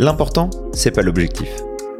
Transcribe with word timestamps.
L'important, 0.00 0.50
c'est 0.72 0.92
pas 0.92 1.02
l'objectif, 1.02 1.48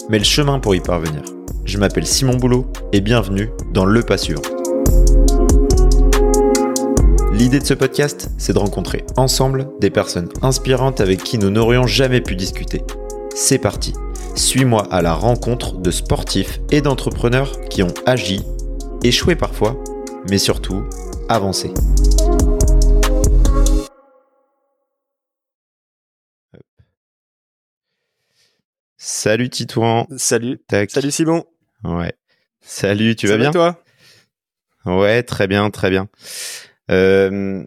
mais 0.08 0.18
le 0.18 0.24
chemin 0.24 0.60
pour 0.60 0.72
y 0.72 0.78
parvenir. 0.78 1.22
Je 1.64 1.78
m'appelle 1.78 2.06
Simon 2.06 2.36
Boulot 2.36 2.66
et 2.92 3.00
bienvenue 3.00 3.50
dans 3.72 3.84
Le 3.84 4.02
Pas 4.02 4.16
Sûr. 4.16 4.40
L'idée 7.32 7.58
de 7.58 7.64
ce 7.64 7.74
podcast, 7.74 8.30
c'est 8.38 8.52
de 8.52 8.58
rencontrer 8.60 9.04
ensemble 9.16 9.70
des 9.80 9.90
personnes 9.90 10.28
inspirantes 10.42 11.00
avec 11.00 11.24
qui 11.24 11.38
nous 11.38 11.50
n'aurions 11.50 11.88
jamais 11.88 12.20
pu 12.20 12.36
discuter. 12.36 12.84
C'est 13.34 13.58
parti, 13.58 13.94
suis-moi 14.36 14.86
à 14.92 15.02
la 15.02 15.14
rencontre 15.14 15.78
de 15.78 15.90
sportifs 15.90 16.60
et 16.70 16.80
d'entrepreneurs 16.80 17.60
qui 17.68 17.82
ont 17.82 17.94
agi, 18.06 18.44
échoué 19.02 19.34
parfois, 19.34 19.76
mais 20.30 20.38
surtout 20.38 20.84
avancé. 21.28 21.72
Salut 29.00 29.48
Titouan. 29.48 30.08
Salut. 30.16 30.60
Salut 30.88 31.12
Simon. 31.12 31.44
Ouais. 31.84 32.12
Salut, 32.60 33.14
tu 33.14 33.28
vas 33.28 33.36
bien? 33.36 33.52
toi? 33.52 33.80
Ouais, 34.84 35.22
très 35.22 35.46
bien, 35.46 35.70
très 35.70 35.88
bien. 35.88 36.08
Euh, 36.90 37.62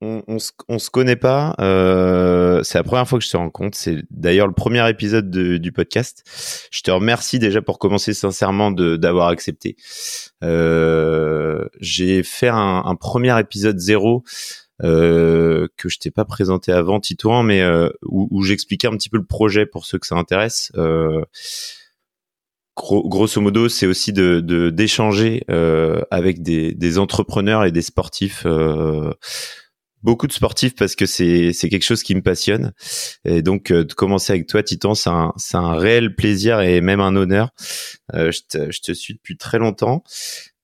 on, 0.00 0.22
on, 0.26 0.38
se, 0.38 0.52
se 0.78 0.88
connaît 0.88 1.16
pas. 1.16 1.54
Euh, 1.60 2.62
c'est 2.62 2.78
la 2.78 2.84
première 2.84 3.06
fois 3.06 3.18
que 3.18 3.26
je 3.26 3.30
te 3.30 3.36
rencontre. 3.36 3.76
C'est 3.76 3.98
d'ailleurs 4.10 4.46
le 4.46 4.54
premier 4.54 4.88
épisode 4.88 5.30
du 5.30 5.70
podcast. 5.70 6.24
Je 6.70 6.80
te 6.80 6.90
remercie 6.90 7.38
déjà 7.38 7.60
pour 7.60 7.78
commencer 7.78 8.14
sincèrement 8.14 8.70
d'avoir 8.70 9.28
accepté. 9.28 9.76
Euh, 10.42 11.66
j'ai 11.78 12.22
fait 12.22 12.48
un, 12.48 12.84
un, 12.86 12.94
premier 12.94 13.38
épisode 13.38 13.78
zéro 13.78 14.24
que 14.80 15.88
je 15.88 15.98
t'ai 15.98 16.10
pas 16.10 16.24
présenté 16.24 16.72
avant, 16.72 17.00
Titouan, 17.00 17.42
mais 17.42 17.62
euh, 17.62 17.88
où, 18.02 18.28
où 18.30 18.42
j'expliquais 18.42 18.88
un 18.88 18.96
petit 18.96 19.08
peu 19.08 19.18
le 19.18 19.24
projet 19.24 19.66
pour 19.66 19.86
ceux 19.86 19.98
que 19.98 20.06
ça 20.06 20.16
intéresse. 20.16 20.70
Euh, 20.76 21.24
grosso 22.76 23.40
modo, 23.40 23.68
c'est 23.68 23.86
aussi 23.86 24.12
de 24.12 24.70
d'échanger 24.70 25.44
euh, 25.50 26.00
avec 26.10 26.42
des, 26.42 26.74
des, 26.74 26.98
entrepreneurs 26.98 27.64
et 27.64 27.72
des 27.72 27.82
sportifs. 27.82 28.44
Euh, 28.46 29.12
beaucoup 30.04 30.28
de 30.28 30.32
sportifs 30.32 30.76
parce 30.76 30.94
que 30.94 31.06
c'est 31.06 31.52
quelque 31.52 31.82
chose 31.82 32.04
qui 32.04 32.14
me 32.14 32.22
passionne 32.22 32.72
et 33.24 33.42
donc 33.42 33.72
de 33.72 33.92
commencer 33.94 34.32
avec 34.32 34.46
toi 34.46 34.62
Titan 34.62 34.94
c'est 34.94 35.10
un 35.10 35.34
un 35.54 35.76
réel 35.76 36.14
plaisir 36.14 36.60
et 36.60 36.80
même 36.80 37.00
un 37.00 37.16
honneur 37.16 37.50
je 38.14 38.38
te, 38.48 38.70
je 38.70 38.80
te 38.80 38.92
suis 38.92 39.14
depuis 39.14 39.36
très 39.36 39.58
longtemps 39.58 40.04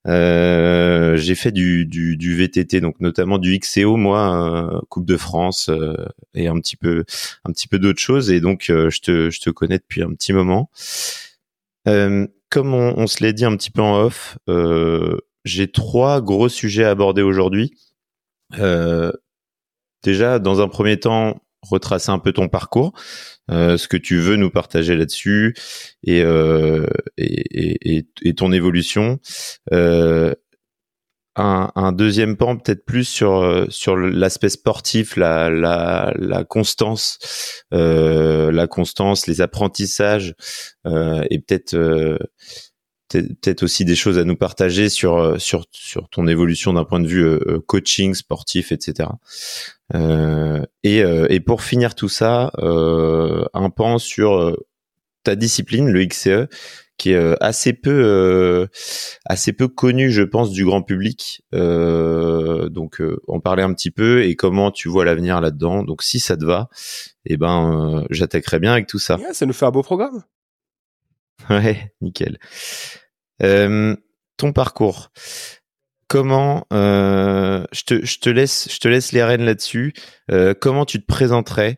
euh, 0.07 1.17
j'ai 1.17 1.35
fait 1.35 1.51
du, 1.51 1.85
du, 1.85 2.15
du, 2.17 2.35
VTT, 2.35 2.79
donc 2.79 2.99
notamment 2.99 3.37
du 3.37 3.57
XCO, 3.57 3.97
moi, 3.97 4.75
euh, 4.75 4.79
Coupe 4.89 5.05
de 5.05 5.17
France 5.17 5.69
euh, 5.69 5.95
et 6.35 6.47
un 6.47 6.59
petit 6.59 6.75
peu, 6.75 7.05
un 7.43 7.51
petit 7.51 7.67
peu 7.67 7.79
d'autres 7.79 7.99
choses. 7.99 8.29
Et 8.29 8.39
donc, 8.39 8.65
je 8.67 8.99
te, 8.99 9.29
je 9.29 9.39
te 9.39 9.49
connais 9.49 9.77
depuis 9.77 10.03
un 10.03 10.13
petit 10.13 10.33
moment. 10.33 10.69
comme 11.85 12.73
on, 12.73 12.93
on 12.97 13.07
se 13.07 13.23
l'est 13.23 13.33
dit 13.33 13.45
un 13.45 13.55
petit 13.57 13.71
peu 13.71 13.81
en 13.81 13.99
off, 14.01 14.37
j'ai 15.43 15.71
trois 15.71 16.21
gros 16.21 16.49
sujets 16.49 16.83
à 16.85 16.91
aborder 16.91 17.21
aujourd'hui. 17.21 17.73
déjà, 20.03 20.39
dans 20.39 20.61
un 20.61 20.67
premier 20.67 20.99
temps, 20.99 21.41
retracer 21.69 22.11
un 22.11 22.19
peu 22.19 22.31
ton 22.31 22.47
parcours, 22.47 22.93
euh, 23.51 23.77
ce 23.77 23.87
que 23.87 23.97
tu 23.97 24.19
veux 24.19 24.35
nous 24.35 24.49
partager 24.49 24.95
là-dessus 24.95 25.55
et, 26.03 26.21
euh, 26.23 26.85
et, 27.17 28.05
ton 28.35 28.51
évolution. 28.51 29.19
Euh, 29.73 30.33
un, 31.37 31.91
deuxième 31.91 32.37
pan 32.37 32.55
peut-être 32.55 32.85
plus 32.85 33.03
sur 33.03 33.65
sur 33.67 33.97
l'aspect 33.97 34.47
sportif, 34.47 35.17
la, 35.17 35.49
la, 35.49 36.43
constance, 36.45 37.19
la 37.71 38.67
constance, 38.67 39.27
les 39.27 39.41
apprentissages 39.41 40.33
et 40.85 41.39
peut-être 41.39 41.75
peut-être 43.23 43.63
aussi 43.63 43.85
des 43.85 43.95
choses 43.95 44.17
à 44.17 44.23
nous 44.23 44.35
partager 44.35 44.89
sur 44.89 45.17
euh, 45.17 45.37
sur 45.37 45.65
sur 45.71 46.09
ton 46.09 46.27
évolution 46.27 46.73
d'un 46.73 46.85
point 46.85 46.99
de 46.99 47.07
vue 47.07 47.23
euh, 47.23 47.39
euh, 47.47 47.59
coaching 47.65 48.13
sportif 48.13 48.71
etc 48.71 49.09
euh, 49.93 50.63
et, 50.83 50.99
et 51.29 51.39
pour 51.39 51.61
finir 51.61 51.95
tout 51.95 52.09
ça 52.09 52.51
euh, 52.57 53.45
un 53.53 53.69
pan 53.69 53.97
sur 53.99 54.57
ta 55.23 55.35
discipline 55.35 55.89
le 55.89 56.05
XCE 56.05 56.49
qui 56.97 57.11
est 57.11 57.35
assez 57.41 57.73
peu 57.73 58.67
assez 59.25 59.51
peu 59.53 59.67
connu 59.67 60.11
je 60.11 60.23
pense 60.23 60.51
du 60.51 60.65
grand 60.65 60.81
public. 60.81 61.43
Donc 61.51 63.01
en 63.27 63.39
parler 63.41 63.63
un 63.63 63.73
petit 63.73 63.91
peu 63.91 64.23
et 64.23 64.35
comment 64.35 64.71
tu 64.71 64.87
vois 64.87 65.05
l'avenir 65.05 65.41
là-dedans. 65.41 65.83
Donc 65.83 66.03
si 66.03 66.19
ça 66.19 66.37
te 66.37 66.45
va 66.45 66.69
et 67.25 67.33
eh 67.33 67.37
ben 67.37 68.05
j'attaquerai 68.09 68.59
bien 68.59 68.71
avec 68.71 68.87
tout 68.87 68.99
ça. 68.99 69.19
Ça 69.33 69.45
nous 69.45 69.53
fait 69.53 69.65
un 69.65 69.71
beau 69.71 69.83
programme. 69.83 70.23
Ouais, 71.49 71.93
nickel. 72.01 72.39
Euh, 73.43 73.95
ton 74.37 74.53
parcours. 74.53 75.11
Comment 76.07 76.67
euh, 76.71 77.65
je, 77.71 77.81
te, 77.83 78.05
je 78.05 78.19
te 78.19 78.29
laisse 78.29 78.67
je 78.71 78.79
te 78.79 78.87
laisse 78.87 79.11
les 79.11 79.23
rênes 79.23 79.43
là-dessus. 79.43 79.93
Euh, 80.29 80.53
comment 80.53 80.85
tu 80.85 81.01
te 81.01 81.05
présenterais 81.05 81.77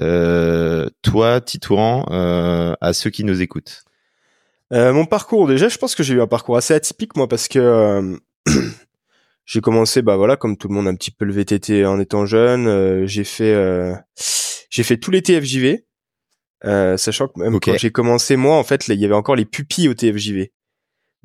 euh, 0.00 0.88
toi, 1.02 1.42
Titouan, 1.42 2.06
euh, 2.10 2.74
à 2.80 2.92
ceux 2.94 3.10
qui 3.10 3.22
nous 3.22 3.42
écoutent? 3.42 3.84
Euh, 4.72 4.94
Mon 4.94 5.04
parcours 5.04 5.46
déjà, 5.46 5.68
je 5.68 5.76
pense 5.76 5.94
que 5.94 6.02
j'ai 6.02 6.14
eu 6.14 6.22
un 6.22 6.26
parcours 6.26 6.56
assez 6.56 6.72
atypique 6.72 7.16
moi 7.16 7.28
parce 7.28 7.48
que 7.48 8.18
j'ai 9.44 9.60
commencé 9.60 10.00
bah 10.00 10.16
voilà 10.16 10.36
comme 10.36 10.56
tout 10.56 10.68
le 10.68 10.74
monde 10.74 10.88
un 10.88 10.94
petit 10.94 11.10
peu 11.10 11.26
le 11.26 11.34
VTT 11.34 11.84
en 11.84 12.00
étant 12.00 12.24
jeune. 12.24 13.06
j'ai 13.06 13.24
fait 13.24 13.92
j'ai 14.70 14.82
fait 14.84 14.96
tout 14.96 15.10
les 15.10 15.20
TFJV. 15.20 15.84
sachant 16.96 17.28
que 17.28 17.38
même 17.40 17.60
quand 17.60 17.76
j'ai 17.76 17.90
commencé 17.90 18.36
moi 18.36 18.56
en 18.56 18.64
fait 18.64 18.88
il 18.88 18.98
y 18.98 19.04
avait 19.04 19.14
encore 19.14 19.36
les 19.36 19.44
pupilles 19.44 19.88
au 19.88 19.94
TFJV 19.94 20.50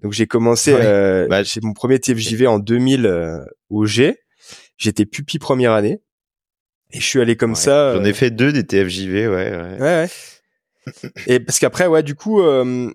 donc 0.01 0.13
j'ai 0.13 0.25
commencé, 0.25 0.73
euh, 0.73 1.28
bah, 1.28 1.44
j'ai 1.44 1.62
mon 1.62 1.73
premier 1.73 2.00
TFJV 2.00 2.47
en 2.47 2.59
2000 2.59 3.06
euh, 3.06 3.39
au 3.69 3.85
G. 3.85 4.17
J'étais 4.78 5.06
pupille 5.06 5.39
première 5.39 5.73
année 5.73 6.01
et 6.91 7.00
je 7.00 7.06
suis 7.06 7.22
allé 7.22 7.35
comme 7.35 7.56
ça. 7.56 7.94
J'en 7.95 8.03
ai 8.03 8.09
euh, 8.09 8.13
fait 8.13 8.31
deux 8.31 8.51
des 8.51 8.66
TFJV, 8.66 9.28
ouais. 9.28 9.51
Ouais. 9.51 9.79
ouais, 9.79 10.09
et 11.28 11.40
parce 11.40 11.59
qu'après, 11.59 11.85
ouais, 11.85 12.01
du 12.01 12.16
coup, 12.16 12.41
euh, 12.41 12.91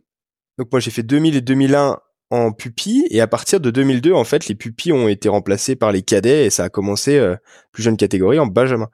donc 0.59 0.73
moi 0.73 0.81
j'ai 0.81 0.91
fait 0.91 1.05
2000 1.05 1.37
et 1.37 1.41
2001 1.41 1.99
en 2.31 2.51
pupille 2.51 3.07
et 3.11 3.21
à 3.21 3.29
partir 3.29 3.61
de 3.61 3.71
2002, 3.71 4.13
en 4.13 4.25
fait, 4.25 4.49
les 4.49 4.57
pupilles 4.57 4.93
ont 4.93 5.07
été 5.07 5.29
remplacées 5.29 5.77
par 5.77 5.93
les 5.93 6.03
cadets 6.03 6.47
et 6.47 6.51
ça 6.51 6.65
a 6.65 6.69
commencé 6.69 7.25
plus 7.71 7.85
jeune 7.85 7.97
catégorie 7.97 8.41
en 8.41 8.49
benjamin. 8.49 8.89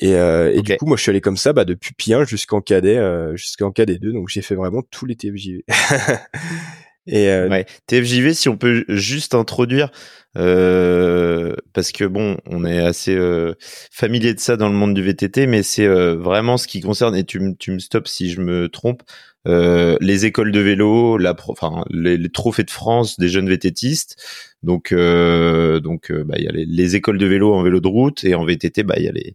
Et, 0.00 0.10
et 0.10 0.62
du 0.62 0.76
coup, 0.78 0.86
moi, 0.86 0.96
je 0.96 1.02
suis 1.02 1.10
allé 1.10 1.20
comme 1.20 1.36
ça, 1.36 1.52
bah, 1.52 1.64
de 1.64 1.74
pupille 1.74 2.14
1 2.14 2.24
jusqu'en 2.24 2.60
cadet, 2.60 3.00
jusqu'en 3.36 3.70
cadet 3.70 3.98
2. 3.98 4.12
Donc, 4.12 4.28
j'ai 4.28 4.42
fait 4.42 4.56
vraiment 4.56 4.82
tous 4.90 5.06
les 5.06 5.14
TFJV. 5.14 5.62
Et 7.08 7.28
euh... 7.28 7.48
ouais. 7.48 7.66
TFJV, 7.86 8.34
si 8.34 8.48
on 8.48 8.56
peut 8.56 8.84
juste 8.88 9.34
introduire, 9.34 9.90
euh, 10.36 11.54
parce 11.72 11.90
que 11.90 12.04
bon, 12.04 12.36
on 12.46 12.64
est 12.64 12.78
assez 12.78 13.14
euh, 13.16 13.54
familier 13.90 14.34
de 14.34 14.40
ça 14.40 14.56
dans 14.56 14.68
le 14.68 14.74
monde 14.74 14.94
du 14.94 15.02
VTT, 15.02 15.46
mais 15.46 15.62
c'est 15.62 15.86
euh, 15.86 16.16
vraiment 16.16 16.56
ce 16.56 16.68
qui 16.68 16.80
concerne, 16.80 17.16
et 17.16 17.24
tu, 17.24 17.40
tu 17.58 17.72
me 17.72 17.78
stops 17.78 18.10
si 18.10 18.30
je 18.30 18.40
me 18.40 18.68
trompe, 18.68 19.02
euh, 19.46 19.96
les 20.00 20.26
écoles 20.26 20.52
de 20.52 20.60
vélo, 20.60 21.16
la 21.16 21.34
enfin, 21.48 21.84
les, 21.90 22.18
les, 22.18 22.28
trophées 22.28 22.64
de 22.64 22.70
France 22.70 23.18
des 23.18 23.28
jeunes 23.28 23.48
VTTistes. 23.48 24.16
Donc, 24.62 24.92
donc, 24.92 26.12
bah, 26.12 26.34
il 26.38 26.44
y 26.44 26.48
a 26.48 26.52
les, 26.52 26.66
les, 26.66 26.96
écoles 26.96 27.18
de 27.18 27.26
vélo 27.26 27.54
en 27.54 27.62
vélo 27.62 27.80
de 27.80 27.88
route 27.88 28.24
et 28.24 28.34
en 28.34 28.44
VTT, 28.44 28.82
bah, 28.82 28.94
il 28.98 29.04
y 29.04 29.08
a 29.08 29.12
les 29.12 29.34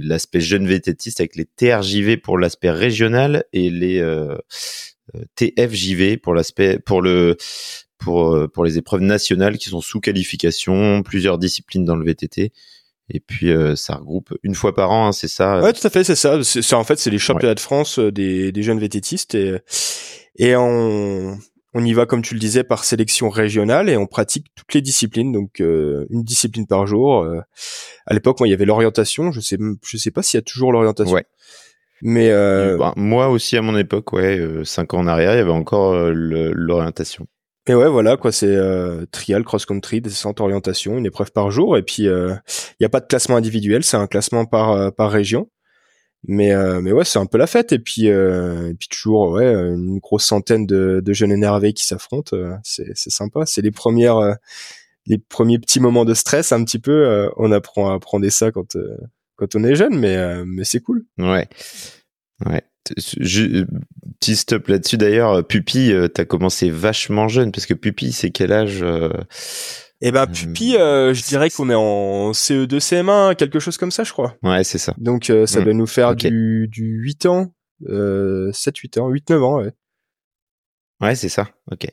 l'aspect 0.00 0.40
jeune 0.40 0.68
VTTiste 0.68 1.18
avec 1.18 1.34
les 1.34 1.44
TRJV 1.44 2.18
pour 2.18 2.38
l'aspect 2.38 2.70
régional 2.70 3.44
et 3.52 3.68
les 3.68 4.00
TFJV 5.36 6.16
pour 6.16 6.34
l'aspect 6.34 6.78
pour 6.78 7.02
le 7.02 7.36
pour 8.04 8.34
euh, 8.34 8.48
pour 8.48 8.64
les 8.64 8.78
épreuves 8.78 9.00
nationales 9.00 9.58
qui 9.58 9.70
sont 9.70 9.80
sous 9.80 10.00
qualification, 10.00 11.02
plusieurs 11.02 11.38
disciplines 11.38 11.84
dans 11.84 11.96
le 11.96 12.04
VTT. 12.04 12.52
Et 13.10 13.20
puis 13.20 13.50
euh, 13.50 13.76
ça 13.76 13.96
regroupe 13.96 14.34
une 14.42 14.54
fois 14.54 14.74
par 14.74 14.90
an, 14.90 15.08
hein, 15.08 15.12
c'est 15.12 15.28
ça. 15.28 15.60
Ouais, 15.60 15.72
tout 15.72 15.86
à 15.86 15.90
fait, 15.90 16.04
c'est 16.04 16.14
ça. 16.14 16.42
C'est 16.42 16.74
en 16.74 16.84
fait 16.84 16.98
c'est 16.98 17.10
les 17.10 17.18
championnats 17.18 17.54
de 17.54 17.60
France 17.60 17.98
euh, 17.98 18.10
des, 18.12 18.52
des 18.52 18.62
jeunes 18.62 18.78
VTTistes 18.78 19.34
et 19.34 19.58
et 20.36 20.56
on 20.56 21.38
on 21.76 21.84
y 21.84 21.92
va 21.92 22.06
comme 22.06 22.22
tu 22.22 22.34
le 22.34 22.40
disais 22.40 22.62
par 22.62 22.84
sélection 22.84 23.28
régionale 23.30 23.88
et 23.88 23.96
on 23.96 24.06
pratique 24.06 24.46
toutes 24.54 24.74
les 24.74 24.80
disciplines 24.80 25.32
donc 25.32 25.58
une 25.58 26.22
discipline 26.22 26.68
par 26.68 26.86
jour. 26.86 27.26
à 28.06 28.14
l'époque, 28.14 28.38
moi 28.38 28.46
il 28.46 28.52
y 28.52 28.54
avait 28.54 28.64
l'orientation, 28.64 29.32
je 29.32 29.40
sais 29.40 29.58
je 29.84 29.96
sais 29.96 30.12
pas 30.12 30.22
s'il 30.22 30.38
y 30.38 30.40
a 30.40 30.42
toujours 30.42 30.70
l'orientation. 30.70 31.14
Ouais. 31.14 31.26
Mais 32.02 32.30
euh... 32.30 32.76
bah, 32.76 32.92
moi 32.96 33.28
aussi 33.28 33.56
à 33.56 33.62
mon 33.62 33.76
époque, 33.76 34.12
ouais, 34.12 34.38
euh, 34.38 34.64
cinq 34.64 34.94
ans 34.94 34.98
en 34.98 35.06
arrière, 35.06 35.34
il 35.34 35.38
y 35.38 35.40
avait 35.40 35.50
encore 35.50 35.94
euh, 35.94 36.12
l'orientation. 36.54 37.26
Et 37.66 37.74
ouais, 37.74 37.88
voilà 37.88 38.18
quoi, 38.18 38.30
c'est 38.30 38.54
euh, 38.54 39.06
trial, 39.10 39.42
cross 39.42 39.64
country, 39.64 40.02
descente, 40.02 40.40
orientation, 40.40 40.98
une 40.98 41.06
épreuve 41.06 41.32
par 41.32 41.50
jour. 41.50 41.78
Et 41.78 41.82
puis 41.82 42.02
il 42.02 42.40
n'y 42.80 42.86
a 42.86 42.90
pas 42.90 43.00
de 43.00 43.06
classement 43.06 43.36
individuel, 43.36 43.84
c'est 43.84 43.96
un 43.96 44.06
classement 44.06 44.44
par 44.44 44.92
par 44.94 45.10
région. 45.10 45.48
Mais 46.26 46.54
mais 46.82 46.92
ouais, 46.92 47.04
c'est 47.04 47.18
un 47.18 47.26
peu 47.26 47.38
la 47.38 47.46
fête. 47.46 47.72
Et 47.72 47.78
puis 47.78 48.06
et 48.06 48.74
puis 48.78 48.88
toujours 48.88 49.30
ouais, 49.30 49.50
une 49.50 49.98
grosse 49.98 50.24
centaine 50.24 50.66
de, 50.66 51.00
de 51.02 51.12
jeunes 51.14 51.32
énervés 51.32 51.72
qui 51.72 51.86
s'affrontent. 51.86 52.36
c'est 52.62 52.92
c'est 52.94 53.10
sympa. 53.10 53.46
C'est 53.46 53.62
les 53.62 53.70
premières 53.70 54.36
les 55.06 55.16
premiers 55.16 55.58
petits 55.58 55.80
moments 55.80 56.04
de 56.04 56.12
stress 56.12 56.52
un 56.52 56.62
petit 56.64 56.78
peu. 56.78 57.30
on 57.38 57.50
apprend 57.50 57.90
à 57.90 57.94
apprendre 57.94 58.28
ça 58.28 58.50
quand 58.52 58.76
quand 59.36 59.54
on 59.56 59.64
est 59.64 59.74
jeune, 59.74 59.98
mais 59.98 60.44
mais 60.44 60.64
c'est 60.64 60.80
cool. 60.80 61.04
Ouais, 61.18 61.48
ouais. 62.46 62.62
Je, 62.98 63.64
petit 64.20 64.36
stop 64.36 64.68
là-dessus 64.68 64.98
d'ailleurs. 64.98 65.46
Pupi, 65.46 65.92
t'as 66.12 66.24
commencé 66.24 66.70
vachement 66.70 67.28
jeune 67.28 67.50
parce 67.50 67.66
que 67.66 67.74
Pupi, 67.74 68.12
c'est 68.12 68.30
quel 68.30 68.52
âge 68.52 68.84
Eh 70.02 70.12
ben 70.12 70.26
Pupi, 70.26 70.76
euh, 70.76 71.14
je 71.14 71.22
dirais 71.24 71.48
qu'on 71.48 71.70
est 71.70 71.74
en 71.74 72.32
CE2, 72.32 72.78
CM1, 72.78 73.36
quelque 73.36 73.58
chose 73.58 73.78
comme 73.78 73.90
ça, 73.90 74.04
je 74.04 74.12
crois. 74.12 74.36
Ouais, 74.42 74.64
c'est 74.64 74.78
ça. 74.78 74.94
Donc 74.98 75.32
ça 75.46 75.60
mm. 75.60 75.64
doit 75.64 75.72
nous 75.72 75.86
faire 75.86 76.14
du, 76.14 76.68
du 76.70 77.00
8 77.00 77.26
ans, 77.26 77.54
euh, 77.88 78.50
7-8 78.52 79.00
ans, 79.00 79.10
8-9 79.10 79.42
ans, 79.42 79.58
ouais. 79.58 79.72
Ouais, 81.00 81.14
c'est 81.14 81.28
ça. 81.28 81.48
Ok. 81.70 81.86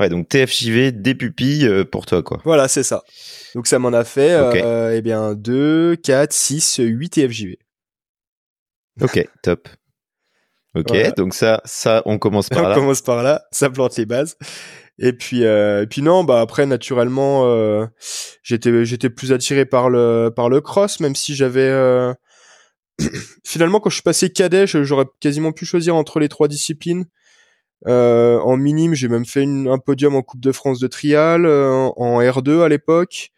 Ouais, 0.00 0.08
donc 0.08 0.30
TFJV, 0.30 0.92
des 0.92 1.14
pupilles 1.14 1.66
euh, 1.66 1.84
pour 1.84 2.06
toi, 2.06 2.22
quoi. 2.22 2.40
Voilà, 2.44 2.68
c'est 2.68 2.82
ça. 2.82 3.02
Donc 3.54 3.66
ça 3.66 3.78
m'en 3.78 3.92
a 3.92 4.02
fait, 4.02 4.32
euh, 4.32 4.96
eh 4.96 5.02
bien, 5.02 5.34
2, 5.34 5.96
4, 5.96 6.32
6, 6.32 6.80
8 6.82 7.10
TFJV. 7.10 7.58
Ok, 9.02 9.28
top. 9.42 9.68
Ok, 10.74 11.14
donc 11.16 11.34
ça, 11.34 11.60
ça, 11.66 12.02
on 12.06 12.18
commence 12.18 12.48
par 12.48 12.62
là. 12.68 12.70
on 12.70 12.74
commence 12.80 13.02
par 13.02 13.22
là, 13.22 13.42
ça 13.52 13.68
plante 13.68 13.98
les 13.98 14.06
bases. 14.06 14.38
Et 14.98 15.12
puis, 15.12 15.44
euh, 15.44 15.82
et 15.82 15.86
puis 15.86 16.00
non, 16.00 16.24
bah 16.24 16.40
après 16.40 16.64
naturellement, 16.64 17.86
j'étais, 18.42 18.86
j'étais 18.86 19.10
plus 19.10 19.32
attiré 19.32 19.66
par 19.66 19.90
le, 19.90 20.30
par 20.34 20.48
le 20.48 20.62
cross, 20.62 21.00
même 21.00 21.14
si 21.14 21.34
j'avais, 21.34 22.14
finalement 23.44 23.80
quand 23.80 23.90
je 23.90 23.96
suis 23.96 24.02
passé 24.02 24.30
cadet, 24.30 24.66
j'aurais 24.66 25.06
quasiment 25.20 25.52
pu 25.52 25.66
choisir 25.66 25.94
entre 25.94 26.20
les 26.20 26.30
trois 26.30 26.48
disciplines. 26.48 27.04
Euh, 27.86 28.38
en 28.40 28.56
minime, 28.56 28.94
j'ai 28.94 29.08
même 29.08 29.24
fait 29.24 29.42
une, 29.42 29.68
un 29.68 29.78
podium 29.78 30.14
en 30.14 30.22
Coupe 30.22 30.40
de 30.40 30.52
France 30.52 30.80
de 30.80 30.86
trial, 30.86 31.46
euh, 31.46 31.88
en 31.96 32.20
R2 32.20 32.62
à 32.62 32.68
l'époque. 32.68 33.30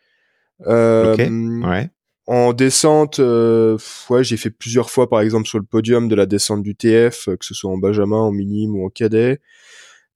Euh, 0.66 1.16
ouais. 1.16 1.90
En 2.26 2.52
descente, 2.52 3.18
ouais, 3.18 4.24
j'ai 4.24 4.36
fait 4.36 4.50
plusieurs 4.50 4.90
fois, 4.90 5.08
par 5.08 5.20
exemple, 5.20 5.48
sur 5.48 5.58
le 5.58 5.64
podium 5.64 6.08
de 6.08 6.14
la 6.14 6.26
descente 6.26 6.62
du 6.62 6.74
TF, 6.74 7.26
que 7.26 7.44
ce 7.44 7.54
soit 7.54 7.70
en 7.70 7.78
Benjamin, 7.78 8.18
en 8.18 8.30
minime 8.30 8.76
ou 8.76 8.86
en 8.86 8.90
cadet. 8.90 9.40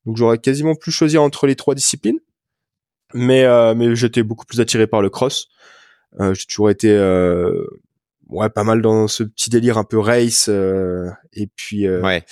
Donc 0.04 0.16
j'aurais 0.16 0.38
quasiment 0.38 0.76
plus 0.76 0.92
choisir 0.92 1.20
entre 1.22 1.48
les 1.48 1.56
trois 1.56 1.74
disciplines. 1.74 2.20
Mais, 3.12 3.44
mais 3.74 3.96
j'étais 3.96 4.22
beaucoup 4.22 4.46
plus 4.46 4.60
attiré 4.60 4.86
par 4.86 5.02
le 5.02 5.10
cross. 5.10 5.48
j'ai 6.20 6.46
toujours 6.46 6.70
été 6.70 6.96
ouais 8.28 8.50
pas 8.50 8.64
mal 8.64 8.82
dans 8.82 9.08
ce 9.08 9.24
petit 9.24 9.50
délire 9.50 9.76
un 9.76 9.84
peu 9.84 9.98
race 9.98 10.48
et 10.48 11.46
puis 11.56 11.88
ouais 11.88 12.24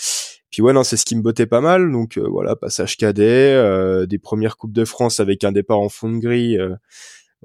puis 0.55 0.63
ouais, 0.63 0.73
non, 0.73 0.85
c'est 0.85 0.97
ce 0.97 1.05
qui 1.05 1.17
me 1.17 1.21
bottait 1.21 1.47
pas 1.47 1.61
mal. 1.61 1.91
Donc 1.91 2.17
euh, 2.17 2.29
voilà, 2.31 2.55
passage 2.55 2.97
cadet, 2.97 3.53
euh, 3.55 4.07
des 4.07 4.19
premières 4.19 4.57
coupes 4.57 4.73
de 4.73 4.85
France 4.85 5.19
avec 5.19 5.43
un 5.43 5.51
départ 5.51 5.81
en 5.81 5.89
fond 5.89 6.09
de 6.09 6.19
grille. 6.19 6.57
Euh, 6.61 6.77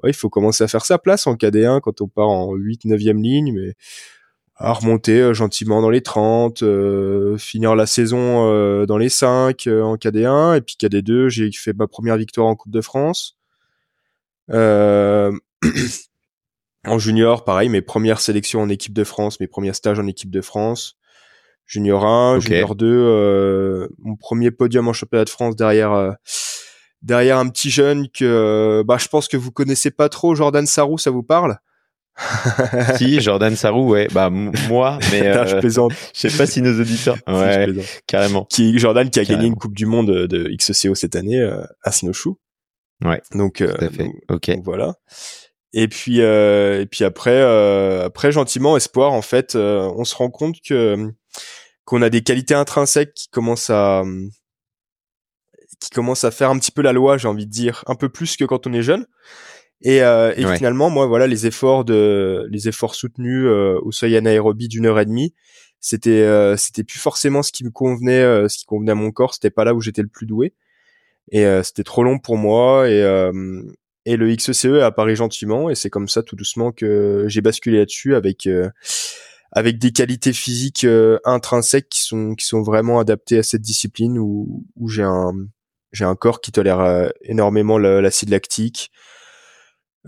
ouais, 0.04 0.10
il 0.10 0.14
faut 0.14 0.30
commencer 0.30 0.62
à 0.62 0.68
faire 0.68 0.84
sa 0.84 0.96
place 0.96 1.26
en 1.26 1.34
cadet 1.34 1.66
1 1.66 1.80
quand 1.80 2.02
on 2.02 2.06
part 2.06 2.28
en 2.28 2.54
8 2.54 2.84
9e 2.84 3.20
ligne, 3.20 3.52
mais 3.52 3.74
à 4.54 4.72
remonter 4.72 5.34
gentiment 5.34 5.82
dans 5.82 5.90
les 5.90 6.02
30, 6.02 6.62
finir 7.36 7.74
la 7.74 7.86
saison 7.86 8.86
dans 8.86 8.98
les 8.98 9.08
5 9.08 9.66
en 9.66 9.96
cadet 9.96 10.26
1 10.26 10.54
et 10.54 10.60
puis 10.60 10.76
cadet 10.76 11.02
2, 11.02 11.30
j'ai 11.30 11.50
fait 11.50 11.72
ma 11.72 11.88
première 11.88 12.16
victoire 12.16 12.46
en 12.46 12.54
Coupe 12.54 12.70
de 12.70 12.80
France. 12.80 13.38
en 14.52 15.32
junior, 16.98 17.44
pareil, 17.44 17.70
mes 17.70 17.82
premières 17.82 18.20
sélections 18.20 18.60
en 18.60 18.68
équipe 18.68 18.92
de 18.92 19.02
France, 19.02 19.40
mes 19.40 19.48
premiers 19.48 19.72
stages 19.72 19.98
en 19.98 20.06
équipe 20.06 20.30
de 20.30 20.42
France. 20.42 20.99
Junior 21.70 22.04
1, 22.04 22.40
Junior 22.40 22.74
2, 22.74 22.84
euh, 22.84 23.88
mon 23.98 24.16
premier 24.16 24.50
podium 24.50 24.88
en 24.88 24.92
championnat 24.92 25.24
de 25.24 25.30
France 25.30 25.54
derrière 25.54 25.92
euh, 25.92 26.10
derrière 27.00 27.38
un 27.38 27.48
petit 27.48 27.70
jeune 27.70 28.08
que 28.08 28.24
euh, 28.24 28.82
bah 28.84 28.96
je 28.98 29.06
pense 29.06 29.28
que 29.28 29.36
vous 29.36 29.52
connaissez 29.52 29.92
pas 29.92 30.08
trop. 30.08 30.34
Jordan 30.34 30.66
Sarou, 30.66 30.98
ça 30.98 31.12
vous 31.12 31.22
parle? 31.22 31.58
Si 32.96 33.20
Jordan 33.20 33.54
Sarou 33.54 33.88
ouais. 33.88 34.08
Bah 34.10 34.30
moi 34.30 34.98
mais 35.12 35.24
euh, 35.28 35.46
je 35.46 35.56
plaisante. 35.58 35.92
je 36.12 36.28
sais 36.28 36.36
pas 36.36 36.44
si 36.44 36.60
nos 36.60 36.80
auditeurs 36.80 37.18
ouais 37.28 37.68
carrément. 38.08 38.46
Qui 38.46 38.76
Jordan 38.76 39.08
qui 39.08 39.20
a 39.20 39.24
gagné 39.24 39.46
une 39.46 39.54
coupe 39.54 39.76
du 39.76 39.86
monde 39.86 40.10
de 40.10 40.56
XCO 40.56 40.96
cette 40.96 41.14
année 41.14 41.40
à 41.84 41.92
Snowshoe. 41.92 42.34
Ouais 43.04 43.22
donc, 43.32 43.58
tout 43.58 43.84
à 43.84 43.88
fait. 43.90 44.10
ok. 44.28 44.50
voilà. 44.64 44.94
Et 45.72 45.86
puis 45.86 46.18
et 46.18 46.86
puis 46.90 47.04
après 47.04 47.40
après 48.02 48.32
gentiment 48.32 48.76
espoir 48.76 49.12
en 49.12 49.22
fait 49.22 49.54
on 49.54 50.02
se 50.02 50.16
rend 50.16 50.30
compte 50.30 50.56
que 50.68 51.12
qu'on 51.90 52.02
a 52.02 52.08
des 52.08 52.22
qualités 52.22 52.54
intrinsèques 52.54 53.14
qui 53.14 53.28
commencent 53.30 53.68
à 53.68 54.04
qui 55.80 55.90
commencent 55.90 56.22
à 56.22 56.30
faire 56.30 56.50
un 56.50 56.58
petit 56.58 56.70
peu 56.70 56.82
la 56.82 56.92
loi, 56.92 57.18
j'ai 57.18 57.26
envie 57.26 57.46
de 57.46 57.50
dire, 57.50 57.82
un 57.88 57.96
peu 57.96 58.08
plus 58.08 58.36
que 58.36 58.44
quand 58.44 58.68
on 58.68 58.72
est 58.72 58.82
jeune. 58.82 59.06
Et, 59.82 60.02
euh, 60.02 60.32
et 60.36 60.46
finalement, 60.56 60.88
moi, 60.88 61.06
voilà, 61.06 61.26
les 61.26 61.46
efforts 61.46 61.84
de, 61.84 62.46
les 62.50 62.68
efforts 62.68 62.94
soutenus 62.94 63.44
euh, 63.46 63.80
au 63.82 63.90
seuil 63.90 64.16
anaérobie 64.16 64.68
d'une 64.68 64.86
heure 64.86 65.00
et 65.00 65.06
demie, 65.06 65.34
c'était, 65.80 66.22
euh, 66.22 66.56
c'était 66.56 66.84
plus 66.84 67.00
forcément 67.00 67.42
ce 67.42 67.50
qui 67.50 67.64
me 67.64 67.70
convenait, 67.70 68.22
euh, 68.22 68.46
ce 68.48 68.58
qui 68.58 68.66
convenait 68.66 68.92
à 68.92 68.94
mon 68.94 69.10
corps. 69.10 69.34
C'était 69.34 69.50
pas 69.50 69.64
là 69.64 69.74
où 69.74 69.80
j'étais 69.80 70.02
le 70.02 70.08
plus 70.08 70.26
doué. 70.26 70.54
Et 71.32 71.44
euh, 71.44 71.64
c'était 71.64 71.82
trop 71.82 72.04
long 72.04 72.20
pour 72.20 72.36
moi. 72.36 72.88
Et, 72.88 73.00
et 74.04 74.16
le 74.16 74.36
XCE 74.36 74.64
est 74.66 74.82
apparu 74.82 75.16
gentiment. 75.16 75.70
Et 75.70 75.74
c'est 75.74 75.90
comme 75.90 76.08
ça, 76.08 76.22
tout 76.22 76.36
doucement, 76.36 76.70
que 76.70 77.24
j'ai 77.26 77.40
basculé 77.40 77.78
là-dessus 77.78 78.14
avec 78.14 78.46
avec 79.52 79.78
des 79.78 79.92
qualités 79.92 80.32
physiques 80.32 80.84
euh, 80.84 81.18
intrinsèques 81.24 81.88
qui 81.88 82.02
sont 82.02 82.34
qui 82.34 82.46
sont 82.46 82.62
vraiment 82.62 83.00
adaptées 83.00 83.38
à 83.38 83.42
cette 83.42 83.62
discipline 83.62 84.18
où, 84.18 84.64
où 84.76 84.88
j'ai 84.88 85.02
un 85.02 85.32
j'ai 85.92 86.04
un 86.04 86.14
corps 86.14 86.40
qui 86.40 86.52
tolère 86.52 86.80
euh, 86.80 87.08
énormément 87.22 87.78
l'acide 87.78 88.30
lactique. 88.30 88.90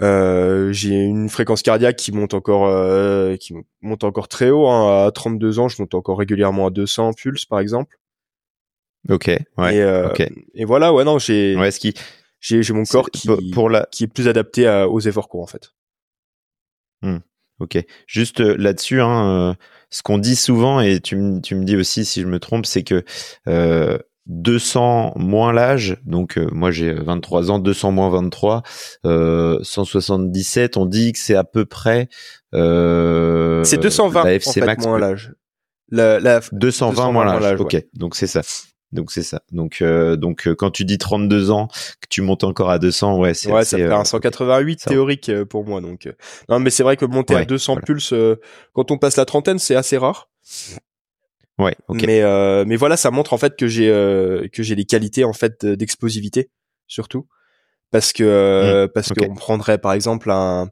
Euh, 0.00 0.72
j'ai 0.72 0.94
une 0.94 1.28
fréquence 1.28 1.62
cardiaque 1.62 1.96
qui 1.96 2.12
monte 2.12 2.34
encore 2.34 2.66
euh, 2.66 3.36
qui 3.36 3.54
monte 3.82 4.04
encore 4.04 4.28
très 4.28 4.50
haut. 4.50 4.68
Hein. 4.68 5.06
À 5.06 5.10
32 5.10 5.58
ans, 5.58 5.68
je 5.68 5.80
monte 5.82 5.94
encore 5.94 6.18
régulièrement 6.18 6.68
à 6.68 6.70
200 6.70 7.12
pulses, 7.12 7.44
par 7.44 7.60
exemple. 7.60 7.98
Ok. 9.08 9.26
Ouais. 9.58 9.76
Et, 9.76 9.82
euh, 9.82 10.08
et 10.54 10.64
voilà, 10.64 10.92
ouais, 10.92 11.04
non, 11.04 11.18
j'ai 11.18 11.56
ouais, 11.56 11.70
ce 11.70 11.80
qui 11.80 11.94
j'ai 12.40 12.62
j'ai 12.62 12.72
mon 12.72 12.84
corps 12.84 13.10
qui 13.10 13.28
pour 13.52 13.68
la... 13.68 13.86
qui 13.90 14.04
est 14.04 14.08
plus 14.08 14.28
adapté 14.28 14.66
à, 14.66 14.88
aux 14.88 15.00
efforts 15.00 15.28
courts 15.28 15.42
en 15.42 15.46
fait. 15.46 15.72
Hmm. 17.02 17.18
Ok. 17.62 17.78
Juste 18.08 18.40
euh, 18.40 18.56
là-dessus, 18.58 19.00
hein, 19.00 19.50
euh, 19.50 19.54
ce 19.90 20.02
qu'on 20.02 20.18
dit 20.18 20.34
souvent, 20.34 20.80
et 20.80 21.00
tu, 21.00 21.16
tu, 21.42 21.54
me 21.54 21.64
dis 21.64 21.76
aussi 21.76 22.04
si 22.04 22.20
je 22.20 22.26
me 22.26 22.40
trompe, 22.40 22.66
c'est 22.66 22.82
que 22.82 23.04
euh, 23.48 23.98
200 24.26 25.12
moins 25.14 25.52
l'âge, 25.52 25.96
donc 26.04 26.38
euh, 26.38 26.48
moi 26.50 26.72
j'ai 26.72 26.92
23 26.92 27.52
ans, 27.52 27.60
200 27.60 27.92
moins 27.92 28.10
23, 28.10 28.62
177, 29.04 30.76
on 30.76 30.86
dit 30.86 31.12
que 31.12 31.20
c'est 31.20 31.36
à 31.36 31.44
peu 31.44 31.64
près... 31.64 32.08
c'est 32.52 33.78
220 33.81 34.24
la 34.24 34.34
FC 34.34 34.48
en 34.48 34.52
fait, 34.52 34.66
Max 34.66 34.84
moins 34.84 34.98
l'âge. 34.98 35.32
La, 35.88 36.19
la, 36.19 36.40
220, 36.52 36.90
220 36.90 37.12
moins 37.12 37.40
l'âge, 37.40 37.60
ok, 37.60 37.76
donc 37.94 38.16
c'est 38.16 38.26
ça. 38.26 38.42
Donc 38.93 39.11
c'est 39.11 39.22
ça. 39.22 39.43
Donc 39.51 39.81
euh, 39.81 40.17
donc 40.17 40.46
euh, 40.46 40.55
quand 40.55 40.70
tu 40.70 40.84
dis 40.84 40.99
32 40.99 41.51
ans, 41.51 41.69
que 42.01 42.06
tu 42.11 42.20
montes 42.20 42.44
encore 42.44 42.70
à 42.70 42.79
200, 42.79 43.19
ouais, 43.19 43.32
c'est 43.32 43.51
ouais, 43.51 43.65
ça 43.65 43.79
fait 43.79 43.87
un 43.87 44.05
188 44.05 44.84
euh, 44.87 44.91
théorique 44.91 45.44
pour 45.44 45.65
moi. 45.65 45.81
Donc 45.81 46.13
non, 46.49 46.61
mais 46.61 46.70
c'est 46.70 46.82
vrai 46.82 46.96
que 46.96 47.06
monter 47.06 47.34
à 47.34 47.44
200 47.44 47.77
pulses 47.87 48.15
quand 48.75 48.91
on 48.91 48.99
passe 48.99 49.17
la 49.17 49.25
trentaine, 49.25 49.58
c'est 49.58 49.75
assez 49.75 49.96
rare. 49.96 50.29
Ouais. 51.58 51.75
ok. 51.89 52.03
Mais 52.06 52.22
mais 52.67 52.77
voilà, 52.77 52.96
ça 52.96 53.11
montre 53.11 53.32
en 53.32 53.39
fait 53.39 53.56
que 53.56 53.67
j'ai 53.67 53.89
que 54.53 54.63
j'ai 54.63 54.75
les 54.75 54.84
qualités 54.84 55.25
en 55.25 55.32
fait 55.32 55.65
d'explosivité 55.65 56.51
surtout 56.87 57.27
parce 57.91 58.13
que 58.13 58.84
mmh, 58.84 58.89
parce 58.89 59.13
qu'on 59.13 59.34
prendrait 59.34 59.79
par 59.79 59.94
exemple 59.94 60.31
un 60.31 60.69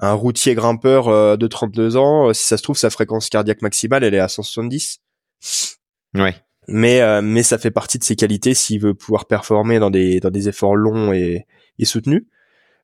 un 0.00 0.12
routier 0.12 0.54
grimpeur 0.54 1.36
de 1.36 1.46
32 1.48 1.96
ans, 1.96 2.32
si 2.32 2.44
ça 2.44 2.56
se 2.56 2.62
trouve 2.62 2.78
sa 2.78 2.90
fréquence 2.90 3.28
cardiaque 3.28 3.62
maximale 3.62 4.04
elle 4.04 4.14
est 4.14 4.20
à 4.20 4.28
170. 4.28 5.00
Ouais 6.14 6.36
mais 6.68 7.00
euh, 7.00 7.22
mais 7.22 7.42
ça 7.42 7.58
fait 7.58 7.70
partie 7.70 7.98
de 7.98 8.04
ses 8.04 8.14
qualités 8.14 8.54
s'il 8.54 8.80
veut 8.80 8.94
pouvoir 8.94 9.26
performer 9.26 9.78
dans 9.78 9.90
des 9.90 10.20
dans 10.20 10.30
des 10.30 10.48
efforts 10.48 10.76
longs 10.76 11.12
et, 11.12 11.46
et 11.78 11.84
soutenus. 11.84 12.24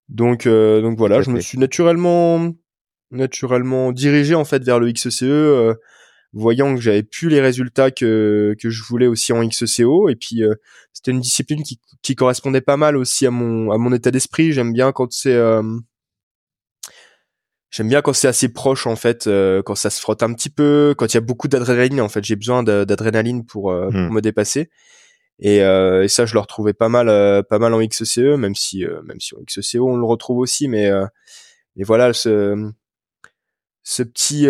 Donc 0.09 0.47
euh, 0.47 0.81
donc 0.81 0.99
voilà, 0.99 1.23
je 1.23 1.31
me 1.31 1.41
suis 1.41 1.59
naturellement 1.59 2.53
naturellement 3.11 3.93
dirigé 3.93 4.35
en 4.35 4.45
fait 4.45 4.65
vers 4.65 4.81
le 4.81 4.91
XCE 4.91 5.23
euh, 5.23 5.75
voyant 6.33 6.75
que 6.75 6.81
j'avais 6.81 7.03
plus 7.03 7.29
les 7.29 7.41
résultats 7.41 7.91
que 7.91 8.57
que 8.61 8.71
je 8.71 8.83
voulais 8.83 9.07
aussi 9.07 9.33
en 9.33 9.47
XCO 9.47 10.09
et 10.09 10.17
puis 10.17 10.43
c'était 10.93 11.11
une 11.11 11.21
discipline 11.21 11.63
qui 11.63 11.79
qui 12.03 12.17
correspondait 12.17 12.63
pas 12.63 12.77
mal 12.77 12.97
aussi 12.97 13.27
à 13.27 13.31
mon 13.31 13.71
à 13.71 13.79
mon 13.79 13.93
état 13.93 14.11
d'esprit, 14.11 14.53
j'aime 14.53 14.73
bien 14.73 14.93
quand 14.93 15.13
c'est 15.13 15.39
J'aime 17.75 17.89
bien 17.89 18.03
quand 18.03 18.13
c'est 18.13 18.29
assez 18.29 18.49
proche 18.49 18.87
en 18.87 18.95
fait, 18.95 19.27
euh, 19.27 19.61
quand 19.61 19.75
ça 19.75 19.91
se 19.91 20.01
frotte 20.01 20.23
un 20.23 20.33
petit 20.33 20.49
peu, 20.49 20.95
quand 20.97 21.13
il 21.13 21.15
y 21.15 21.19
a 21.19 21.21
beaucoup 21.21 21.49
d'adrénaline 21.49 22.01
en 22.01 22.09
fait. 22.09 22.23
J'ai 22.23 22.37
besoin 22.37 22.63
d'adrénaline 22.63 23.45
pour, 23.45 23.73
euh, 23.73 23.91
pour, 23.91 24.01
hmm. 24.01 24.15
me 24.15 24.21
dépasser. 24.21 24.71
Et, 25.41 25.61
euh, 25.61 26.05
et, 26.05 26.09
ça, 26.09 26.25
je 26.25 26.35
le 26.35 26.39
retrouvais 26.39 26.73
pas 26.73 26.89
mal, 26.89 27.09
pas 27.51 27.59
mal 27.59 27.75
en 27.75 27.85
XCE, 27.85 28.37
même 28.39 28.55
si 28.55 28.85
même 29.03 29.19
si 29.19 29.35
en 29.35 29.39
XCO 29.43 29.91
on 29.91 29.97
le 29.97 30.05
retrouve 30.07 30.39
aussi, 30.39 30.69
mais 30.69 30.89
mais 31.75 31.83
voilà 31.83 32.13
ce 32.13 32.71
ce 33.83 34.05
petit 34.05 34.47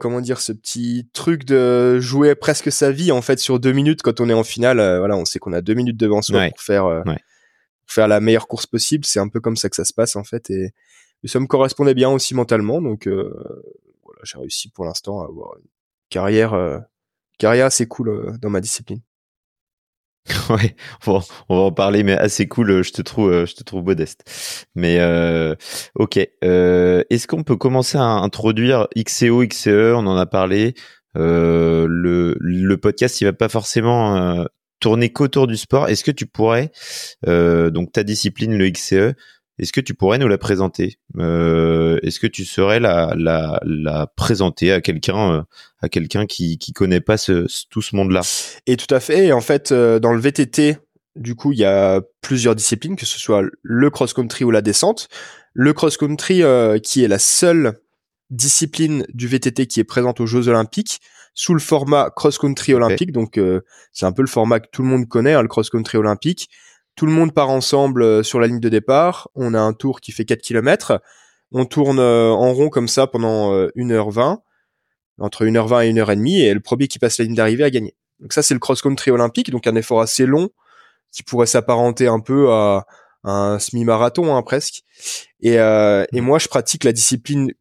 comment 0.00 0.20
dire 0.20 0.40
ce 0.40 0.50
petit 0.50 1.08
truc 1.12 1.44
de 1.44 2.00
jouer 2.00 2.34
presque 2.34 2.72
sa 2.72 2.90
vie 2.90 3.12
en 3.12 3.22
fait 3.22 3.38
sur 3.38 3.60
deux 3.60 3.72
minutes 3.72 4.02
quand 4.02 4.20
on 4.20 4.28
est 4.28 4.34
en 4.34 4.42
finale. 4.42 4.78
voilà, 4.98 5.16
on 5.16 5.24
sait 5.24 5.38
qu'on 5.38 5.52
a 5.52 5.60
deux 5.60 5.74
minutes 5.74 5.96
devant 5.96 6.22
soi 6.22 6.48
pour 6.48 6.60
faire 6.60 7.04
pour 7.04 7.94
faire 7.94 8.08
la 8.08 8.18
meilleure 8.18 8.48
course 8.48 8.66
possible. 8.66 9.04
C'est 9.04 9.20
un 9.20 9.28
peu 9.28 9.38
comme 9.38 9.56
ça 9.56 9.70
que 9.70 9.76
ça 9.76 9.84
se 9.84 9.92
passe 9.92 10.16
en 10.16 10.24
fait 10.24 10.50
et 10.50 10.72
ça 11.28 11.40
me 11.40 11.46
correspondait 11.46 11.94
bien 11.94 12.10
aussi 12.10 12.34
mentalement, 12.34 12.80
donc 12.82 13.06
euh, 13.06 13.32
j'ai 14.22 14.38
réussi 14.38 14.70
pour 14.70 14.84
l'instant 14.84 15.20
à 15.22 15.26
avoir 15.26 15.56
une 15.58 15.66
carrière 16.10 16.82
carrière 17.38 17.66
assez 17.66 17.86
cool 17.86 18.38
dans 18.40 18.50
ma 18.50 18.60
discipline. 18.60 19.00
Ouais, 20.50 20.74
on 21.06 21.18
va, 21.18 21.24
en 21.48 21.72
parler, 21.72 22.02
mais 22.02 22.12
assez 22.12 22.48
cool. 22.48 22.82
Je 22.82 22.92
te 22.92 23.02
trouve, 23.02 23.44
je 23.44 23.54
te 23.54 23.62
trouve 23.62 23.84
modeste. 23.84 24.24
Mais 24.74 24.98
euh, 25.00 25.54
ok. 25.94 26.18
Euh, 26.42 27.02
Est-ce 27.10 27.26
qu'on 27.26 27.42
peut 27.42 27.56
commencer 27.56 27.98
à 27.98 28.04
introduire 28.04 28.88
XCO, 28.96 29.44
XCE 29.46 29.92
On 29.94 30.06
en 30.06 30.16
a 30.16 30.26
parlé. 30.26 30.74
Euh, 31.16 31.86
le, 31.88 32.36
le 32.40 32.76
podcast, 32.76 33.20
il 33.20 33.24
va 33.24 33.32
pas 33.32 33.48
forcément 33.48 34.16
euh, 34.16 34.44
tourner 34.80 35.12
qu'autour 35.12 35.46
du 35.46 35.56
sport. 35.56 35.88
Est-ce 35.88 36.04
que 36.04 36.10
tu 36.10 36.26
pourrais, 36.26 36.70
euh, 37.26 37.70
donc 37.70 37.92
ta 37.92 38.02
discipline, 38.02 38.56
le 38.56 38.70
XCE, 38.70 39.14
est-ce 39.58 39.72
que 39.72 39.80
tu 39.80 39.94
pourrais 39.94 40.18
nous 40.18 40.26
la 40.26 40.38
présenter? 40.38 40.98
Euh, 41.18 41.98
Est-ce 42.02 42.18
que 42.18 42.26
tu 42.26 42.44
saurais 42.44 42.80
la, 42.80 43.14
la, 43.16 43.60
la 43.64 44.06
présenter 44.08 44.72
à 44.72 44.80
quelqu'un 44.80 45.32
euh, 45.32 45.42
à 45.80 45.88
quelqu'un 45.88 46.26
qui 46.26 46.58
qui 46.58 46.72
connaît 46.72 47.00
pas 47.00 47.16
ce, 47.16 47.46
tout 47.70 47.82
ce 47.82 47.94
monde-là? 47.94 48.22
Et 48.66 48.76
tout 48.76 48.92
à 48.92 48.98
fait. 48.98 49.26
Et 49.26 49.32
en 49.32 49.40
fait, 49.40 49.70
euh, 49.70 50.00
dans 50.00 50.12
le 50.12 50.20
VTT, 50.20 50.78
du 51.14 51.36
coup, 51.36 51.52
il 51.52 51.58
y 51.58 51.64
a 51.64 52.00
plusieurs 52.20 52.56
disciplines, 52.56 52.96
que 52.96 53.06
ce 53.06 53.18
soit 53.20 53.44
le 53.62 53.90
cross-country 53.90 54.44
ou 54.44 54.50
la 54.50 54.60
descente. 54.60 55.08
Le 55.52 55.72
cross-country, 55.72 56.42
euh, 56.42 56.78
qui 56.78 57.04
est 57.04 57.08
la 57.08 57.20
seule 57.20 57.78
discipline 58.30 59.06
du 59.14 59.28
VTT 59.28 59.68
qui 59.68 59.78
est 59.78 59.84
présente 59.84 60.20
aux 60.20 60.26
Jeux 60.26 60.48
Olympiques 60.48 61.00
sous 61.34 61.54
le 61.54 61.60
format 61.60 62.10
cross-country 62.10 62.74
olympique. 62.74 63.12
Donc, 63.12 63.40
c'est 63.92 64.06
un 64.06 64.12
peu 64.12 64.22
le 64.22 64.28
format 64.28 64.60
que 64.60 64.68
tout 64.72 64.82
le 64.82 64.88
monde 64.88 65.06
connaît, 65.08 65.34
hein, 65.34 65.42
le 65.42 65.48
cross-country 65.48 65.98
olympique 65.98 66.48
tout 66.96 67.06
le 67.06 67.12
monde 67.12 67.32
part 67.32 67.50
ensemble 67.50 68.02
euh, 68.02 68.22
sur 68.22 68.40
la 68.40 68.46
ligne 68.46 68.60
de 68.60 68.68
départ. 68.68 69.28
On 69.34 69.54
a 69.54 69.60
un 69.60 69.72
tour 69.72 70.00
qui 70.00 70.12
fait 70.12 70.24
4 70.24 70.40
km. 70.40 71.00
On 71.52 71.64
tourne 71.64 71.98
euh, 71.98 72.30
en 72.30 72.52
rond 72.52 72.68
comme 72.68 72.88
ça 72.88 73.06
pendant 73.06 73.52
1h20, 73.76 74.32
euh, 74.32 74.36
entre 75.18 75.44
1h20 75.44 75.86
et 75.86 75.92
1h30, 75.92 76.42
et 76.42 76.54
le 76.54 76.60
premier 76.60 76.88
qui 76.88 76.98
passe 76.98 77.18
la 77.18 77.24
ligne 77.24 77.34
d'arrivée 77.34 77.64
a 77.64 77.70
gagné. 77.70 77.94
Donc 78.20 78.32
ça, 78.32 78.42
c'est 78.42 78.54
le 78.54 78.60
cross-country 78.60 79.10
olympique, 79.10 79.50
donc 79.50 79.66
un 79.66 79.74
effort 79.74 80.00
assez 80.00 80.26
long 80.26 80.50
qui 81.12 81.22
pourrait 81.22 81.46
s'apparenter 81.46 82.08
un 82.08 82.20
peu 82.20 82.50
à, 82.52 82.86
un 83.22 83.58
semi-marathon 83.58 84.34
hein, 84.34 84.42
presque. 84.42 84.82
Et, 85.40 85.54
et 85.54 85.58
mmh. 85.58 86.20
moi, 86.20 86.38
je 86.38 86.48
pratique 86.48 86.84
la 86.84 86.92
discipline 86.92 87.52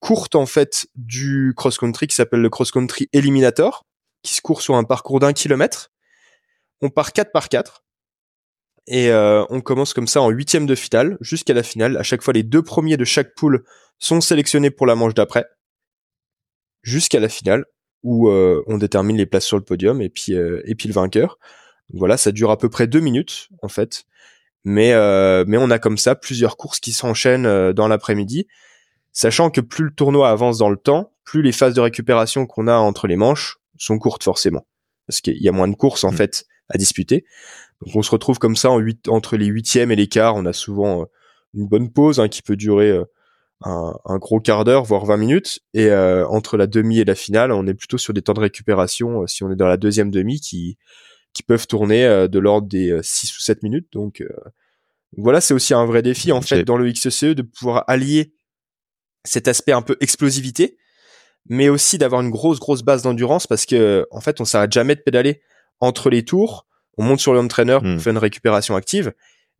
courte 0.00 0.34
en 0.34 0.46
fait 0.46 0.86
du 0.94 1.54
cross-country 1.56 2.06
qui 2.06 2.14
s'appelle 2.14 2.40
le 2.40 2.50
cross-country 2.50 3.08
Eliminator, 3.12 3.86
qui 4.22 4.34
se 4.34 4.42
court 4.42 4.60
sur 4.60 4.74
un 4.76 4.84
parcours 4.84 5.18
d'un 5.18 5.32
kilomètre. 5.32 5.90
On 6.82 6.90
part 6.90 7.12
4 7.12 7.32
par 7.32 7.48
4 7.48 7.83
et 8.86 9.10
euh, 9.10 9.44
on 9.48 9.60
commence 9.60 9.94
comme 9.94 10.06
ça 10.06 10.20
en 10.20 10.30
huitième 10.30 10.66
de 10.66 10.74
finale 10.74 11.16
jusqu'à 11.20 11.54
la 11.54 11.62
finale. 11.62 11.96
À 11.96 12.02
chaque 12.02 12.22
fois, 12.22 12.34
les 12.34 12.42
deux 12.42 12.62
premiers 12.62 12.96
de 12.96 13.04
chaque 13.04 13.34
poule 13.34 13.64
sont 13.98 14.20
sélectionnés 14.20 14.70
pour 14.70 14.86
la 14.86 14.94
manche 14.94 15.14
d'après, 15.14 15.46
jusqu'à 16.82 17.20
la 17.20 17.28
finale 17.28 17.64
où 18.02 18.28
euh, 18.28 18.62
on 18.66 18.76
détermine 18.76 19.16
les 19.16 19.24
places 19.24 19.46
sur 19.46 19.56
le 19.56 19.64
podium 19.64 20.02
et 20.02 20.10
puis 20.10 20.34
euh, 20.34 20.60
et 20.66 20.74
puis 20.74 20.88
le 20.88 20.94
vainqueur. 20.94 21.38
voilà, 21.92 22.18
ça 22.18 22.32
dure 22.32 22.50
à 22.50 22.58
peu 22.58 22.68
près 22.68 22.86
deux 22.86 23.00
minutes 23.00 23.48
en 23.62 23.68
fait, 23.68 24.04
mais 24.64 24.92
mais 25.46 25.56
on 25.56 25.70
a 25.70 25.78
comme 25.78 25.96
ça 25.96 26.14
plusieurs 26.14 26.56
courses 26.58 26.80
qui 26.80 26.92
s'enchaînent 26.92 27.72
dans 27.72 27.88
l'après-midi, 27.88 28.46
sachant 29.12 29.50
que 29.50 29.62
plus 29.62 29.84
le 29.84 29.94
tournoi 29.94 30.28
avance 30.28 30.58
dans 30.58 30.70
le 30.70 30.76
temps, 30.76 31.14
plus 31.24 31.40
les 31.40 31.52
phases 31.52 31.74
de 31.74 31.80
récupération 31.80 32.46
qu'on 32.46 32.68
a 32.68 32.74
entre 32.74 33.06
les 33.06 33.16
manches 33.16 33.56
sont 33.78 33.98
courtes 33.98 34.24
forcément, 34.24 34.66
parce 35.06 35.22
qu'il 35.22 35.42
y 35.42 35.48
a 35.48 35.52
moins 35.52 35.68
de 35.68 35.74
courses 35.74 36.04
en 36.04 36.12
mmh. 36.12 36.16
fait 36.16 36.46
à 36.74 36.78
disputer. 36.78 37.24
Donc 37.80 37.96
on 37.96 38.02
se 38.02 38.10
retrouve 38.10 38.38
comme 38.38 38.56
ça 38.56 38.70
en 38.70 38.82
entre 39.08 39.36
les 39.36 39.46
huitièmes 39.46 39.90
et 39.90 39.96
les 39.96 40.08
quarts. 40.08 40.34
On 40.36 40.44
a 40.44 40.52
souvent 40.52 41.02
euh, 41.02 41.04
une 41.54 41.66
bonne 41.66 41.90
pause 41.90 42.20
hein, 42.20 42.28
qui 42.28 42.42
peut 42.42 42.56
durer 42.56 42.90
euh, 42.90 43.04
un, 43.62 44.18
gros 44.18 44.40
quart 44.40 44.64
d'heure, 44.64 44.84
voire 44.84 45.06
20 45.06 45.16
minutes. 45.16 45.60
Et 45.72 45.86
euh, 45.86 46.26
entre 46.28 46.56
la 46.56 46.66
demi 46.66 46.98
et 46.98 47.04
la 47.04 47.14
finale, 47.14 47.52
on 47.52 47.66
est 47.66 47.74
plutôt 47.74 47.98
sur 47.98 48.12
des 48.12 48.22
temps 48.22 48.34
de 48.34 48.40
récupération, 48.40 49.26
si 49.26 49.44
on 49.44 49.50
est 49.50 49.56
dans 49.56 49.68
la 49.68 49.76
deuxième 49.76 50.10
demi, 50.10 50.40
qui, 50.40 50.76
qui 51.32 51.42
peuvent 51.42 51.66
tourner 51.66 52.28
de 52.28 52.38
l'ordre 52.38 52.68
des 52.68 52.98
6 53.02 53.38
ou 53.38 53.40
7 53.40 53.62
minutes. 53.62 53.88
Donc 53.92 54.22
voilà, 55.16 55.40
c'est 55.40 55.54
aussi 55.54 55.72
un 55.74 55.86
vrai 55.86 56.02
défi 56.02 56.32
en 56.32 56.42
fait 56.42 56.64
dans 56.64 56.76
le 56.76 56.90
XCE 56.90 57.34
de 57.34 57.42
pouvoir 57.42 57.84
allier 57.86 58.34
cet 59.24 59.48
aspect 59.48 59.72
un 59.72 59.82
peu 59.82 59.96
explosivité, 60.00 60.76
mais 61.48 61.68
aussi 61.68 61.96
d'avoir 61.96 62.20
une 62.20 62.30
grosse 62.30 62.58
grosse 62.58 62.82
base 62.82 63.02
d'endurance 63.02 63.46
parce 63.46 63.64
que 63.64 64.06
en 64.10 64.20
fait 64.20 64.40
on 64.40 64.44
s'arrête 64.44 64.72
jamais 64.72 64.94
de 64.94 65.00
pédaler 65.00 65.40
entre 65.80 66.10
les 66.10 66.24
tours 66.24 66.66
on 66.96 67.04
monte 67.04 67.20
sur 67.20 67.32
le 67.32 67.40
home 67.40 67.48
trainer 67.48 67.78
pour 67.80 67.88
hmm. 67.88 67.98
faire 67.98 68.12
une 68.12 68.18
récupération 68.18 68.76
active 68.76 69.12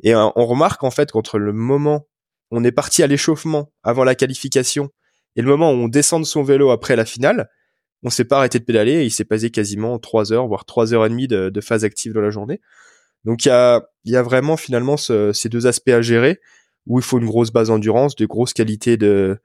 et 0.03 0.15
euh, 0.15 0.29
on 0.37 0.47
remarque 0.47 0.83
en 0.85 0.91
fait 0.91 1.13
qu'entre 1.13 1.39
le 1.39 1.53
moment 1.53 2.07
où 2.51 2.59
on 2.59 2.65
est 2.65 2.73
parti 2.73 3.03
à 3.03 3.07
l'échauffement 3.07 3.73
avant 3.83 4.05
la 4.05 4.15
qualification 4.15 4.91
et 5.37 5.43
le 5.43 5.49
moment 5.49 5.71
où 5.71 5.75
on 5.75 5.89
descend 5.89 6.23
de 6.23 6.27
son 6.27 6.43
vélo 6.43 6.71
après 6.71 6.97
la 6.97 7.05
finale, 7.05 7.49
on 8.03 8.11
s'est 8.11 8.25
pas 8.25 8.39
arrêté 8.39 8.59
de 8.59 8.65
pédaler 8.65 8.93
et 8.93 9.05
il 9.05 9.11
s'est 9.11 9.25
passé 9.25 9.51
quasiment 9.51 9.99
trois 9.99 10.33
heures 10.33 10.47
voire 10.47 10.65
trois 10.65 10.93
heures 10.95 11.07
et 11.07 11.09
demie 11.09 11.29
de, 11.29 11.61
phase 11.61 11.85
active 11.85 12.13
dans 12.13 12.21
la 12.21 12.31
journée. 12.31 12.61
Donc 13.25 13.45
il 13.45 13.49
y 13.49 13.53
a 13.53 13.83
il 14.05 14.13
y 14.13 14.17
a 14.17 14.23
vraiment 14.23 14.57
finalement 14.57 14.97
ces 14.97 15.49
deux 15.49 15.67
aspects 15.67 15.89
à 15.89 16.03
gérer 16.03 16.41
où 16.87 16.99
il 16.99 17.05
faut 17.05 17.19
une 17.19 17.27
grosse 17.27 17.51
base 17.51 17.69
d'endurance, 17.69 18.15
de 18.15 18.27
grosses 18.27 18.53
qualités 18.53 18.97
de 18.99 19.39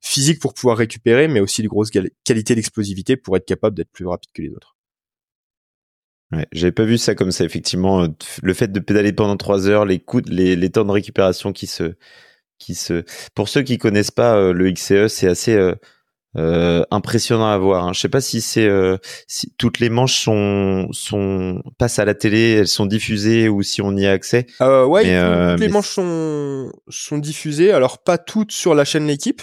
physique 0.00 0.38
pour 0.38 0.54
pouvoir 0.54 0.76
récupérer, 0.76 1.26
mais 1.26 1.40
aussi 1.40 1.62
de 1.62 1.68
grosses 1.68 1.90
qualités 1.90 2.54
d'explosivité 2.54 3.16
pour 3.16 3.36
être 3.36 3.46
capable 3.46 3.74
d'être 3.74 3.90
plus 3.90 4.06
rapide 4.06 4.30
que 4.32 4.42
les 4.42 4.50
autres. 4.50 4.73
Ouais, 6.34 6.46
j'avais 6.52 6.72
pas 6.72 6.84
vu 6.84 6.98
ça 6.98 7.14
comme 7.14 7.32
ça 7.32 7.44
effectivement. 7.44 8.02
Euh, 8.02 8.08
le 8.42 8.54
fait 8.54 8.72
de 8.72 8.80
pédaler 8.80 9.12
pendant 9.12 9.36
trois 9.36 9.68
heures, 9.68 9.84
les 9.84 9.98
coups, 9.98 10.28
les, 10.28 10.56
les 10.56 10.70
temps 10.70 10.84
de 10.84 10.90
récupération 10.90 11.52
qui 11.52 11.66
se, 11.66 11.94
qui 12.58 12.74
se. 12.74 13.04
Pour 13.34 13.48
ceux 13.48 13.62
qui 13.62 13.78
connaissent 13.78 14.10
pas 14.10 14.36
euh, 14.36 14.52
le 14.52 14.70
XCE, 14.70 15.08
c'est 15.08 15.28
assez 15.28 15.54
euh, 15.54 15.74
euh, 16.36 16.82
impressionnant 16.90 17.46
à 17.46 17.58
voir. 17.58 17.86
Hein. 17.86 17.92
Je 17.92 18.00
sais 18.00 18.08
pas 18.08 18.20
si 18.20 18.40
c'est 18.40 18.66
euh, 18.66 18.96
si 19.28 19.54
toutes 19.56 19.78
les 19.78 19.90
manches 19.90 20.18
sont 20.18 20.88
sont 20.92 21.62
passent 21.78 21.98
à 21.98 22.04
la 22.04 22.14
télé, 22.14 22.52
elles 22.52 22.68
sont 22.68 22.86
diffusées 22.86 23.48
ou 23.48 23.62
si 23.62 23.82
on 23.82 23.96
y 23.96 24.06
a 24.06 24.12
accès. 24.12 24.46
Ouais, 24.60 25.02
toutes 25.52 25.60
les 25.60 25.68
manches 25.68 25.90
sont 25.90 26.72
sont 26.88 27.18
diffusées. 27.18 27.72
Alors 27.72 28.02
pas 28.02 28.18
toutes 28.18 28.52
sur 28.52 28.74
la 28.74 28.84
chaîne 28.84 29.06
l'équipe. 29.06 29.42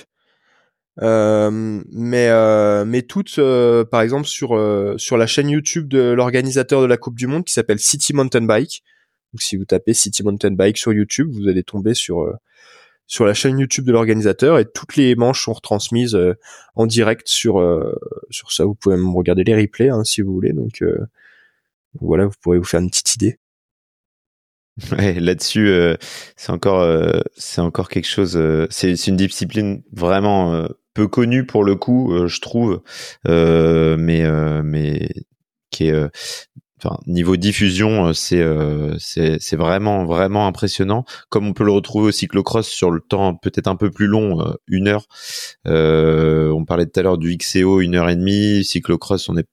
Euh, 0.99 1.81
mais 1.89 2.27
euh, 2.29 2.83
mais 2.83 3.01
toutes 3.01 3.39
euh, 3.39 3.85
par 3.85 4.01
exemple 4.01 4.27
sur 4.27 4.49
sur 4.97 5.17
la 5.17 5.25
chaîne 5.27 5.49
YouTube 5.49 5.87
de 5.87 6.11
l'organisateur 6.11 6.81
de 6.81 6.85
la 6.85 6.97
Coupe 6.97 7.15
du 7.15 7.27
Monde 7.27 7.45
qui 7.45 7.53
s'appelle 7.53 7.79
City 7.79 8.13
Mountain 8.13 8.41
Bike. 8.41 8.83
Donc 9.33 9.41
si 9.41 9.55
vous 9.55 9.65
tapez 9.65 9.93
City 9.93 10.23
Mountain 10.23 10.51
Bike 10.51 10.77
sur 10.77 10.91
YouTube, 10.91 11.29
vous 11.31 11.47
allez 11.47 11.63
tomber 11.63 11.93
sur 11.93 12.29
sur 13.07 13.25
la 13.25 13.33
chaîne 13.33 13.59
YouTube 13.59 13.85
de 13.85 13.91
l'organisateur 13.93 14.59
et 14.59 14.65
toutes 14.65 14.95
les 14.95 15.15
manches 15.15 15.45
sont 15.45 15.53
retransmises 15.53 16.17
en 16.75 16.85
direct 16.85 17.27
sur 17.27 17.55
sur 18.29 18.51
ça. 18.51 18.65
Vous 18.65 18.75
pouvez 18.75 18.97
même 18.97 19.15
regarder 19.15 19.43
les 19.45 19.55
replays 19.55 19.89
hein, 19.89 20.03
si 20.03 20.21
vous 20.21 20.33
voulez. 20.33 20.51
Donc 20.53 20.83
voilà, 21.99 22.25
vous 22.25 22.35
pourrez 22.41 22.57
vous 22.57 22.65
faire 22.65 22.81
une 22.81 22.89
petite 22.89 23.15
idée. 23.15 23.37
Ouais, 24.91 25.19
là-dessus, 25.19 25.69
c'est 26.35 26.51
encore, 26.51 26.85
c'est 27.35 27.61
encore 27.61 27.87
quelque 27.89 28.07
chose. 28.07 28.39
c'est 28.69 29.07
une 29.07 29.17
discipline 29.17 29.83
vraiment 29.91 30.67
peu 30.93 31.07
connu 31.07 31.45
pour 31.45 31.63
le 31.63 31.75
coup, 31.75 32.13
euh, 32.13 32.27
je 32.27 32.41
trouve, 32.41 32.81
euh, 33.27 33.97
mais 33.97 34.23
euh, 34.23 34.61
mais 34.63 35.09
qui 35.69 35.87
est 35.87 36.09
Enfin, 36.83 36.97
niveau 37.05 37.37
diffusion, 37.37 38.11
c'est 38.11 38.43
c'est 38.97 39.55
vraiment 39.55 40.03
vraiment 40.05 40.47
impressionnant. 40.47 41.05
Comme 41.29 41.45
on 41.45 41.53
peut 41.53 41.63
le 41.63 41.71
retrouver 41.71 42.07
au 42.07 42.11
cyclocross 42.11 42.67
sur 42.67 42.89
le 42.89 42.99
temps 43.01 43.35
peut-être 43.35 43.67
un 43.67 43.75
peu 43.75 43.91
plus 43.91 44.07
long, 44.07 44.55
une 44.67 44.87
heure. 44.87 45.05
on 45.65 46.65
parlait 46.65 46.87
tout 46.87 46.99
à 46.99 47.03
l'heure 47.03 47.19
du 47.19 47.37
XCO, 47.37 47.81
une 47.81 47.93
heure 47.95 48.09
et 48.09 48.15
demie. 48.15 48.63
Cyclocross, 48.63 49.29
on 49.29 49.37
est 49.37 49.47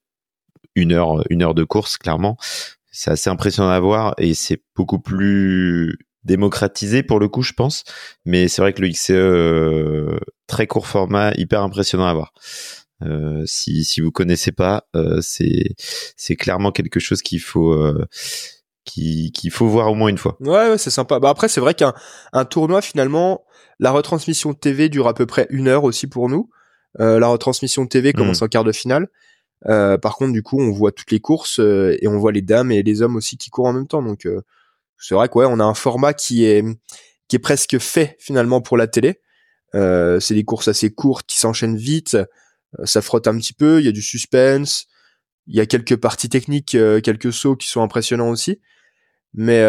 une 0.74 0.92
heure 0.92 1.22
une 1.28 1.42
heure 1.42 1.54
de 1.54 1.64
course 1.64 1.98
clairement. 1.98 2.38
C'est 2.92 3.10
assez 3.10 3.28
impressionnant 3.28 3.70
à 3.70 3.80
voir 3.80 4.14
et 4.16 4.32
c'est 4.32 4.62
beaucoup 4.74 4.98
plus 4.98 5.98
démocratisé 6.24 7.02
pour 7.02 7.20
le 7.20 7.28
coup, 7.28 7.42
je 7.42 7.52
pense. 7.52 7.84
Mais 8.24 8.48
c'est 8.48 8.62
vrai 8.62 8.72
que 8.72 8.82
le 8.82 8.88
XCE, 8.88 9.10
euh, 9.10 10.18
très 10.46 10.66
court 10.66 10.86
format, 10.86 11.32
hyper 11.36 11.62
impressionnant 11.62 12.06
à 12.06 12.14
voir. 12.14 12.32
Euh, 13.02 13.44
si, 13.46 13.84
si 13.84 14.00
vous 14.00 14.10
connaissez 14.10 14.52
pas, 14.52 14.84
euh, 14.96 15.20
c'est 15.22 15.74
c'est 16.16 16.36
clairement 16.36 16.72
quelque 16.72 17.00
chose 17.00 17.22
qu'il 17.22 17.40
faut 17.40 17.76
qu'il 18.84 19.50
faut 19.50 19.68
voir 19.68 19.90
au 19.90 19.94
moins 19.94 20.08
une 20.08 20.18
fois. 20.18 20.36
Ouais, 20.40 20.70
ouais 20.70 20.78
c'est 20.78 20.90
sympa. 20.90 21.20
Bah 21.20 21.30
après, 21.30 21.48
c'est 21.48 21.60
vrai 21.60 21.74
qu'un 21.74 21.94
un 22.32 22.44
tournoi 22.44 22.82
finalement, 22.82 23.44
la 23.78 23.90
retransmission 23.90 24.54
TV 24.54 24.88
dure 24.88 25.06
à 25.08 25.14
peu 25.14 25.26
près 25.26 25.46
une 25.50 25.68
heure 25.68 25.84
aussi 25.84 26.06
pour 26.06 26.28
nous. 26.28 26.50
la 26.98 27.26
retransmission 27.28 27.86
TV 27.86 28.12
commence 28.12 28.40
mmh. 28.40 28.44
en 28.44 28.48
quart 28.48 28.64
de 28.64 28.72
finale. 28.72 29.08
par 29.64 30.16
contre, 30.16 30.32
du 30.32 30.42
coup, 30.42 30.60
on 30.60 30.72
voit 30.72 30.90
toutes 30.90 31.12
les 31.12 31.20
courses 31.20 31.60
et 31.60 32.08
on 32.08 32.18
voit 32.18 32.32
les 32.32 32.42
dames 32.42 32.72
et 32.72 32.82
les 32.82 33.02
hommes 33.02 33.16
aussi 33.16 33.36
qui 33.36 33.50
courent 33.50 33.66
en 33.66 33.74
même 33.74 33.86
temps. 33.86 34.02
Donc, 34.02 34.26
c'est 34.98 35.14
vrai 35.14 35.28
quoi, 35.28 35.48
on 35.48 35.60
a 35.60 35.64
un 35.64 35.74
format 35.74 36.14
qui 36.14 36.44
est 36.44 36.64
qui 37.28 37.36
est 37.36 37.40
presque 37.40 37.78
fait 37.78 38.16
finalement 38.18 38.60
pour 38.60 38.76
la 38.76 38.86
télé. 38.86 39.20
Euh, 39.74 40.18
c'est 40.20 40.34
des 40.34 40.44
courses 40.44 40.68
assez 40.68 40.90
courtes 40.90 41.26
qui 41.26 41.38
s'enchaînent 41.38 41.76
vite, 41.76 42.14
euh, 42.14 42.86
ça 42.86 43.02
frotte 43.02 43.26
un 43.26 43.36
petit 43.36 43.52
peu, 43.52 43.80
il 43.80 43.84
y 43.84 43.88
a 43.88 43.92
du 43.92 44.02
suspense, 44.02 44.86
il 45.46 45.56
y 45.56 45.60
a 45.60 45.66
quelques 45.66 45.96
parties 45.96 46.30
techniques, 46.30 46.74
euh, 46.74 47.00
quelques 47.02 47.32
sauts 47.32 47.56
qui 47.56 47.68
sont 47.68 47.82
impressionnants 47.82 48.30
aussi. 48.30 48.60
Mais 49.34 49.62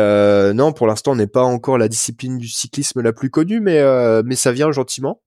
non, 0.53 0.71
pour 0.73 0.87
l'instant, 0.87 1.11
on 1.11 1.15
n'est 1.15 1.27
pas 1.27 1.43
encore 1.43 1.77
la 1.77 1.89
discipline 1.89 2.37
du 2.37 2.47
cyclisme 2.47 3.01
la 3.01 3.11
plus 3.13 3.29
connue, 3.29 3.59
mais 3.59 3.83
mais 4.23 4.35
ça 4.35 4.53
vient 4.53 4.71
gentiment. 4.71 5.21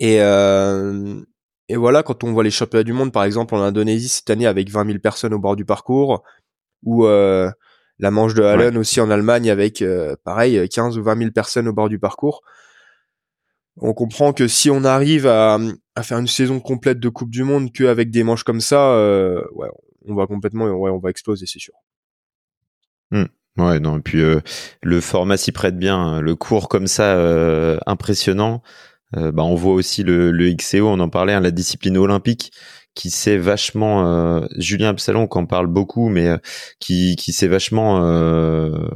Et, 0.00 0.20
euh, 0.20 1.22
et 1.68 1.76
voilà, 1.76 2.02
quand 2.02 2.24
on 2.24 2.32
voit 2.32 2.44
les 2.44 2.50
championnats 2.50 2.84
du 2.84 2.92
monde, 2.92 3.12
par 3.12 3.24
exemple 3.24 3.54
en 3.54 3.62
Indonésie 3.62 4.08
cette 4.08 4.30
année 4.30 4.46
avec 4.46 4.70
20 4.70 4.86
000 4.86 4.98
personnes 4.98 5.34
au 5.34 5.38
bord 5.38 5.56
du 5.56 5.64
parcours, 5.64 6.22
ou 6.82 7.06
euh, 7.06 7.50
la 7.98 8.10
manche 8.10 8.34
de 8.34 8.42
Hallen 8.42 8.76
aussi 8.76 9.00
en 9.00 9.10
Allemagne 9.10 9.50
avec 9.50 9.82
euh, 9.82 10.16
pareil 10.24 10.68
15 10.68 10.98
ou 10.98 11.02
20 11.02 11.18
000 11.18 11.30
personnes 11.30 11.68
au 11.68 11.72
bord 11.72 11.88
du 11.88 11.98
parcours. 11.98 12.42
On 13.76 13.92
comprend 13.92 14.32
que 14.32 14.46
si 14.46 14.70
on 14.70 14.84
arrive 14.84 15.26
à, 15.26 15.58
à 15.94 16.02
faire 16.02 16.18
une 16.18 16.26
saison 16.26 16.60
complète 16.60 17.00
de 17.00 17.08
Coupe 17.08 17.30
du 17.30 17.42
Monde 17.42 17.72
qu'avec 17.72 18.10
des 18.10 18.22
manches 18.22 18.44
comme 18.44 18.60
ça, 18.60 18.92
euh, 18.92 19.42
ouais, 19.52 19.68
on 20.06 20.14
va 20.14 20.26
complètement, 20.26 20.66
ouais, 20.66 20.90
on 20.90 20.98
va 20.98 21.10
exploser, 21.10 21.46
c'est 21.46 21.58
sûr. 21.58 21.74
Mmh. 23.10 23.24
Ouais, 23.56 23.78
non, 23.78 23.98
et 23.98 24.00
puis 24.00 24.20
euh, 24.20 24.40
le 24.82 25.00
format 25.00 25.36
s'y 25.36 25.52
prête 25.52 25.78
bien. 25.78 25.96
Hein. 25.96 26.20
Le 26.20 26.34
cours 26.34 26.68
comme 26.68 26.88
ça, 26.88 27.16
euh, 27.16 27.78
impressionnant. 27.86 28.62
Euh, 29.16 29.30
bah, 29.30 29.44
on 29.44 29.54
voit 29.54 29.74
aussi 29.74 30.02
le, 30.02 30.32
le 30.32 30.52
XCO, 30.52 30.88
on 30.88 30.98
en 30.98 31.08
parlait, 31.08 31.34
hein, 31.34 31.40
la 31.40 31.52
discipline 31.52 31.96
olympique 31.96 32.50
qui 32.94 33.10
s'est 33.10 33.36
vachement 33.36 34.06
euh, 34.06 34.46
Julien 34.56 34.90
Absalon 34.90 35.26
qui 35.26 35.38
en 35.38 35.46
parle 35.46 35.66
beaucoup 35.66 36.08
mais 36.08 36.28
euh, 36.28 36.38
qui 36.78 37.16
qui 37.16 37.32
s'est 37.32 37.48
vachement 37.48 38.04
euh, 38.04 38.88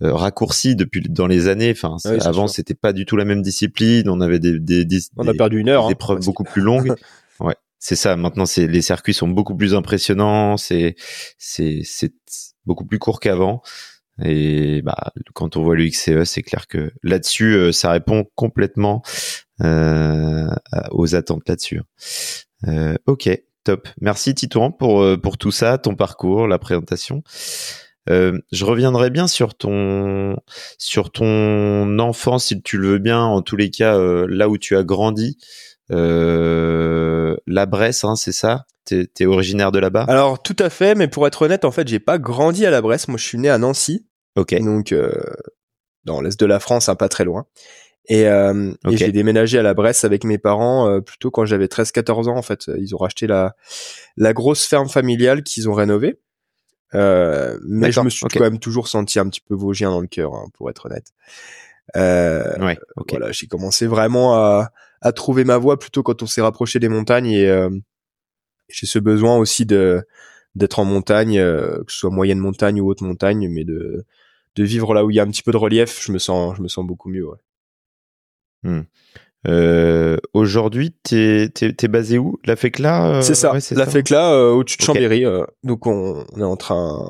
raccourci 0.00 0.76
depuis 0.76 1.02
dans 1.08 1.26
les 1.26 1.48
années. 1.48 1.72
Enfin 1.72 1.96
avant 2.20 2.48
c'était 2.48 2.74
pas 2.74 2.92
du 2.92 3.06
tout 3.06 3.16
la 3.16 3.24
même 3.24 3.42
discipline. 3.42 4.08
On 4.08 4.20
avait 4.20 4.38
des, 4.38 4.58
des, 4.58 4.84
des 4.84 4.98
on 5.16 5.26
a 5.26 5.34
perdu 5.34 5.58
une 5.58 5.68
heure 5.68 5.88
des 5.88 5.94
hein, 5.94 5.96
preuves 5.98 6.24
beaucoup 6.24 6.44
plus 6.44 6.62
longues. 6.62 6.94
Ouais 7.38 7.54
c'est 7.78 7.96
ça. 7.96 8.16
Maintenant 8.16 8.46
c'est 8.46 8.66
les 8.66 8.80
circuits 8.80 9.12
sont 9.12 9.28
beaucoup 9.28 9.54
plus 9.54 9.74
impressionnants. 9.74 10.56
C'est 10.56 10.96
c'est 11.36 11.82
c'est 11.84 12.14
beaucoup 12.64 12.86
plus 12.86 12.98
court 12.98 13.20
qu'avant. 13.20 13.60
Et 14.24 14.80
bah, 14.80 15.12
quand 15.34 15.58
on 15.58 15.62
voit 15.62 15.76
le 15.76 15.86
XCE, 15.86 16.24
c'est 16.24 16.40
clair 16.40 16.66
que 16.66 16.90
là-dessus, 17.02 17.70
ça 17.74 17.90
répond 17.90 18.24
complètement 18.34 19.02
euh, 19.04 19.45
aux 19.60 21.14
attentes 21.14 21.48
là-dessus. 21.48 21.80
Euh, 22.66 22.96
ok, 23.06 23.30
top. 23.64 23.88
Merci 24.00 24.34
Titouan 24.34 24.72
pour 24.72 25.02
euh, 25.02 25.16
pour 25.16 25.38
tout 25.38 25.50
ça, 25.50 25.78
ton 25.78 25.94
parcours, 25.94 26.48
la 26.48 26.58
présentation. 26.58 27.22
Euh, 28.08 28.38
je 28.52 28.64
reviendrai 28.64 29.10
bien 29.10 29.26
sur 29.26 29.54
ton 29.54 30.36
sur 30.78 31.10
ton 31.10 31.98
enfance, 31.98 32.46
si 32.46 32.62
tu 32.62 32.78
le 32.78 32.88
veux 32.88 32.98
bien. 32.98 33.20
En 33.20 33.42
tous 33.42 33.56
les 33.56 33.70
cas, 33.70 33.96
euh, 33.98 34.26
là 34.28 34.48
où 34.48 34.58
tu 34.58 34.76
as 34.76 34.84
grandi, 34.84 35.38
euh, 35.90 37.36
la 37.46 37.66
Bresse, 37.66 38.04
hein, 38.04 38.16
c'est 38.16 38.32
ça? 38.32 38.66
T'es 38.84 39.08
es 39.18 39.26
originaire 39.26 39.72
de 39.72 39.80
là-bas? 39.80 40.04
Alors 40.08 40.40
tout 40.40 40.56
à 40.60 40.70
fait, 40.70 40.94
mais 40.94 41.08
pour 41.08 41.26
être 41.26 41.42
honnête, 41.42 41.64
en 41.64 41.72
fait, 41.72 41.88
j'ai 41.88 41.98
pas 41.98 42.18
grandi 42.18 42.64
à 42.64 42.70
la 42.70 42.80
Bresse. 42.80 43.08
Moi, 43.08 43.18
je 43.18 43.24
suis 43.24 43.38
né 43.38 43.50
à 43.50 43.58
Nancy. 43.58 44.06
Ok. 44.36 44.54
Donc 44.60 44.94
dans 46.04 46.20
l'est 46.20 46.38
de 46.38 46.46
la 46.46 46.60
France, 46.60 46.88
hein, 46.88 46.94
pas 46.94 47.08
très 47.08 47.24
loin. 47.24 47.46
Et, 48.08 48.28
euh, 48.28 48.72
et 48.88 48.96
j'ai 48.96 49.10
déménagé 49.10 49.58
à 49.58 49.62
la 49.62 49.74
Bresse 49.74 50.04
avec 50.04 50.22
mes 50.24 50.38
parents 50.38 50.88
euh, 50.88 51.00
plutôt 51.00 51.30
quand 51.30 51.44
j'avais 51.44 51.66
13-14 51.66 52.28
ans 52.28 52.36
en 52.36 52.42
fait. 52.42 52.70
Ils 52.78 52.94
ont 52.94 52.98
racheté 52.98 53.26
la 53.26 53.56
la 54.16 54.32
grosse 54.32 54.64
ferme 54.64 54.88
familiale 54.88 55.42
qu'ils 55.42 55.68
ont 55.68 55.74
rénovée. 55.74 56.20
Euh, 56.94 57.58
mais 57.66 57.90
je 57.90 58.00
me 58.00 58.10
suis 58.10 58.26
quand 58.26 58.40
même 58.40 58.58
toujours 58.60 58.88
senti 58.88 59.18
un 59.18 59.28
petit 59.28 59.40
peu 59.40 59.54
vosgien 59.54 59.90
dans 59.90 60.00
le 60.00 60.06
cœur, 60.06 60.34
hein, 60.34 60.46
pour 60.54 60.70
être 60.70 60.86
honnête. 60.86 61.08
Euh, 61.96 62.56
ouais, 62.64 62.78
Voilà, 63.08 63.32
j'ai 63.32 63.46
commencé 63.46 63.86
vraiment 63.86 64.34
à, 64.34 64.70
à 65.00 65.12
trouver 65.12 65.44
ma 65.44 65.58
voie 65.58 65.78
plutôt 65.78 66.02
quand 66.02 66.22
on 66.22 66.26
s'est 66.26 66.40
rapproché 66.40 66.78
des 66.78 66.88
montagnes 66.88 67.26
et 67.26 67.48
euh, 67.48 67.70
j'ai 68.68 68.86
ce 68.86 68.98
besoin 68.98 69.36
aussi 69.36 69.66
de 69.66 70.04
d'être 70.54 70.78
en 70.78 70.84
montagne, 70.86 71.38
euh, 71.38 71.84
que 71.84 71.92
ce 71.92 71.98
soit 71.98 72.10
moyenne 72.10 72.38
montagne 72.38 72.80
ou 72.80 72.88
haute 72.88 73.02
montagne, 73.02 73.48
mais 73.50 73.64
de 73.64 74.04
de 74.56 74.64
vivre 74.64 74.94
là 74.94 75.04
où 75.04 75.10
il 75.10 75.16
y 75.16 75.20
a 75.20 75.22
un 75.22 75.30
petit 75.30 75.42
peu 75.42 75.52
de 75.52 75.58
relief, 75.58 76.02
je 76.04 76.12
me 76.12 76.18
sens 76.18 76.56
je 76.56 76.62
me 76.62 76.68
sens 76.68 76.86
beaucoup 76.86 77.08
mieux. 77.10 77.26
Ouais. 77.28 77.36
Hmm. 78.66 78.82
Euh, 79.46 80.16
Aujourd'hui, 80.32 80.92
t'es 81.02 81.52
es, 81.60 81.88
basé 81.88 82.18
où? 82.18 82.38
La 82.44 82.56
FECLA 82.56 83.18
euh, 83.18 83.22
C'est 83.22 83.34
ça, 83.34 83.52
la 83.52 83.86
FECLA 83.86 84.32
euh, 84.32 84.50
au-dessus 84.50 84.78
de 84.78 84.82
Chambéry. 84.82 85.24
Euh. 85.24 85.44
donc 85.62 85.86
on, 85.86 86.26
on, 86.32 86.40
est 86.40 86.44
en 86.44 86.56
train, 86.56 87.08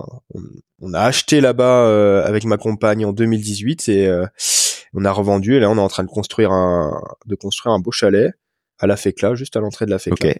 on, 0.80 0.92
a 0.92 1.00
acheté 1.00 1.40
là-bas 1.40 2.24
avec 2.24 2.44
ma 2.44 2.59
compagne 2.59 3.07
en 3.07 3.12
2018 3.12 3.88
et 3.88 4.11
on 4.92 5.04
a 5.04 5.12
revendu 5.12 5.54
et 5.54 5.61
là 5.61 5.70
on 5.70 5.76
est 5.76 5.80
en 5.80 5.88
train 5.88 6.04
de 6.04 6.11
construire 6.11 6.52
un 6.52 7.00
de 7.26 7.35
construire 7.35 7.72
un 7.74 7.78
beau 7.78 7.90
chalet 7.90 8.33
à 8.78 8.87
la 8.87 8.96
FECLA, 8.96 9.35
juste 9.35 9.57
à 9.57 9.61
l'entrée 9.61 9.87
de 9.87 9.90
la 9.90 9.98
FECLA. 9.98 10.35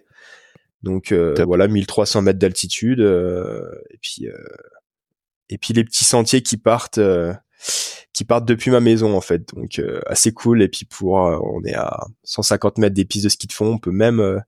Donc 0.83 1.13
voilà, 1.13 1.67
1300 1.67 2.21
mètres 2.21 2.39
d'altitude 2.39 2.99
et 2.99 3.97
puis 4.01 4.27
et 5.49 5.57
puis 5.57 5.73
les 5.73 5.83
petits 5.83 6.05
sentiers 6.05 6.43
qui 6.43 6.57
partent 6.57 6.99
qui 8.13 8.25
partent 8.25 8.47
depuis 8.47 8.71
ma 8.71 8.79
maison 8.79 9.15
en 9.15 9.21
fait. 9.21 9.47
Donc 9.53 9.79
euh, 9.79 10.01
assez 10.07 10.31
cool. 10.31 10.61
Et 10.61 10.67
puis 10.67 10.85
pour 10.85 11.25
euh, 11.25 11.39
on 11.41 11.63
est 11.63 11.75
à 11.75 12.07
150 12.23 12.79
mètres 12.79 12.95
des 12.95 13.05
pistes 13.05 13.25
de 13.25 13.29
ski 13.29 13.47
de 13.47 13.53
fond. 13.53 13.73
On 13.73 13.77
peut 13.77 13.91
même 13.91 14.19
euh, 14.19 14.39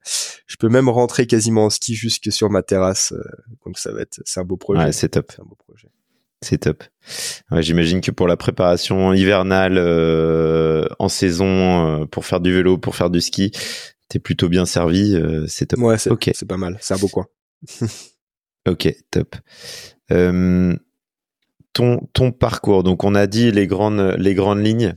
je 0.47 0.55
peux 0.57 0.69
même 0.69 0.89
rentrer 0.89 1.27
quasiment 1.27 1.65
en 1.65 1.69
ski 1.69 1.95
jusque 1.95 2.31
sur 2.31 2.49
ma 2.49 2.63
terrasse 2.63 3.13
donc 3.65 3.77
ça 3.77 3.91
va 3.91 4.01
être 4.01 4.21
c'est 4.25 4.39
un 4.39 4.43
beau 4.43 4.57
projet. 4.57 4.81
Ouais, 4.81 4.91
c'est 4.91 5.09
top. 5.09 5.31
C'est 5.35 5.41
un 5.41 5.45
beau 5.45 5.55
projet. 5.55 5.87
C'est 6.41 6.59
top. 6.59 6.83
Ouais, 7.51 7.61
j'imagine 7.61 8.01
que 8.01 8.11
pour 8.11 8.27
la 8.27 8.37
préparation 8.37 9.13
hivernale 9.13 9.77
en 10.97 11.09
saison 11.09 12.07
pour 12.07 12.25
faire 12.25 12.39
du 12.39 12.53
vélo 12.53 12.77
pour 12.77 12.95
faire 12.95 13.09
du 13.09 13.21
ski 13.21 13.51
t'es 14.07 14.19
plutôt 14.19 14.49
bien 14.49 14.65
servi 14.65 15.21
c'est 15.47 15.67
top. 15.67 15.79
Ouais 15.79 15.97
c'est 15.97 16.11
okay. 16.11 16.31
pas 16.47 16.57
mal. 16.57 16.77
C'est 16.81 16.93
un 16.93 16.97
beau 16.97 17.09
coin. 17.09 17.27
Ok 18.67 18.93
top. 19.11 19.35
Euh, 20.11 20.75
ton, 21.73 22.07
ton 22.13 22.31
parcours. 22.31 22.83
Donc, 22.83 23.03
on 23.03 23.15
a 23.15 23.27
dit 23.27 23.51
les 23.51 23.67
grandes, 23.67 24.15
les 24.17 24.33
grandes 24.33 24.63
lignes. 24.63 24.95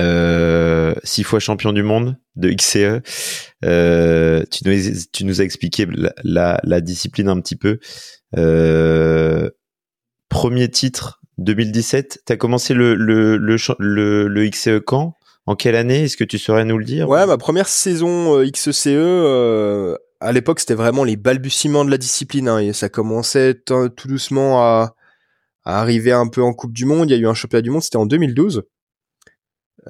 Euh, 0.00 0.92
six 1.04 1.22
fois 1.22 1.38
champion 1.38 1.72
du 1.72 1.84
monde 1.84 2.16
de 2.34 2.50
XCE. 2.50 3.00
Euh, 3.64 4.42
tu, 4.50 5.24
nous, 5.24 5.40
as 5.40 5.44
expliqué 5.44 5.86
la, 6.24 6.80
discipline 6.80 7.28
un 7.28 7.40
petit 7.40 7.56
peu. 7.56 7.78
Euh, 8.36 9.50
premier 10.28 10.68
titre 10.68 11.20
2017. 11.38 12.22
Tu 12.26 12.32
as 12.32 12.36
commencé 12.36 12.74
le, 12.74 12.94
le, 12.94 13.36
le, 13.36 14.48
XCE 14.48 14.80
quand? 14.84 15.14
En 15.46 15.54
quelle 15.54 15.76
année? 15.76 16.04
Est-ce 16.04 16.16
que 16.16 16.24
tu 16.24 16.38
saurais 16.38 16.64
nous 16.64 16.78
le 16.78 16.84
dire? 16.84 17.08
Ouais, 17.08 17.24
ma 17.26 17.38
première 17.38 17.68
saison 17.68 18.42
XCE, 18.44 18.88
à 20.20 20.32
l'époque, 20.32 20.58
c'était 20.58 20.74
vraiment 20.74 21.04
les 21.04 21.16
balbutiements 21.16 21.84
de 21.84 21.90
la 21.90 21.98
discipline. 21.98 22.48
Hein, 22.48 22.58
et 22.58 22.72
ça 22.72 22.88
commençait 22.88 23.54
tout 23.54 24.08
doucement 24.08 24.60
à, 24.60 24.96
arriver 25.64 26.12
un 26.12 26.28
peu 26.28 26.42
en 26.42 26.52
Coupe 26.52 26.72
du 26.72 26.84
Monde. 26.84 27.10
Il 27.10 27.12
y 27.12 27.16
a 27.16 27.18
eu 27.18 27.26
un 27.26 27.34
championnat 27.34 27.62
du 27.62 27.70
monde, 27.70 27.82
c'était 27.82 27.96
en 27.96 28.06
2012. 28.06 28.64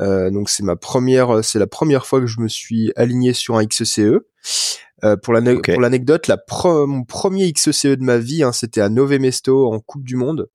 Euh, 0.01 0.31
donc 0.31 0.51
c'est 0.51 0.65
ma 0.65 0.77
première, 0.77 1.45
c'est 1.45 1.59
la 1.59 1.67
première 1.67 2.07
fois 2.07 2.21
que 2.21 2.27
je 2.27 2.41
me 2.41 2.49
suis 2.49 2.93
aligné 2.97 3.33
sur 3.33 3.57
un 3.57 3.65
XCE. 3.65 4.21
Euh, 5.05 5.17
pour 5.17 5.35
l'anecdote, 5.35 6.29
la 6.29 6.39
mon 6.87 7.05
premier 7.05 7.53
XCE 7.53 7.87
de 7.87 8.03
ma 8.03 8.19
vie, 8.19 8.43
hein, 8.43 8.53
c'était 8.53 8.81
à 8.81 8.89
Nove 8.89 9.19
Mesto 9.19 9.73
en 9.73 9.81
Coupe 9.81 10.05
du 10.05 10.17
Monde. 10.17 10.49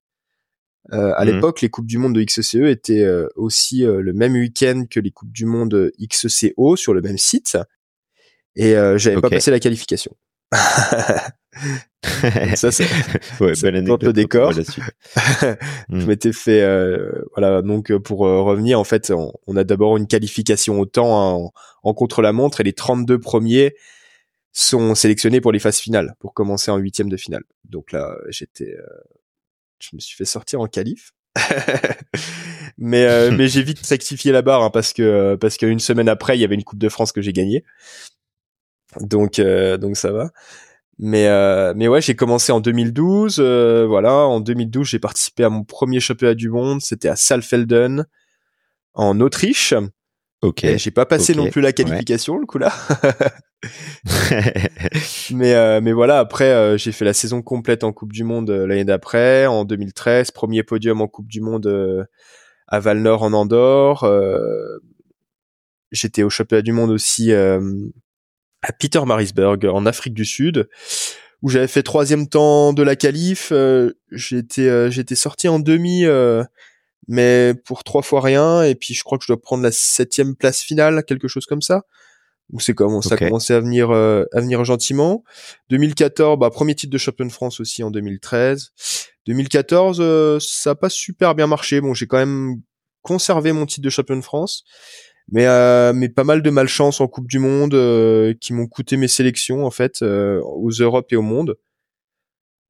Euh, 0.93 1.13
à 1.15 1.25
mhm. 1.25 1.35
l'époque, 1.35 1.61
les 1.61 1.69
coupes 1.69 1.85
du 1.85 1.97
monde 1.97 2.15
de 2.15 2.23
XCE 2.23 2.55
étaient 2.55 3.03
euh, 3.03 3.27
aussi 3.35 3.85
euh, 3.85 4.01
le 4.01 4.13
même 4.13 4.33
week-end 4.33 4.85
que 4.89 4.99
les 4.99 5.11
coupes 5.11 5.31
du 5.31 5.45
monde 5.45 5.91
XCO 6.01 6.75
sur 6.75 6.93
le 6.93 7.01
même 7.01 7.17
site, 7.17 7.57
et 8.55 8.73
j'avais 8.97 9.21
pas 9.21 9.29
passé 9.29 9.51
la 9.51 9.59
qualification. 9.59 10.15
Ça 12.55 12.71
c'est 12.71 12.85
ouais, 13.39 13.53
le 13.61 14.11
décor. 14.11 14.51
je 14.53 14.61
hmm. 15.89 16.05
m'étais 16.05 16.33
fait 16.33 16.61
euh, 16.61 17.23
voilà 17.35 17.61
donc 17.61 17.91
euh, 17.91 17.99
pour 17.99 18.25
euh, 18.25 18.41
revenir 18.41 18.79
en 18.79 18.83
fait 18.83 19.11
on, 19.11 19.55
a 19.55 19.63
d'abord 19.63 19.97
une 19.97 20.07
qualification 20.07 20.79
au 20.79 20.85
temps 20.85 21.45
en, 21.45 21.51
en 21.83 21.93
contre-la-montre 21.93 22.61
et 22.61 22.63
les 22.63 22.73
32 22.73 23.19
premiers 23.19 23.75
sont 24.51 24.95
sélectionnés 24.95 25.41
pour 25.41 25.51
les 25.51 25.59
phases 25.59 25.79
finales 25.79 26.15
pour 26.19 26.33
commencer 26.33 26.71
en 26.71 26.77
huitième 26.77 27.09
de 27.09 27.17
finale. 27.17 27.43
Donc 27.65 27.91
là 27.91 28.15
j'étais 28.29 28.75
je 29.79 29.89
me 29.93 29.99
suis 29.99 30.15
fait 30.15 30.25
sortir 30.25 30.61
en 30.61 30.67
qualif. 30.67 31.11
mais 32.77 33.29
mais 33.31 33.47
j'ai 33.47 33.61
vite 33.61 33.85
rectifié 33.85 34.31
la 34.31 34.41
barre 34.41 34.63
hein, 34.63 34.71
parce 34.71 34.93
que 34.93 35.35
parce 35.35 35.57
qu'une 35.57 35.79
semaine 35.79 36.09
après 36.09 36.37
il 36.37 36.41
y 36.41 36.43
avait 36.43 36.55
une 36.55 36.63
coupe 36.63 36.79
de 36.79 36.89
France 36.89 37.11
que 37.11 37.21
j'ai 37.21 37.33
gagnée. 37.33 37.63
Donc 39.01 39.39
donc 39.39 39.97
ça 39.97 40.11
va. 40.11 40.31
Mais 40.97 41.27
euh, 41.27 41.73
mais 41.75 41.87
ouais, 41.87 42.01
j'ai 42.01 42.15
commencé 42.15 42.51
en 42.51 42.59
2012. 42.59 43.37
Euh, 43.39 43.85
voilà, 43.87 44.13
en 44.13 44.41
2012, 44.41 44.87
j'ai 44.87 44.99
participé 44.99 45.45
à 45.45 45.49
mon 45.49 45.63
premier 45.63 46.01
championnat 46.01 46.35
du 46.35 46.49
monde. 46.49 46.81
C'était 46.81 47.07
à 47.07 47.15
Saalfelden, 47.15 48.05
en 48.93 49.19
Autriche. 49.21 49.73
Ok. 50.41 50.65
J'ai 50.75 50.91
pas 50.91 51.05
passé 51.05 51.35
non 51.35 51.49
plus 51.49 51.61
la 51.61 51.73
qualification 51.73 52.37
le 52.37 52.45
coup 52.45 52.57
là. 52.57 52.73
mais 55.31 55.53
euh, 55.53 55.81
mais 55.81 55.91
voilà, 55.91 56.19
après 56.19 56.51
euh, 56.51 56.77
j'ai 56.77 56.93
fait 56.93 57.03
la 57.03 57.13
saison 57.13 57.41
complète 57.41 57.83
en 57.83 57.91
Coupe 57.91 58.13
du 58.13 58.23
Monde 58.23 58.49
euh, 58.49 58.65
l'année 58.65 58.85
d'après, 58.85 59.47
en 59.47 59.65
2013, 59.65 60.31
premier 60.31 60.63
podium 60.63 61.01
en 61.01 61.07
Coupe 61.07 61.27
du 61.27 61.41
Monde 61.41 62.07
à 62.67 62.79
Val-Nord 62.79 63.23
en 63.23 63.33
Andorre. 63.33 64.09
J'étais 65.91 66.23
au 66.23 66.29
championnat 66.29 66.61
du 66.61 66.71
monde 66.71 66.91
aussi 66.91 67.31
à 68.61 68.73
Peter 68.73 69.01
Marisburg 69.05 69.65
en 69.65 69.85
Afrique 69.85 70.13
du 70.13 70.25
Sud 70.25 70.67
où 71.41 71.49
j'avais 71.49 71.67
fait 71.67 71.83
troisième 71.83 72.27
temps 72.27 72.73
de 72.73 72.83
la 72.83 72.95
qualif. 72.95 73.51
Euh, 73.51 73.97
j'étais 74.11 74.67
euh, 74.67 74.89
j'étais 74.89 75.15
sorti 75.15 75.47
en 75.47 75.59
demi, 75.59 76.05
euh, 76.05 76.43
mais 77.07 77.53
pour 77.65 77.83
trois 77.83 78.01
fois 78.01 78.21
rien. 78.21 78.63
Et 78.63 78.75
puis 78.75 78.93
je 78.93 79.03
crois 79.03 79.17
que 79.17 79.23
je 79.23 79.31
dois 79.31 79.41
prendre 79.41 79.63
la 79.63 79.71
septième 79.71 80.35
place 80.35 80.61
finale, 80.61 81.03
quelque 81.05 81.27
chose 81.27 81.45
comme 81.45 81.61
ça. 81.61 81.83
Donc 82.49 82.61
c'est 82.63 82.73
comment 82.73 83.01
ça 83.01 83.13
a 83.13 83.17
commencé 83.17 83.53
à 83.53 83.59
venir 83.59 83.91
à 83.91 84.41
venir 84.41 84.63
gentiment. 84.65 85.23
2014, 85.69 86.39
bah 86.39 86.49
premier 86.49 86.73
titre 86.73 86.91
de 86.91 86.97
champion 86.97 87.25
de 87.25 87.31
France 87.31 87.59
aussi 87.59 87.83
en 87.83 87.91
2013. 87.91 88.71
2014, 89.27 90.43
ça 90.43 90.71
a 90.71 90.75
pas 90.75 90.89
super 90.89 91.35
bien 91.35 91.45
marché. 91.45 91.79
Bon, 91.79 91.93
j'ai 91.93 92.07
quand 92.07 92.17
même 92.17 92.55
conservé 93.03 93.51
mon 93.51 93.67
titre 93.67 93.85
de 93.85 93.89
champion 93.91 94.17
de 94.17 94.21
France 94.21 94.63
mais 95.31 95.45
euh, 95.45 95.93
mais 95.93 96.09
pas 96.09 96.23
mal 96.23 96.41
de 96.41 96.49
malchance 96.49 97.01
en 97.01 97.07
Coupe 97.07 97.27
du 97.27 97.39
Monde 97.39 97.73
euh, 97.73 98.33
qui 98.39 98.53
m'ont 98.53 98.67
coûté 98.67 98.97
mes 98.97 99.07
sélections 99.07 99.65
en 99.65 99.71
fait 99.71 100.01
euh, 100.01 100.41
aux 100.41 100.71
Europes 100.71 101.11
et 101.11 101.15
au 101.15 101.21
monde. 101.21 101.55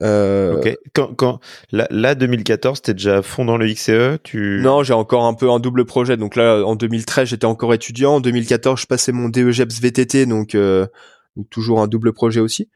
ok. 0.02 0.78
Quand, 0.94 1.14
quand 1.16 1.40
là, 1.72 1.88
là 1.90 2.16
2014, 2.16 2.82
t'es 2.82 2.94
déjà 2.94 3.18
à 3.18 3.22
fond 3.22 3.46
dans 3.46 3.58
le 3.58 3.68
XCE, 3.72 4.22
tu 4.24 4.60
Non, 4.62 4.84
j'ai 4.84 4.94
encore 4.94 5.26
un 5.26 5.34
peu 5.34 5.50
un 5.50 5.60
double 5.60 5.86
projet. 5.86 6.18
Donc 6.18 6.36
là, 6.36 6.64
en 6.66 6.76
2013, 6.76 7.30
j'étais 7.30 7.46
encore 7.46 7.74
étudiant. 7.74 8.16
En 8.16 8.22
2014, 8.22 8.82
je 8.82 8.86
passais 8.88 9.12
mon 9.12 9.30
DEGEPS 9.30 9.80
VTT, 9.82 10.26
donc, 10.26 10.56
donc 10.56 11.50
toujours 11.50 11.82
un 11.82 11.88
double 11.88 12.14
projet 12.14 12.40
aussi. 12.40 12.70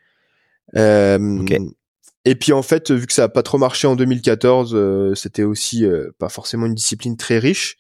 Ok. 0.76 1.58
Et 2.26 2.36
puis 2.36 2.54
en 2.54 2.62
fait, 2.62 2.90
vu 2.90 3.06
que 3.06 3.12
ça 3.12 3.26
a 3.26 3.30
pas 3.30 3.44
trop 3.44 3.58
marché 3.58 3.86
en 3.86 3.98
2014, 3.98 5.14
c'était 5.14 5.44
aussi 5.44 5.86
pas 6.20 6.30
forcément 6.30 6.66
une 6.68 6.76
discipline 6.76 7.18
très 7.18 7.38
riche. 7.38 7.78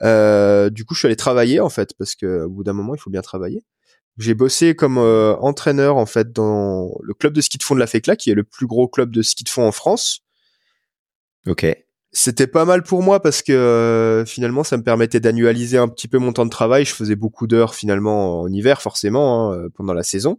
Euh, 0.00 0.70
du 0.70 0.84
coup, 0.84 0.94
je 0.94 1.00
suis 1.00 1.06
allé 1.06 1.16
travailler 1.16 1.60
en 1.60 1.68
fait 1.68 1.94
parce 1.98 2.14
que 2.14 2.44
au 2.44 2.48
bout 2.48 2.64
d'un 2.64 2.72
moment, 2.72 2.94
il 2.94 2.98
faut 2.98 3.10
bien 3.10 3.22
travailler. 3.22 3.64
J'ai 4.18 4.34
bossé 4.34 4.74
comme 4.74 4.98
euh, 4.98 5.34
entraîneur 5.36 5.96
en 5.96 6.06
fait 6.06 6.32
dans 6.32 6.90
le 7.02 7.14
club 7.14 7.32
de 7.32 7.40
ski 7.40 7.58
de 7.58 7.62
fond 7.62 7.74
de 7.74 7.80
la 7.80 7.86
FECLA, 7.86 8.16
qui 8.16 8.30
est 8.30 8.34
le 8.34 8.44
plus 8.44 8.66
gros 8.66 8.88
club 8.88 9.10
de 9.10 9.22
ski 9.22 9.44
de 9.44 9.48
fond 9.48 9.66
en 9.66 9.72
France. 9.72 10.20
Ok. 11.46 11.66
C'était 12.14 12.46
pas 12.46 12.66
mal 12.66 12.82
pour 12.82 13.02
moi 13.02 13.20
parce 13.20 13.40
que 13.40 13.52
euh, 13.52 14.26
finalement, 14.26 14.64
ça 14.64 14.76
me 14.76 14.82
permettait 14.82 15.18
d'annualiser 15.18 15.78
un 15.78 15.88
petit 15.88 16.08
peu 16.08 16.18
mon 16.18 16.34
temps 16.34 16.44
de 16.44 16.50
travail. 16.50 16.84
Je 16.84 16.94
faisais 16.94 17.16
beaucoup 17.16 17.46
d'heures 17.46 17.74
finalement 17.74 18.42
en 18.42 18.52
hiver, 18.52 18.82
forcément, 18.82 19.52
hein, 19.52 19.68
pendant 19.74 19.94
la 19.94 20.02
saison, 20.02 20.38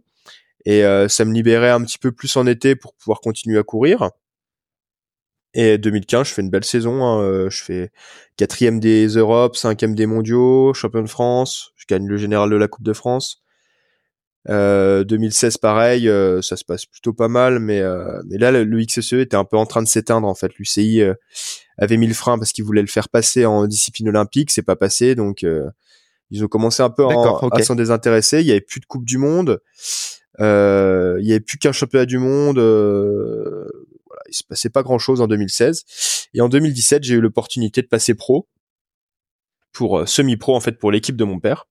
et 0.66 0.82
ça 1.08 1.24
me 1.24 1.32
libérait 1.32 1.70
un 1.70 1.82
petit 1.82 1.98
peu 1.98 2.12
plus 2.12 2.36
en 2.36 2.46
été 2.46 2.76
pour 2.76 2.94
pouvoir 2.94 3.20
continuer 3.20 3.58
à 3.58 3.64
courir. 3.64 4.10
Et 5.54 5.78
2015, 5.78 6.28
je 6.28 6.34
fais 6.34 6.42
une 6.42 6.50
belle 6.50 6.64
saison. 6.64 7.04
Hein. 7.04 7.22
Euh, 7.22 7.50
je 7.50 7.62
fais 7.62 7.92
quatrième 8.36 8.80
des 8.80 9.06
Europes, 9.06 9.56
cinquième 9.56 9.94
des 9.94 10.06
Mondiaux, 10.06 10.74
champion 10.74 11.02
de 11.02 11.08
France. 11.08 11.72
Je 11.76 11.86
gagne 11.88 12.06
le 12.06 12.16
général 12.16 12.50
de 12.50 12.56
la 12.56 12.68
Coupe 12.68 12.84
de 12.84 12.92
France. 12.92 13.44
Euh, 14.50 15.04
2016, 15.04 15.56
pareil, 15.56 16.08
euh, 16.08 16.42
ça 16.42 16.56
se 16.56 16.64
passe 16.64 16.84
plutôt 16.84 17.14
pas 17.14 17.28
mal, 17.28 17.60
mais 17.60 17.80
euh, 17.80 18.20
mais 18.26 18.36
là 18.36 18.50
le, 18.50 18.84
XSE 18.84 19.14
était 19.14 19.36
un 19.36 19.44
peu 19.44 19.56
en 19.56 19.64
train 19.64 19.82
de 19.82 19.88
s'éteindre 19.88 20.28
en 20.28 20.34
fait. 20.34 20.52
L'UCI 20.58 21.02
avait 21.78 21.96
mis 21.96 22.06
le 22.06 22.14
frein 22.14 22.38
parce 22.38 22.52
qu'il 22.52 22.64
voulait 22.64 22.82
le 22.82 22.88
faire 22.88 23.08
passer 23.08 23.46
en 23.46 23.66
discipline 23.66 24.08
olympique, 24.08 24.50
c'est 24.50 24.62
pas 24.62 24.76
passé, 24.76 25.14
donc 25.14 25.46
ils 26.30 26.44
ont 26.44 26.48
commencé 26.48 26.82
un 26.82 26.90
peu 26.90 27.06
à 27.06 27.62
s'en 27.62 27.74
désintéresser. 27.74 28.40
Il 28.40 28.46
y 28.46 28.50
avait 28.50 28.60
plus 28.60 28.80
de 28.80 28.86
Coupe 28.86 29.06
du 29.06 29.16
Monde, 29.16 29.60
il 30.38 30.44
y 31.22 31.32
avait 31.32 31.40
plus 31.40 31.56
qu'un 31.56 31.72
championnat 31.72 32.06
du 32.06 32.18
monde 32.18 32.58
il 34.34 34.38
se 34.38 34.44
passait 34.44 34.70
pas 34.70 34.82
grand 34.82 34.98
chose 34.98 35.20
en 35.20 35.26
2016. 35.26 35.84
Et 36.34 36.40
en 36.40 36.48
2017, 36.48 37.04
j'ai 37.04 37.14
eu 37.14 37.20
l'opportunité 37.20 37.82
de 37.82 37.86
passer 37.86 38.14
pro 38.14 38.48
pour 39.72 39.98
euh, 39.98 40.06
semi-pro 40.06 40.56
en 40.56 40.60
fait 40.60 40.78
pour 40.78 40.90
l'équipe 40.90 41.16
de 41.16 41.24
mon 41.24 41.38
père. 41.38 41.66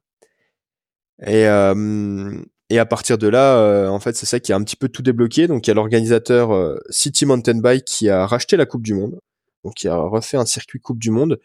Et 1.26 1.48
euh, 1.48 2.40
et 2.70 2.80
à 2.80 2.86
partir 2.86 3.18
de 3.18 3.28
là, 3.28 3.58
euh, 3.58 3.88
en 3.88 4.00
fait, 4.00 4.16
c'est 4.16 4.26
ça 4.26 4.40
qui 4.40 4.52
a 4.52 4.56
un 4.56 4.64
petit 4.64 4.76
peu 4.76 4.90
tout 4.90 5.02
débloqué. 5.02 5.48
Donc 5.48 5.68
il 5.68 5.70
y 5.70 5.72
a 5.72 5.74
l'organisateur 5.74 6.80
City 6.90 7.26
Mountain 7.26 7.60
Bike 7.60 7.86
qui 7.86 8.10
a 8.10 8.26
racheté 8.26 8.58
la 8.58 8.66
Coupe 8.66 8.84
du 8.84 8.94
Monde, 8.94 9.20
donc 9.64 9.76
qui 9.76 9.88
a 9.88 9.96
refait 9.96 10.38
un 10.38 10.46
circuit 10.46 10.80
Coupe 10.80 11.00
du 11.00 11.12
Monde, 11.12 11.40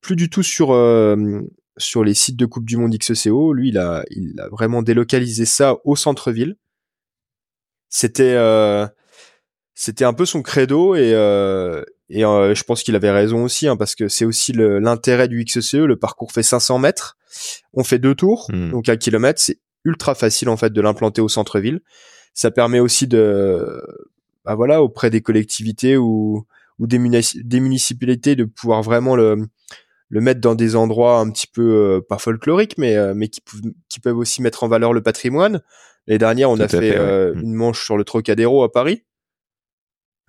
plus 0.00 0.16
du 0.16 0.30
tout 0.30 0.42
sur 0.42 0.68
sur 1.76 2.04
les 2.04 2.14
sites 2.14 2.36
de 2.36 2.46
Coupe 2.46 2.66
du 2.66 2.76
Monde 2.76 2.96
XCO. 2.96 3.52
Lui, 3.52 3.70
il 3.70 3.78
a 3.78 4.04
il 4.10 4.38
a 4.40 4.48
vraiment 4.48 4.82
délocalisé 4.82 5.44
ça 5.44 5.76
au 5.84 5.96
centre-ville. 5.96 6.56
C'était 7.88 8.36
c'était 9.74 10.04
un 10.04 10.12
peu 10.12 10.24
son 10.24 10.42
credo 10.42 10.94
et 10.94 11.12
euh, 11.14 11.82
et 12.08 12.24
euh, 12.24 12.54
je 12.54 12.62
pense 12.64 12.82
qu'il 12.82 12.94
avait 12.94 13.10
raison 13.10 13.44
aussi 13.44 13.66
hein, 13.66 13.76
parce 13.76 13.94
que 13.94 14.08
c'est 14.08 14.24
aussi 14.24 14.52
l'intérêt 14.52 15.26
du 15.26 15.44
XCE. 15.44 15.74
Le 15.74 15.96
parcours 15.96 16.32
fait 16.32 16.42
500 16.42 16.78
mètres, 16.78 17.16
on 17.72 17.82
fait 17.82 17.98
deux 17.98 18.14
tours, 18.14 18.48
hmm. 18.52 18.70
donc 18.70 18.88
un 18.88 18.96
kilomètre. 18.96 19.40
C'est 19.40 19.58
ultra 19.84 20.14
facile 20.14 20.48
en 20.48 20.56
fait 20.56 20.72
de 20.72 20.80
l'implanter 20.80 21.20
au 21.20 21.28
centre-ville. 21.28 21.80
Ça 22.34 22.50
permet 22.50 22.80
aussi 22.80 23.06
de, 23.06 23.82
bah 24.44 24.54
voilà, 24.54 24.82
auprès 24.82 25.10
des 25.10 25.20
collectivités 25.20 25.96
ou 25.96 26.46
ou 26.80 26.86
des, 26.88 26.98
des 27.36 27.60
municipalités 27.60 28.34
de 28.36 28.44
pouvoir 28.44 28.82
vraiment 28.82 29.16
le 29.16 29.46
le 30.10 30.20
mettre 30.20 30.40
dans 30.40 30.54
des 30.54 30.76
endroits 30.76 31.18
un 31.18 31.30
petit 31.30 31.46
peu 31.46 31.62
euh, 31.62 32.00
pas 32.00 32.18
folkloriques 32.18 32.78
mais 32.78 32.96
mais 33.14 33.28
qui, 33.28 33.40
qui 33.88 33.98
peuvent 33.98 34.18
aussi 34.18 34.40
mettre 34.42 34.62
en 34.62 34.68
valeur 34.68 34.92
le 34.92 35.02
patrimoine. 35.02 35.62
Les 36.06 36.18
dernières, 36.18 36.50
on 36.50 36.60
a 36.60 36.68
fait, 36.68 36.98
hmm. 36.98 37.40
une 37.40 37.54
manche 37.54 37.82
sur 37.82 37.96
le 37.96 38.04
Trocadéro 38.04 38.62
à 38.62 38.70
Paris 38.70 39.04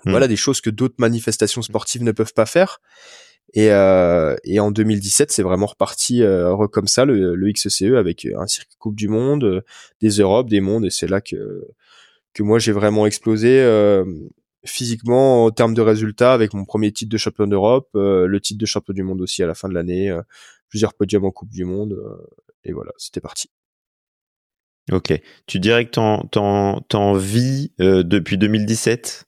Hmm. 0.05 0.11
Voilà 0.11 0.27
des 0.27 0.35
choses 0.35 0.61
que 0.61 0.69
d'autres 0.69 0.95
manifestations 0.99 1.61
sportives 1.61 2.03
ne 2.03 2.11
peuvent 2.11 2.33
pas 2.33 2.45
faire. 2.45 2.79
Et, 3.53 3.71
euh, 3.71 4.35
et 4.43 4.59
en 4.59 4.71
2017, 4.71 5.31
c'est 5.31 5.43
vraiment 5.43 5.67
reparti 5.67 6.23
euh, 6.23 6.67
comme 6.67 6.87
ça 6.87 7.05
le, 7.05 7.35
le, 7.35 7.51
XCE 7.51 7.95
avec 7.95 8.25
un 8.25 8.47
circuit 8.47 8.75
Coupe 8.79 8.95
du 8.95 9.07
Monde, 9.07 9.43
euh, 9.43 9.61
des 10.01 10.09
Europes, 10.09 10.49
des 10.49 10.61
mondes, 10.61 10.85
et 10.85 10.89
c'est 10.89 11.07
là 11.07 11.21
que 11.21 11.67
que 12.33 12.43
moi 12.43 12.59
j'ai 12.59 12.73
vraiment 12.73 13.05
explosé 13.05 13.61
euh, 13.61 14.03
physiquement 14.65 15.45
en 15.45 15.51
termes 15.51 15.73
de 15.73 15.81
résultats 15.81 16.33
avec 16.33 16.53
mon 16.53 16.65
premier 16.65 16.91
titre 16.91 17.09
de 17.09 17.17
champion 17.17 17.47
d'Europe, 17.47 17.87
euh, 17.95 18.27
le 18.27 18.41
titre 18.41 18.59
de 18.59 18.65
champion 18.65 18.93
du 18.93 19.03
monde 19.03 19.21
aussi 19.21 19.41
à 19.41 19.47
la 19.47 19.55
fin 19.55 19.69
de 19.69 19.73
l'année, 19.73 20.13
plusieurs 20.67 20.93
podiums 20.93 21.23
en 21.23 21.31
Coupe 21.31 21.51
du 21.51 21.63
Monde, 21.63 21.97
et 22.65 22.73
voilà, 22.73 22.91
c'était 22.97 23.21
parti. 23.21 23.49
Ok. 24.91 25.13
Tu 25.47 25.59
dirais 25.59 25.85
que 25.85 25.91
t'en, 25.91 26.23
t'en, 26.25 26.81
t'en 26.81 27.13
vis 27.13 27.71
depuis 27.79 28.37
2017 28.37 29.24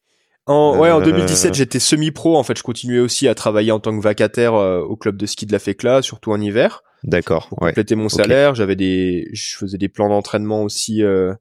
en, 0.47 0.79
ouais, 0.79 0.91
en 0.91 1.01
2017, 1.01 1.51
euh. 1.51 1.53
j'étais 1.53 1.79
semi-pro. 1.79 2.37
En 2.37 2.43
fait, 2.43 2.57
je 2.57 2.63
continuais 2.63 2.99
aussi 2.99 3.27
à 3.27 3.35
travailler 3.35 3.71
en 3.71 3.79
tant 3.79 3.97
que 3.97 4.01
vacataire 4.01 4.53
euh, 4.55 4.79
au 4.79 4.95
club 4.95 5.17
de 5.17 5.25
ski 5.25 5.45
de 5.45 5.51
la 5.51 5.59
FECLA, 5.59 6.01
surtout 6.01 6.31
en 6.31 6.39
hiver. 6.39 6.83
D'accord. 7.03 7.49
Pour 7.49 7.59
compléter 7.59 7.95
mon 7.95 8.09
salaire, 8.09 8.55
j'avais 8.55 8.75
des, 8.75 9.29
je 9.33 9.57
faisais 9.57 9.77
des 9.77 9.89
plans 9.89 10.09
d'entraînement 10.09 10.63
aussi, 10.63 11.03
euh, 11.03 11.33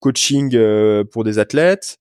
coaching 0.00 0.56
pour 1.10 1.24
des 1.24 1.38
athlètes. 1.38 1.98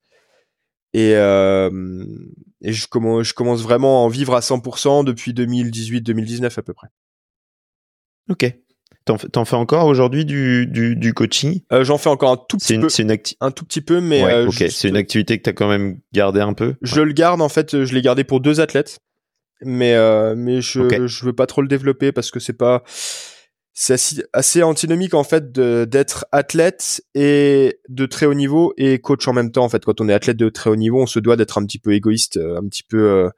Et, 0.94 1.12
et 1.12 2.74
je 2.74 2.88
commence, 2.88 3.28
je 3.28 3.34
commence 3.34 3.62
vraiment 3.62 4.02
à 4.02 4.06
en 4.06 4.08
vivre 4.08 4.36
à 4.36 4.40
100% 4.40 5.06
depuis 5.06 5.34
2018-2019 5.34 6.60
à 6.60 6.62
peu 6.64 6.74
près. 6.74 6.88
Ok. 8.30 8.54
T'en, 9.08 9.46
fais 9.46 9.56
encore 9.56 9.86
aujourd'hui 9.86 10.26
du, 10.26 10.68
du, 10.68 11.14
coaching? 11.14 11.62
Euh, 11.72 11.86
J'en 11.86 11.98
fais 11.98 12.10
encore 12.10 12.32
un 12.32 12.38
tout 12.38 12.58
petit 12.58 12.78
peu. 12.78 12.90
C'est 12.90 13.04
une 13.04 13.18
un 13.40 13.52
tout 13.52 13.64
petit 13.64 13.80
peu, 13.80 14.02
mais 14.02 14.24
euh. 14.24 14.50
C'est 14.52 14.90
une 14.90 14.98
activité 14.98 15.38
que 15.38 15.44
t'as 15.44 15.54
quand 15.54 15.70
même 15.70 16.00
gardé 16.14 16.42
un 16.42 16.54
peu? 16.54 16.76
Je 16.82 17.02
le 17.02 17.14
garde 17.14 17.42
en 17.42 17.50
fait. 17.50 17.86
Je 17.86 17.94
l'ai 17.94 18.02
gardé 18.02 18.26
pour 18.26 18.42
deux 18.42 18.60
athlètes, 18.60 19.00
mais 19.62 19.94
euh, 19.94 20.36
mais 20.36 20.62
je 20.62 21.08
je 21.08 21.26
veux 21.26 21.34
pas 21.34 21.46
trop 21.46 21.62
le 21.62 21.70
développer 21.70 22.12
parce 22.12 22.32
que 22.32 22.42
c'est 22.42 22.58
pas 22.58 22.84
c'est 23.74 23.96
assez, 24.34 24.64
antinomique 24.64 25.14
en 25.14 25.24
fait 25.24 25.52
d'être 25.54 26.26
athlète 26.32 27.02
et 27.16 27.80
de 27.88 28.06
très 28.08 28.26
haut 28.26 28.34
niveau 28.34 28.74
et 28.76 29.00
coach 29.00 29.26
en 29.28 29.34
même 29.34 29.52
temps. 29.52 29.64
En 29.64 29.70
fait, 29.70 29.86
quand 29.86 30.02
on 30.02 30.10
est 30.10 30.14
athlète 30.14 30.38
de 30.38 30.50
très 30.50 30.70
haut 30.70 30.76
niveau, 30.76 31.02
on 31.02 31.08
se 31.08 31.20
doit 31.20 31.38
d'être 31.38 31.58
un 31.58 31.66
petit 31.66 31.80
peu 31.80 31.94
égoïste, 31.94 32.38
un 32.38 32.68
petit 32.68 32.84
peu 32.84 33.30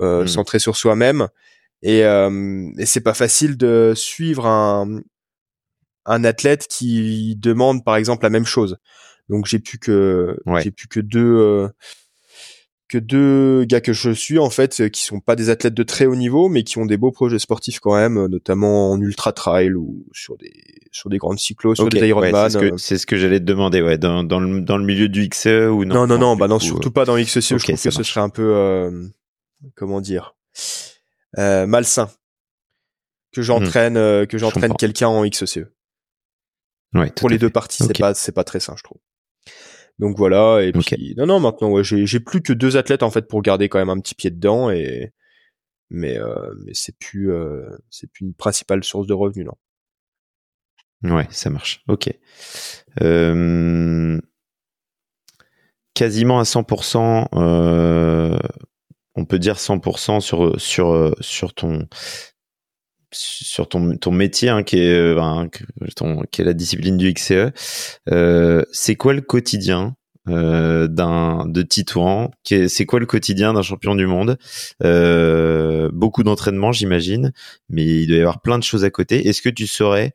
hmm. 0.00 0.26
centré 0.26 0.58
sur 0.58 0.76
soi-même 0.76 1.28
et, 1.82 2.04
euh, 2.04 2.70
et 2.78 2.86
c'est 2.86 3.00
pas 3.00 3.14
facile 3.14 3.56
de 3.56 3.92
suivre 3.94 4.46
un, 4.46 5.00
un 6.06 6.24
athlète 6.24 6.66
qui 6.68 7.36
demande 7.36 7.84
par 7.84 7.96
exemple 7.96 8.24
la 8.24 8.30
même 8.30 8.46
chose. 8.46 8.78
Donc 9.28 9.46
j'ai 9.46 9.58
plus 9.58 9.78
que 9.78 10.36
j'ai 10.62 10.70
plus 10.70 10.88
que 10.88 11.00
deux 11.00 11.36
euh, 11.36 11.68
que 12.88 12.96
deux 12.96 13.64
gars 13.64 13.82
que 13.82 13.92
je 13.92 14.10
suis 14.10 14.38
en 14.38 14.48
fait 14.48 14.90
qui 14.90 15.02
sont 15.02 15.20
pas 15.20 15.36
des 15.36 15.50
athlètes 15.50 15.74
de 15.74 15.82
très 15.82 16.06
haut 16.06 16.16
niveau 16.16 16.48
mais 16.48 16.62
qui 16.62 16.78
ont 16.78 16.86
des 16.86 16.96
beaux 16.96 17.12
projets 17.12 17.38
sportifs 17.38 17.80
quand 17.80 17.94
même 17.94 18.26
notamment 18.28 18.90
en 18.90 18.98
ultra 18.98 19.32
trail 19.34 19.74
ou 19.74 20.06
sur 20.12 20.38
des 20.38 20.54
sur 20.90 21.10
des 21.10 21.18
grandes 21.18 21.38
cyclos 21.38 21.74
sur 21.74 21.90
des 21.90 22.08
Ironman 22.08 22.56
ouais, 22.56 22.72
c'est 22.78 22.96
ce 22.96 23.04
que, 23.04 23.10
que 23.14 23.20
j'allais 23.20 23.40
te 23.40 23.44
demander 23.44 23.82
ouais 23.82 23.98
dans, 23.98 24.24
dans 24.24 24.40
le 24.40 24.62
dans 24.62 24.78
le 24.78 24.86
milieu 24.86 25.10
du 25.10 25.28
XCE 25.28 25.68
ou 25.70 25.84
non? 25.84 25.94
Non 25.94 26.06
non 26.06 26.18
non, 26.18 26.36
bah 26.36 26.48
non 26.48 26.58
surtout 26.58 26.90
pas 26.90 27.04
dans 27.04 27.16
le 27.16 27.24
XCE 27.24 27.40
je 27.40 27.56
trouve 27.56 27.82
que 27.82 27.90
ce 27.90 28.02
serait 28.02 28.20
un 28.22 28.30
peu 28.30 28.54
euh, 28.54 29.06
comment 29.74 30.00
dire? 30.00 30.34
Euh, 31.36 31.66
malsain 31.66 32.10
que 33.32 33.42
j'entraîne 33.42 33.94
hmm. 33.94 33.98
euh, 33.98 34.26
que 34.26 34.38
j'entraîne 34.38 34.74
quelqu'un 34.74 35.08
en 35.08 35.28
XCE. 35.28 35.66
Ouais, 36.94 37.10
Pour 37.10 37.28
les 37.28 37.38
deux 37.38 37.50
parties, 37.50 37.84
c'est 37.84 37.98
pas 37.98 38.14
c'est 38.14 38.32
pas 38.32 38.44
très 38.44 38.60
sain, 38.60 38.74
je 38.76 38.82
trouve. 38.82 39.00
Donc 39.98 40.16
voilà 40.16 40.62
et 40.62 40.72
puis 40.72 41.14
non 41.16 41.26
non 41.26 41.40
maintenant 41.40 41.70
ouais, 41.70 41.82
j'ai 41.82 42.06
j'ai 42.06 42.20
plus 42.20 42.40
que 42.40 42.52
deux 42.52 42.76
athlètes 42.76 43.02
en 43.02 43.10
fait 43.10 43.26
pour 43.26 43.42
garder 43.42 43.68
quand 43.68 43.80
même 43.80 43.90
un 43.90 43.98
petit 43.98 44.14
pied 44.14 44.30
dedans 44.30 44.70
et 44.70 45.12
mais 45.90 46.16
euh, 46.18 46.54
mais 46.64 46.72
c'est 46.72 46.96
plus 46.98 47.32
euh, 47.32 47.68
c'est 47.90 48.08
plus 48.08 48.24
une 48.24 48.34
principale 48.34 48.84
source 48.84 49.08
de 49.08 49.14
revenus 49.14 49.46
non. 49.46 49.54
Ouais, 51.04 51.26
ça 51.30 51.50
marche. 51.50 51.84
Ok. 51.88 52.10
Euh, 53.02 54.20
quasiment 55.94 56.40
à 56.40 56.42
100%, 56.42 57.28
euh, 57.34 58.38
on 59.18 59.24
peut 59.24 59.38
dire 59.38 59.56
100% 59.56 60.20
sur 60.20 61.54
ton 61.54 61.86
métier 64.12 64.52
qui 64.64 64.78
est 64.78 65.14
la 66.44 66.54
discipline 66.54 66.96
du 66.96 67.12
XCE. 67.12 67.52
Euh, 68.10 68.62
c'est 68.72 68.96
quoi 68.96 69.12
le 69.12 69.20
quotidien 69.20 69.94
euh, 70.28 70.88
d'un 70.88 71.46
de 71.46 71.62
Titouan? 71.62 72.30
C'est 72.44 72.86
quoi 72.86 73.00
le 73.00 73.06
quotidien 73.06 73.54
d'un 73.54 73.62
champion 73.62 73.94
du 73.94 74.06
monde? 74.06 74.36
Euh, 74.84 75.90
Beaucoup 75.92 76.22
d'entraînement, 76.22 76.70
j'imagine, 76.70 77.32
mais 77.70 77.84
il 77.84 78.08
doit 78.08 78.16
y 78.16 78.20
avoir 78.20 78.42
plein 78.42 78.58
de 78.58 78.62
choses 78.62 78.84
à 78.84 78.90
côté. 78.90 79.26
Est-ce 79.26 79.40
que 79.40 79.48
tu 79.48 79.66
saurais 79.66 80.12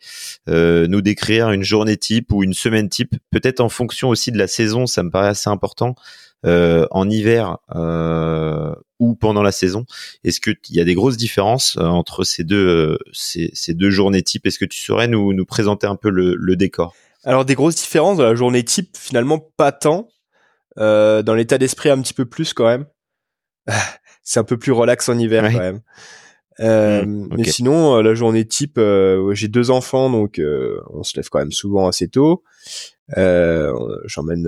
nous 0.48 1.02
décrire 1.02 1.52
une 1.52 1.64
journée 1.64 1.98
type 1.98 2.32
ou 2.32 2.44
une 2.44 2.54
semaine 2.54 2.90
type, 2.90 3.16
peut-être 3.32 3.60
en 3.60 3.70
fonction 3.70 4.10
aussi 4.10 4.32
de 4.32 4.38
la 4.38 4.48
saison 4.48 4.86
Ça 4.86 5.04
me 5.04 5.10
paraît 5.10 5.30
assez 5.30 5.50
important. 5.50 5.96
En 6.46 7.10
hiver 7.10 7.58
ou 9.04 9.16
pendant 9.16 9.44
la 9.44 9.52
saison. 9.52 9.86
Est-ce 10.24 10.40
qu'il 10.40 10.56
y 10.70 10.80
a 10.80 10.86
des 10.86 10.94
grosses 10.94 11.18
différences 11.18 11.76
euh, 11.78 11.84
entre 11.84 12.24
ces 12.24 12.46
deux, 12.46 12.98
ces, 13.12 13.52
ces, 13.54 13.74
deux 13.74 13.90
journées 13.90 14.22
type 14.22 14.48
Est-ce 14.48 14.58
que 14.58 14.66
tu 14.66 14.80
saurais 14.80 15.10
nous, 15.10 15.34
nous 15.34 15.46
présenter 15.46 15.88
un 15.88 15.98
peu 15.98 16.10
le, 16.10 16.36
le 16.36 16.56
décor? 16.56 16.96
Alors 17.26 17.44
des 17.44 17.56
grosses 17.56 17.76
différences 17.76 18.18
dans 18.18 18.24
la 18.24 18.36
journée 18.36 18.64
type, 18.64 18.96
finalement 18.98 19.40
pas 19.58 19.74
tant. 19.74 20.08
Euh, 20.80 21.22
dans 21.22 21.36
l'état 21.36 21.58
d'esprit 21.58 21.90
un 21.90 22.02
petit 22.02 22.14
peu 22.14 22.26
plus 22.26 22.54
quand 22.54 22.66
même. 22.66 22.86
c'est 24.24 24.40
un 24.40 24.44
peu 24.44 24.58
plus 24.58 24.72
relax 24.72 25.10
en 25.10 25.18
hiver 25.18 25.44
quand 25.52 25.60
même. 25.60 25.82
Euh, 26.60 27.06
mmh, 27.06 27.30
Mais 27.38 27.44
sinon, 27.44 28.02
la 28.02 28.14
journée 28.14 28.48
type, 28.48 28.80
j'ai 29.32 29.48
deux 29.50 29.70
enfants, 29.70 30.10
donc 30.10 30.42
on 30.92 31.04
se 31.04 31.18
lève 31.18 31.30
quand 31.30 31.40
même 31.40 31.52
souvent 31.52 31.88
assez 31.88 32.08
tôt. 32.08 32.44
J'emmène 33.16 34.48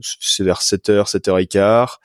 c'est 0.00 0.44
vers 0.44 0.60
7h, 0.60 1.10
7h15. 1.10 1.96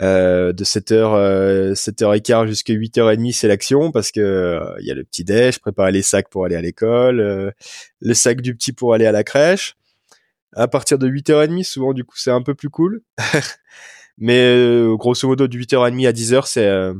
Euh, 0.00 0.52
de 0.52 0.64
7h, 0.64 1.72
7h15 1.72 2.46
jusqu'à 2.46 2.72
8h30, 2.72 3.32
c'est 3.32 3.48
l'action 3.48 3.90
parce 3.90 4.12
que 4.12 4.20
euh, 4.20 4.76
il 4.80 4.86
y 4.86 4.90
a 4.90 4.94
le 4.94 5.04
petit 5.04 5.24
déj, 5.24 5.58
préparer 5.58 5.90
les 5.90 6.02
sacs 6.02 6.28
pour 6.28 6.44
aller 6.44 6.54
à 6.54 6.60
l'école, 6.60 7.20
euh, 7.20 7.50
le 8.00 8.14
sac 8.14 8.40
du 8.40 8.54
petit 8.54 8.72
pour 8.72 8.94
aller 8.94 9.06
à 9.06 9.12
la 9.12 9.24
crèche. 9.24 9.76
À 10.54 10.68
partir 10.68 10.98
de 10.98 11.08
8h30, 11.08 11.64
souvent 11.64 11.92
du 11.92 12.04
coup, 12.04 12.16
c'est 12.16 12.30
un 12.30 12.42
peu 12.42 12.54
plus 12.54 12.70
cool. 12.70 13.02
Mais 14.18 14.54
euh, 14.56 14.96
grosso 14.96 15.26
modo 15.26 15.48
de 15.48 15.58
8h30 15.58 16.06
à 16.06 16.12
10h, 16.12 16.46
c'est 16.46 16.92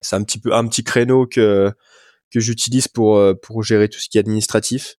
c'est 0.00 0.16
un 0.16 0.24
petit 0.24 0.40
peu 0.40 0.52
un 0.52 0.66
petit 0.66 0.82
créneau 0.82 1.26
que 1.26 1.70
que 2.32 2.40
j'utilise 2.40 2.88
pour 2.88 3.20
pour 3.42 3.62
gérer 3.62 3.88
tout 3.88 4.00
ce 4.00 4.08
qui 4.08 4.18
est 4.18 4.20
administratif. 4.20 4.96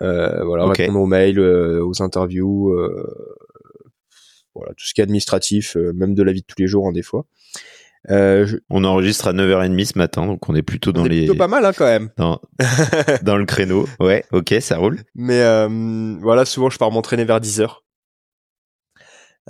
voilà, 0.00 0.66
répondre 0.66 1.00
aux 1.00 1.06
mails, 1.06 1.40
aux 1.40 2.02
interviews, 2.02 2.76
voilà, 4.54 4.72
tout 4.74 4.86
ce 4.86 4.94
qui 4.94 5.00
est 5.00 5.04
administratif, 5.04 5.76
euh, 5.76 5.92
même 5.92 6.14
de 6.14 6.22
la 6.22 6.32
vie 6.32 6.42
de 6.42 6.46
tous 6.46 6.60
les 6.60 6.66
jours, 6.66 6.84
en 6.84 6.90
hein, 6.90 6.92
des 6.92 7.02
fois. 7.02 7.26
Euh, 8.10 8.46
On 8.68 8.84
enregistre 8.84 9.28
à 9.28 9.32
9h30 9.32 9.92
ce 9.92 9.98
matin, 9.98 10.26
donc 10.26 10.46
on 10.48 10.54
est 10.54 10.62
plutôt 10.62 10.92
dans 10.92 11.04
les. 11.04 11.20
Plutôt 11.20 11.36
pas 11.36 11.48
mal, 11.48 11.64
hein, 11.64 11.72
quand 11.76 11.86
même. 11.86 12.10
Dans... 12.18 12.40
dans 13.22 13.36
le 13.36 13.46
créneau. 13.46 13.86
Ouais, 13.98 14.24
ok, 14.32 14.54
ça 14.60 14.76
roule. 14.76 15.00
Mais 15.14 15.40
euh, 15.40 16.16
voilà, 16.20 16.44
souvent 16.44 16.68
je 16.68 16.78
pars 16.78 16.90
m'entraîner 16.90 17.24
vers 17.24 17.40
10h. 17.40 17.78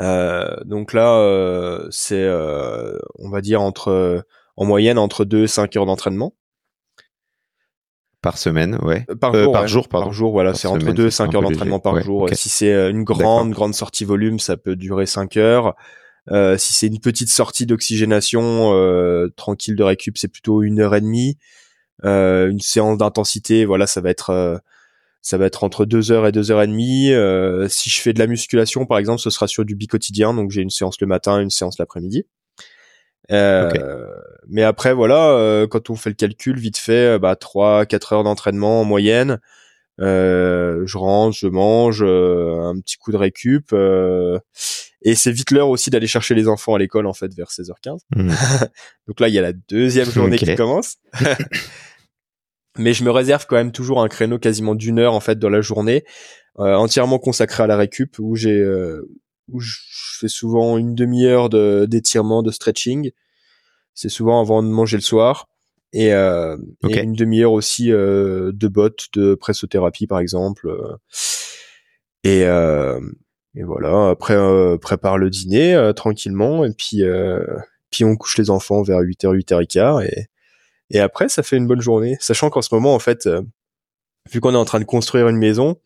Euh, 0.01 0.57
donc 0.65 0.93
là, 0.93 1.19
euh, 1.19 1.87
c'est, 1.91 2.23
euh, 2.23 2.99
on 3.19 3.31
va 3.31 3.41
dire 3.41 3.63
entre, 3.63 4.25
en 4.57 4.65
moyenne 4.65 4.99
entre 4.99 5.25
2 5.25 5.45
et 5.45 5.47
5 5.47 5.77
heures 5.77 5.87
d'entraînement. 5.87 6.35
Par 8.25 8.39
semaine, 8.39 8.79
ouais. 8.83 9.05
Euh, 9.11 9.15
par, 9.15 9.35
jour, 9.35 9.53
par 9.53 9.69
jour, 9.69 9.89
pardon. 9.89 10.07
Par 10.07 10.15
jour, 10.15 10.33
voilà, 10.33 10.55
c'est 10.55 10.67
entre 10.67 10.93
2 10.93 11.07
et 11.09 11.11
5 11.11 11.35
heures 11.35 11.43
d'entraînement 11.43 11.79
par 11.79 12.01
jour. 12.01 12.27
Si 12.33 12.49
c'est 12.49 12.73
euh, 12.73 12.89
une 12.91 13.05
grande, 13.05 13.51
grande 13.51 13.75
sortie 13.75 14.07
volume, 14.07 14.39
ça 14.39 14.57
peut 14.57 14.77
durer 14.77 15.05
5 15.05 15.37
heures. 15.37 15.75
Euh, 16.31 16.57
si 16.57 16.73
c'est 16.73 16.87
une 16.87 17.01
petite 17.01 17.29
sortie 17.29 17.67
d'oxygénation 17.67 18.73
euh, 18.73 19.29
tranquille 19.37 19.77
de 19.77 19.83
récup, 19.83 20.17
c'est 20.17 20.29
plutôt 20.29 20.63
une 20.63 20.81
heure 20.81 20.95
et 20.95 21.03
demie. 21.03 21.37
Euh, 22.07 22.49
une 22.51 22.61
séance 22.61 22.97
d'intensité, 22.97 23.67
voilà, 23.67 23.87
ça 23.87 24.01
va 24.01 24.09
être 24.09 24.63
ça 25.21 25.39
va 25.39 25.47
être 25.47 25.63
entre 25.65 25.85
2 25.85 26.13
heures 26.13 26.27
et 26.27 26.33
2 26.33 26.51
heures 26.51 26.63
et 26.63 26.67
demie. 26.67 27.11
si 27.69 27.91
je 27.91 28.01
fais 28.01 28.15
de 28.15 28.19
la 28.19 28.27
musculation, 28.27 28.87
par 28.87 28.97
exemple, 28.97 29.21
ce 29.21 29.29
sera 29.29 29.47
sur 29.47 29.67
du 29.67 29.75
bi-quotidien, 29.75 30.33
donc 30.33 30.51
j'ai 30.51 30.63
une 30.63 30.71
séance 30.71 30.99
le 31.01 31.07
matin, 31.07 31.41
une 31.41 31.51
séance 31.51 31.79
l'après-midi. 31.79 32.25
Euh, 33.31 34.07
mais 34.49 34.63
après, 34.63 34.93
voilà, 34.93 35.31
euh, 35.31 35.67
quand 35.67 35.91
on 35.91 35.97
fait 35.97 36.11
le 36.11 36.15
calcul, 36.15 36.59
vite 36.59 36.77
fait, 36.77 37.15
euh, 37.15 37.19
bah, 37.19 37.37
3-4 37.37 38.15
heures 38.15 38.25
d'entraînement 38.25 38.81
en 38.81 38.85
moyenne. 38.85 39.41
je 39.99 40.97
rentre, 40.97 41.37
je 41.37 41.47
mange, 41.47 42.03
un 42.03 42.79
petit 42.81 42.97
coup 42.97 43.13
de 43.13 43.17
récup. 43.17 43.73
et 45.03 45.15
c'est 45.15 45.33
vite 45.33 45.51
l'heure 45.51 45.69
aussi 45.69 45.91
d'aller 45.91 46.07
chercher 46.07 46.35
les 46.35 46.49
enfants 46.49 46.75
à 46.75 46.79
l'école, 46.79 47.07
en 47.07 47.15
fait, 47.15 47.33
vers 47.35 47.49
16h15. 47.49 48.01
Hmm. 48.15 48.31
Donc 49.07 49.21
là, 49.21 49.29
il 49.29 49.35
y 49.35 49.39
a 49.39 49.43
la 49.43 49.53
deuxième 49.53 50.11
journée 50.11 50.37
qui 50.37 50.55
commence. 50.55 50.97
mais 52.79 52.93
je 52.93 53.05
me 53.05 53.11
réserve 53.11 53.47
quand 53.49 53.57
même 53.57 53.73
toujours 53.73 54.03
un 54.03 54.09
créneau 54.09 54.39
quasiment 54.39 54.75
d'une 54.75 54.99
heure, 54.99 55.15
en 55.15 55.21
fait, 55.21 55.39
dans 55.39 55.51
la 55.51 55.61
journée, 55.61 56.05
entièrement 56.57 57.19
consacré 57.19 57.63
à 57.63 57.67
la 57.67 57.77
récup, 57.77 58.19
où 58.19 58.37
j'ai 58.37 58.63
où 59.51 59.61
je 59.61 59.77
fais 60.19 60.29
souvent 60.29 60.79
une 60.79 60.95
demi-heure 60.95 61.49
de, 61.49 61.87
d'étirement, 61.89 62.43
de 62.43 62.51
stretching. 62.51 63.11
C'est 63.95 64.09
souvent 64.09 64.41
avant 64.41 64.63
de 64.63 64.69
manger 64.69 64.97
le 64.97 65.03
soir. 65.03 65.49
Et, 65.93 66.13
euh, 66.13 66.57
une 66.83 67.13
demi-heure 67.15 67.53
aussi 67.53 67.93
euh, 67.93 68.51
de 68.53 68.69
bottes 68.69 69.07
de 69.13 69.35
pressothérapie, 69.35 70.07
par 70.07 70.19
exemple. 70.19 70.69
Et, 72.25 72.45
euh, 72.45 72.99
et 73.55 73.63
voilà, 73.63 74.09
après, 74.09 74.35
euh, 74.35 74.79
prépare 74.79 75.19
le 75.19 75.31
dîner 75.31 75.75
euh, 75.75 75.93
tranquillement. 75.93 76.65
Et 76.65 76.73
puis, 76.73 77.03
puis 77.91 78.05
on 78.05 78.17
couche 78.17 78.39
les 78.39 78.51
enfants 78.51 78.83
vers 78.83 79.01
8h, 79.01 79.37
8h15. 79.37 80.07
Et, 80.07 80.27
et 80.91 81.01
après, 81.01 81.29
ça 81.29 81.43
fait 81.43 81.57
une 81.57 81.67
bonne 81.67 81.83
journée. 81.83 82.17
Sachant 82.21 82.51
qu'en 82.51 82.63
ce 82.63 82.75
moment, 82.75 82.95
en 82.95 82.99
fait, 82.99 83.29
vu 84.33 84.41
qu'on 84.41 84.55
est 84.55 84.59
en 84.59 84.65
train 84.65 84.81
de 84.81 84.85
construire 84.85 85.29
une 85.29 85.39
maison, 85.39 85.77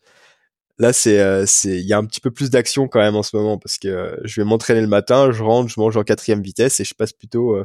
Là, 0.79 0.93
c'est 0.93 1.19
euh, 1.19 1.43
c'est 1.45 1.77
il 1.77 1.85
y 1.85 1.91
a 1.91 1.97
un 1.97 2.05
petit 2.05 2.21
peu 2.21 2.31
plus 2.31 2.49
d'action 2.49 2.87
quand 2.87 2.99
même 2.99 3.17
en 3.17 3.23
ce 3.23 3.35
moment 3.35 3.57
parce 3.57 3.77
que 3.77 3.89
euh, 3.89 4.15
je 4.23 4.39
vais 4.39 4.45
m'entraîner 4.45 4.79
le 4.79 4.87
matin, 4.87 5.29
je 5.29 5.43
rentre, 5.43 5.69
je 5.69 5.77
mange 5.77 5.97
en 5.97 6.03
quatrième 6.03 6.41
vitesse 6.41 6.79
et 6.79 6.85
je 6.85 6.93
passe 6.93 7.11
plutôt 7.11 7.57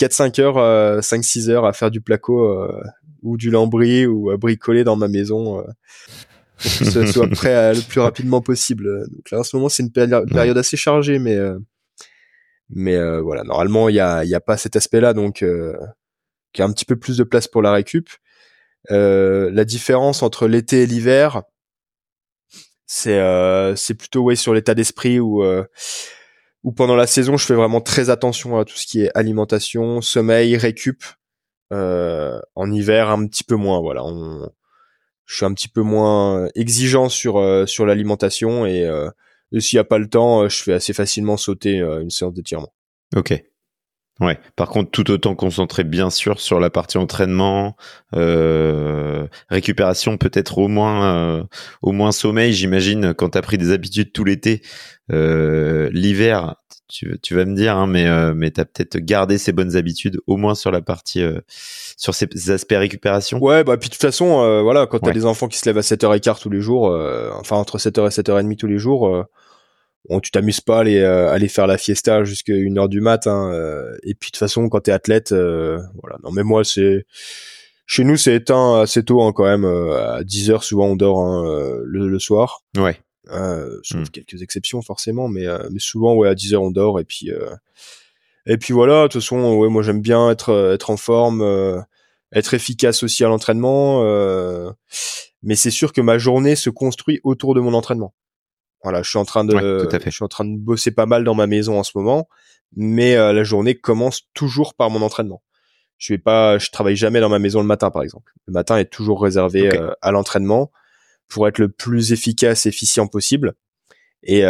4-5 0.00 0.40
euh, 0.40 0.44
heures, 0.44 1.00
5-6 1.02 1.50
heures 1.50 1.66
à 1.66 1.74
faire 1.74 1.90
du 1.90 2.00
placo 2.00 2.66
ou 3.22 3.36
du 3.36 3.50
lambris 3.50 4.06
ou 4.06 4.30
à 4.30 4.38
bricoler 4.38 4.82
dans 4.82 4.96
ma 4.96 5.08
maison 5.08 5.62
pour 6.58 6.78
que 6.78 6.84
ce 6.90 7.06
soit 7.06 7.28
prêt 7.28 7.74
le 7.74 7.86
plus 7.86 8.00
rapidement 8.00 8.40
possible. 8.40 9.06
Donc 9.10 9.30
là, 9.30 9.40
en 9.40 9.44
ce 9.44 9.54
moment, 9.54 9.68
c'est 9.68 9.82
une 9.82 9.92
période 9.92 10.56
assez 10.56 10.78
chargée, 10.78 11.18
mais 11.18 11.38
mais 12.70 12.96
voilà, 13.20 13.44
normalement, 13.44 13.90
il 13.90 13.96
y 13.96 14.00
a 14.00 14.24
il 14.24 14.30
y 14.30 14.34
a 14.34 14.40
pas 14.40 14.56
cet 14.56 14.74
aspect-là, 14.74 15.12
donc 15.12 15.42
euh, 15.42 15.76
qui 16.54 16.62
a 16.62 16.64
un 16.64 16.72
petit 16.72 16.86
peu 16.86 16.96
plus 16.96 17.18
de 17.18 17.24
place 17.24 17.46
pour 17.46 17.60
la 17.60 17.72
récup. 17.72 18.08
la 18.88 19.64
différence 19.66 20.22
entre 20.22 20.48
l'été 20.48 20.84
et 20.84 20.86
l'hiver, 20.86 21.42
c'est 22.88 23.18
euh, 23.18 23.76
c'est 23.76 23.94
plutôt 23.94 24.22
ouais 24.22 24.34
sur 24.34 24.54
l'état 24.54 24.74
d'esprit 24.74 25.20
où 25.20 25.44
euh, 25.44 25.64
où 26.64 26.72
pendant 26.72 26.96
la 26.96 27.06
saison 27.06 27.36
je 27.36 27.44
fais 27.44 27.54
vraiment 27.54 27.82
très 27.82 28.10
attention 28.10 28.58
à 28.58 28.64
tout 28.64 28.76
ce 28.76 28.86
qui 28.86 29.02
est 29.02 29.10
alimentation, 29.14 30.00
sommeil, 30.00 30.56
récup. 30.56 31.04
Euh, 31.70 32.40
en 32.54 32.72
hiver 32.72 33.10
un 33.10 33.26
petit 33.26 33.44
peu 33.44 33.54
moins 33.54 33.80
voilà. 33.82 34.02
On, 34.02 34.50
je 35.26 35.36
suis 35.36 35.44
un 35.44 35.52
petit 35.52 35.68
peu 35.68 35.82
moins 35.82 36.48
exigeant 36.54 37.10
sur 37.10 37.36
euh, 37.36 37.66
sur 37.66 37.84
l'alimentation 37.84 38.64
et, 38.64 38.86
euh, 38.86 39.10
et 39.52 39.60
s'il 39.60 39.76
y 39.76 39.78
a 39.78 39.84
pas 39.84 39.98
le 39.98 40.08
temps 40.08 40.48
je 40.48 40.62
fais 40.62 40.72
assez 40.72 40.94
facilement 40.94 41.36
sauter 41.36 41.76
une 41.76 42.08
séance 42.08 42.32
d'étirement. 42.32 42.72
Ok 43.14 43.38
Ouais. 44.20 44.38
Par 44.56 44.68
contre, 44.68 44.90
tout 44.90 45.10
autant 45.12 45.36
concentré 45.36 45.84
bien 45.84 46.10
sûr 46.10 46.40
sur 46.40 46.58
la 46.58 46.70
partie 46.70 46.98
entraînement, 46.98 47.76
euh, 48.16 49.26
récupération, 49.48 50.16
peut-être 50.16 50.58
au 50.58 50.66
moins, 50.66 51.04
euh, 51.14 51.44
au 51.82 51.92
moins 51.92 52.10
sommeil. 52.10 52.52
J'imagine 52.52 53.14
quand 53.14 53.30
t'as 53.30 53.42
pris 53.42 53.58
des 53.58 53.70
habitudes 53.70 54.12
tout 54.12 54.24
l'été, 54.24 54.62
euh, 55.12 55.88
l'hiver, 55.92 56.56
tu, 56.88 57.18
tu, 57.22 57.34
vas 57.34 57.44
me 57.44 57.54
dire, 57.54 57.76
hein, 57.76 57.86
mais 57.86 58.06
euh, 58.06 58.32
mais 58.34 58.50
t'as 58.50 58.64
peut-être 58.64 58.96
gardé 58.98 59.38
ces 59.38 59.52
bonnes 59.52 59.76
habitudes 59.76 60.18
au 60.26 60.36
moins 60.36 60.54
sur 60.54 60.70
la 60.70 60.80
partie, 60.80 61.22
euh, 61.22 61.40
sur 61.96 62.14
ces, 62.14 62.50
aspects 62.50 62.74
récupération. 62.76 63.38
Ouais, 63.38 63.62
bah 63.62 63.76
puis 63.76 63.88
de 63.88 63.94
toute 63.94 64.02
façon, 64.02 64.62
voilà, 64.62 64.86
quand 64.86 64.98
t'as 64.98 65.12
des 65.12 65.26
enfants 65.26 65.48
qui 65.48 65.58
se 65.58 65.66
lèvent 65.66 65.78
à 65.78 65.82
7h15 65.82 66.40
tous 66.40 66.50
les 66.50 66.60
jours, 66.60 66.86
enfin 67.38 67.56
entre 67.56 67.78
7h 67.78 68.06
et 68.06 68.22
7h30 68.22 68.56
tous 68.56 68.66
les 68.66 68.78
jours 68.78 69.26
bon, 70.08 70.20
tu 70.20 70.30
t'amuses 70.30 70.60
pas 70.60 70.78
à 70.78 70.80
aller, 70.80 70.98
euh, 70.98 71.30
aller 71.30 71.48
faire 71.48 71.66
la 71.66 71.78
fiesta 71.78 72.24
jusqu'à 72.24 72.54
une 72.54 72.78
heure 72.78 72.88
du 72.88 73.00
matin. 73.00 73.52
Euh, 73.52 73.96
et 74.02 74.14
puis 74.14 74.28
de 74.28 74.32
toute 74.32 74.36
façon, 74.38 74.68
quand 74.68 74.80
t'es 74.80 74.92
athlète, 74.92 75.32
euh, 75.32 75.78
voilà. 76.00 76.16
Non, 76.24 76.30
mais 76.32 76.42
moi, 76.42 76.64
c'est 76.64 77.04
chez 77.86 78.04
nous, 78.04 78.16
c'est 78.16 78.34
éteint 78.34 78.80
assez 78.80 79.04
tôt 79.04 79.22
hein, 79.22 79.32
quand 79.32 79.44
même. 79.44 79.64
à 79.64 80.22
10 80.24 80.50
heures, 80.50 80.64
souvent, 80.64 80.86
on 80.86 80.96
dort 80.96 81.20
hein, 81.20 81.80
le, 81.84 82.18
soir. 82.18 82.62
Ouais. 82.76 83.00
sauf 83.82 84.00
hmm. 84.00 84.08
quelques 84.12 84.42
exceptions 84.42 84.82
forcément, 84.82 85.28
mais 85.28 85.46
mais 85.70 85.78
souvent, 85.78 86.14
ouais, 86.14 86.28
à 86.28 86.34
10 86.34 86.54
heures, 86.54 86.62
on 86.62 86.70
dort. 86.70 87.00
Et 87.00 87.04
puis 87.04 87.30
et 88.46 88.56
puis 88.56 88.72
voilà. 88.72 89.04
De 89.04 89.08
toute 89.08 89.22
façon, 89.22 89.56
ouais, 89.56 89.68
moi, 89.68 89.82
j'aime 89.82 90.00
bien 90.00 90.30
être 90.30 90.72
être 90.74 90.90
en 90.90 90.96
forme. 90.96 91.42
être 92.32 92.52
efficace 92.52 93.02
aussi 93.02 93.24
à 93.24 93.28
l'entraînement, 93.28 94.02
mais 95.42 95.56
c'est 95.56 95.70
sûr 95.70 95.92
que 95.92 96.00
ma 96.02 96.18
journée 96.18 96.56
se 96.56 96.68
construit 96.70 97.20
autour 97.24 97.54
de 97.54 97.60
mon 97.60 97.72
entraînement. 97.72 98.12
Voilà, 98.82 99.02
je 99.02 99.08
suis 99.08 99.18
en 99.18 99.24
train 99.24 99.44
de, 99.44 99.88
je 100.04 100.10
suis 100.10 100.24
en 100.24 100.28
train 100.28 100.44
de 100.44 100.56
bosser 100.56 100.90
pas 100.90 101.06
mal 101.06 101.24
dans 101.24 101.34
ma 101.34 101.46
maison 101.46 101.78
en 101.78 101.82
ce 101.82 101.92
moment, 101.96 102.28
mais 102.76 103.16
euh, 103.16 103.32
la 103.32 103.42
journée 103.42 103.74
commence 103.74 104.22
toujours 104.34 104.74
par 104.74 104.90
mon 104.90 105.02
entraînement. 105.02 105.42
Je 105.96 106.12
vais 106.12 106.18
pas, 106.18 106.58
je 106.58 106.70
travaille 106.70 106.94
jamais 106.94 107.20
dans 107.20 107.28
ma 107.28 107.40
maison 107.40 107.60
le 107.60 107.66
matin, 107.66 107.90
par 107.90 108.02
exemple. 108.02 108.32
Le 108.46 108.52
matin 108.52 108.78
est 108.78 108.90
toujours 108.90 109.20
réservé 109.20 109.68
à 110.00 110.12
l'entraînement 110.12 110.70
pour 111.26 111.48
être 111.48 111.58
le 111.58 111.68
plus 111.68 112.12
efficace, 112.12 112.66
efficient 112.66 113.08
possible. 113.08 113.54
Et, 114.22 114.44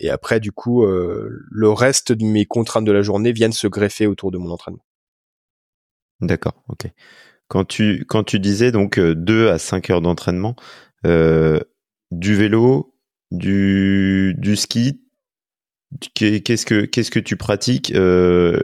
et 0.00 0.10
après, 0.10 0.40
du 0.40 0.52
coup, 0.52 0.84
le 0.84 1.70
reste 1.70 2.12
de 2.12 2.26
mes 2.26 2.44
contraintes 2.44 2.84
de 2.84 2.92
la 2.92 3.00
journée 3.00 3.32
viennent 3.32 3.54
se 3.54 3.66
greffer 3.66 4.06
autour 4.06 4.30
de 4.30 4.36
mon 4.36 4.50
entraînement. 4.50 4.84
D'accord, 6.20 6.62
ok. 6.68 6.86
Quand 7.48 7.64
tu, 7.64 8.04
quand 8.06 8.22
tu 8.22 8.38
disais 8.38 8.70
donc 8.70 9.00
2 9.00 9.48
à 9.48 9.58
5 9.58 9.90
heures 9.90 10.00
d'entraînement, 10.00 10.54
euh, 11.06 11.60
du 12.10 12.34
vélo, 12.34 12.89
du, 13.30 14.34
du 14.38 14.56
ski, 14.56 15.00
qu'est-ce 16.14 16.66
que, 16.66 16.84
qu'est-ce 16.84 17.10
que 17.10 17.20
tu 17.20 17.36
pratiques 17.36 17.92
euh, 17.94 18.60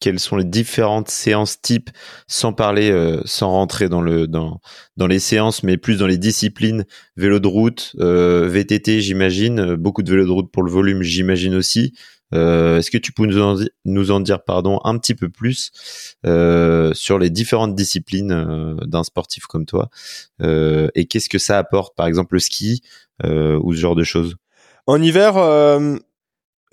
Quelles 0.00 0.18
sont 0.18 0.36
les 0.36 0.44
différentes 0.44 1.08
séances 1.08 1.60
types, 1.60 1.90
sans 2.26 2.52
parler, 2.52 2.90
euh, 2.90 3.20
sans 3.24 3.50
rentrer 3.50 3.88
dans, 3.88 4.02
le, 4.02 4.26
dans, 4.26 4.60
dans 4.96 5.06
les 5.06 5.18
séances, 5.18 5.62
mais 5.62 5.76
plus 5.76 5.98
dans 5.98 6.06
les 6.06 6.18
disciplines 6.18 6.84
vélo 7.16 7.40
de 7.40 7.48
route, 7.48 7.94
euh, 8.00 8.48
VTT, 8.48 9.00
j'imagine, 9.00 9.76
beaucoup 9.76 10.02
de 10.02 10.10
vélo 10.10 10.26
de 10.26 10.30
route 10.30 10.50
pour 10.50 10.62
le 10.62 10.70
volume, 10.70 11.02
j'imagine 11.02 11.54
aussi. 11.54 11.94
Euh, 12.34 12.78
est-ce 12.78 12.90
que 12.90 12.98
tu 12.98 13.12
peux 13.12 13.26
nous 13.26 13.40
en, 13.40 13.56
nous 13.84 14.10
en, 14.10 14.20
dire 14.20 14.42
pardon 14.42 14.80
un 14.84 14.98
petit 14.98 15.14
peu 15.14 15.28
plus 15.28 15.70
euh, 16.26 16.92
sur 16.94 17.18
les 17.18 17.30
différentes 17.30 17.74
disciplines 17.74 18.32
euh, 18.32 18.74
d'un 18.86 19.04
sportif 19.04 19.46
comme 19.46 19.66
toi 19.66 19.88
et 20.40 21.06
qu'est-ce 21.06 21.28
que 21.28 21.38
ça 21.38 21.58
apporte 21.58 21.96
par 21.96 22.06
exemple 22.06 22.34
le 22.34 22.40
ski 22.40 22.82
ou 23.22 23.74
ce 23.74 23.78
genre 23.78 23.94
de 23.94 24.04
choses? 24.04 24.36
En 24.86 25.00
hiver, 25.00 25.34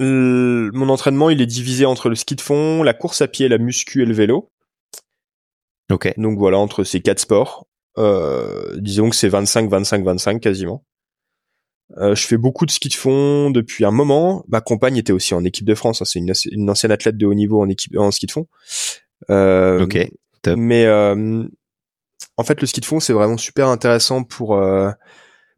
mon 0.03 0.89
entraînement 0.89 1.29
il 1.29 1.41
est 1.41 1.47
divisé 1.47 1.85
entre 1.85 2.09
le 2.09 2.15
ski 2.15 2.35
de 2.35 2.41
fond, 2.41 2.83
la 2.83 2.93
course 2.93 3.21
à 3.21 3.27
pied, 3.27 3.47
la 3.47 3.57
muscu 3.57 4.01
et 4.01 4.05
le 4.05 4.13
vélo. 4.13 4.51
Ok. 5.91 6.13
Donc 6.17 6.37
voilà 6.37 6.57
entre 6.57 6.83
ces 6.83 7.01
quatre 7.01 7.19
sports. 7.19 7.67
disons 8.77 9.09
que 9.09 9.15
c'est 9.15 9.29
25, 9.29 9.69
25, 9.69 10.03
25 10.03 10.41
quasiment. 10.41 10.83
Euh, 11.97 12.15
je 12.15 12.25
fais 12.25 12.37
beaucoup 12.37 12.65
de 12.65 12.71
ski 12.71 12.89
de 12.89 12.93
fond 12.93 13.51
depuis 13.51 13.85
un 13.85 13.91
moment. 13.91 14.45
Ma 14.47 14.61
compagne 14.61 14.97
était 14.97 15.11
aussi 15.11 15.33
en 15.33 15.43
équipe 15.43 15.65
de 15.65 15.75
France. 15.75 16.01
Hein. 16.01 16.05
C'est 16.05 16.19
une, 16.51 16.69
ancienne 16.69 16.91
athlète 16.91 17.17
de 17.17 17.25
haut 17.25 17.33
niveau 17.33 17.61
en 17.61 17.69
équipe 17.69 17.97
en 17.97 18.11
ski 18.11 18.27
de 18.27 18.31
fond. 18.31 18.47
Euh, 19.29 19.83
ok. 19.83 19.97
Mais 20.55 20.85
euh, 20.85 21.43
en 22.37 22.43
fait, 22.43 22.61
le 22.61 22.67
ski 22.67 22.81
de 22.81 22.85
fond 22.85 22.99
c'est 22.99 23.13
vraiment 23.13 23.37
super 23.37 23.67
intéressant 23.67 24.23
pour 24.23 24.55
euh, 24.55 24.91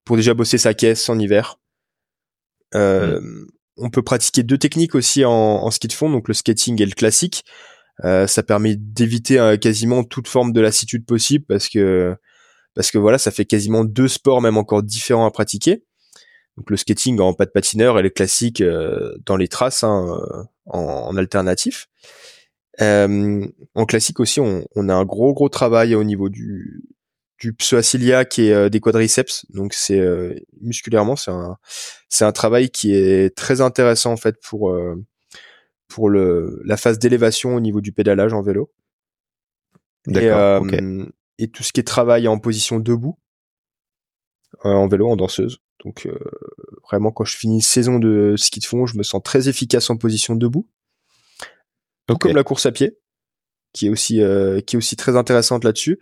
pour 0.06 0.16
déjà 0.18 0.34
bosser 0.34 0.58
sa 0.58 0.74
caisse 0.74 1.08
en 1.10 1.20
hiver. 1.20 1.60
Mm. 2.74 3.46
On 3.78 3.90
peut 3.90 4.04
pratiquer 4.04 4.44
deux 4.44 4.58
techniques 4.58 4.96
aussi 4.96 5.26
en, 5.26 5.32
en, 5.32 5.72
ski 5.72 5.88
de 5.88 5.94
fond, 5.94 6.10
donc 6.10 6.28
le 6.28 6.34
skating 6.34 6.82
et 6.82 6.86
le 6.86 6.92
classique. 6.92 7.44
ça 8.02 8.44
permet 8.44 8.76
d'éviter 8.76 9.58
quasiment 9.62 10.04
toute 10.04 10.28
forme 10.28 10.52
de 10.54 10.62
lassitude 10.62 11.06
possible 11.06 11.46
parce 11.46 11.70
que 11.70 12.16
parce 12.76 12.90
que 12.92 12.98
voilà, 12.98 13.18
ça 13.18 13.32
fait 13.32 13.46
quasiment 13.46 13.86
deux 13.86 14.08
sports 14.08 14.42
même 14.42 14.58
encore 14.58 14.84
différents 14.84 15.26
à 15.26 15.32
pratiquer 15.32 15.84
donc 16.58 16.70
le 16.70 16.78
skating 16.78 17.20
en 17.20 17.34
pas 17.34 17.46
de 17.46 17.52
patineur 17.52 17.98
et 18.00 18.04
les 18.04 18.12
classiques 18.12 18.62
euh, 18.62 19.16
dans 19.26 19.38
les 19.38 19.48
traces 19.48 19.84
hein, 19.84 20.20
euh, 20.20 20.44
en, 20.66 21.16
alternatif. 21.18 21.88
Euh, 22.82 23.48
en 23.76 23.86
classique 23.86 24.20
aussi, 24.20 24.40
on, 24.40 24.90
a 24.90 24.94
un 24.94 25.06
gros 25.06 25.34
gros 25.34 25.50
travail 25.50 25.96
au 25.96 26.04
niveau 26.04 26.30
du 26.30 26.84
du 27.52 27.56
et 28.38 28.54
euh, 28.54 28.70
des 28.70 28.80
quadriceps. 28.80 29.46
Donc 29.50 29.74
c'est 29.74 30.02
musculairement 30.62 31.16
c'est 31.16 31.32
un 31.32 31.58
c'est 32.10 32.26
un 32.26 32.32
travail 32.32 32.70
qui 32.70 32.94
est 32.94 33.36
très 33.36 33.62
intéressant 33.62 34.12
en 34.12 34.18
fait 34.18 34.38
pour 34.42 34.76
pour 35.88 36.10
le 36.10 36.62
la 36.66 36.78
phase 36.78 37.00
d'élévation 37.00 37.56
au 37.56 37.60
niveau 37.60 37.82
du 37.82 37.92
pédalage 37.92 38.34
en 38.34 38.42
vélo. 38.42 38.72
Et, 40.08 40.30
et 41.40 41.48
tout 41.48 41.64
ce 41.64 41.72
qui 41.72 41.80
est 41.80 41.84
travail 41.84 42.28
en 42.28 42.38
position 42.38 42.80
debout 42.80 43.18
en 44.64 44.88
vélo 44.88 45.10
en 45.10 45.16
danseuse. 45.16 45.60
Donc 45.84 46.06
euh, 46.06 46.18
vraiment, 46.84 47.12
quand 47.12 47.26
je 47.26 47.36
finis 47.36 47.56
une 47.56 47.62
saison 47.62 48.00
de 48.00 48.36
ski 48.38 48.60
de 48.60 48.66
fond, 48.66 48.86
je 48.86 48.98
me 48.98 49.04
sens 49.04 49.22
très 49.24 49.50
efficace 49.50 49.90
en 49.90 49.98
position 49.98 50.36
debout. 50.36 50.68
Comme 52.20 52.34
la 52.34 52.44
course 52.44 52.66
à 52.66 52.72
pied, 52.72 52.98
qui 53.74 53.88
est 53.88 53.90
aussi 53.90 54.22
euh, 54.22 54.62
qui 54.62 54.76
est 54.76 54.78
aussi 54.78 54.96
très 54.96 55.18
intéressante 55.18 55.64
là-dessus. 55.64 56.00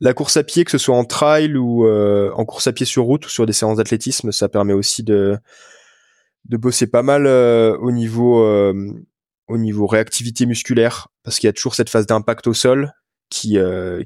La 0.00 0.14
course 0.14 0.36
à 0.36 0.42
pied, 0.42 0.64
que 0.64 0.70
ce 0.70 0.78
soit 0.78 0.96
en 0.96 1.04
trail 1.04 1.56
ou 1.56 1.86
euh, 1.86 2.32
en 2.34 2.44
course 2.44 2.66
à 2.66 2.72
pied 2.72 2.86
sur 2.86 3.04
route 3.04 3.26
ou 3.26 3.28
sur 3.28 3.46
des 3.46 3.52
séances 3.52 3.76
d'athlétisme, 3.76 4.32
ça 4.32 4.48
permet 4.48 4.72
aussi 4.72 5.02
de 5.02 5.38
de 6.46 6.56
bosser 6.56 6.86
pas 6.86 7.02
mal 7.02 7.26
au 7.26 7.92
niveau 7.92 8.42
au 9.48 9.58
niveau 9.58 9.86
réactivité 9.86 10.46
musculaire 10.46 11.08
parce 11.22 11.38
qu'il 11.38 11.48
y 11.48 11.50
a 11.50 11.52
toujours 11.52 11.74
cette 11.74 11.90
phase 11.90 12.06
d'impact 12.06 12.46
au 12.46 12.54
sol 12.54 12.92
qui 13.28 13.58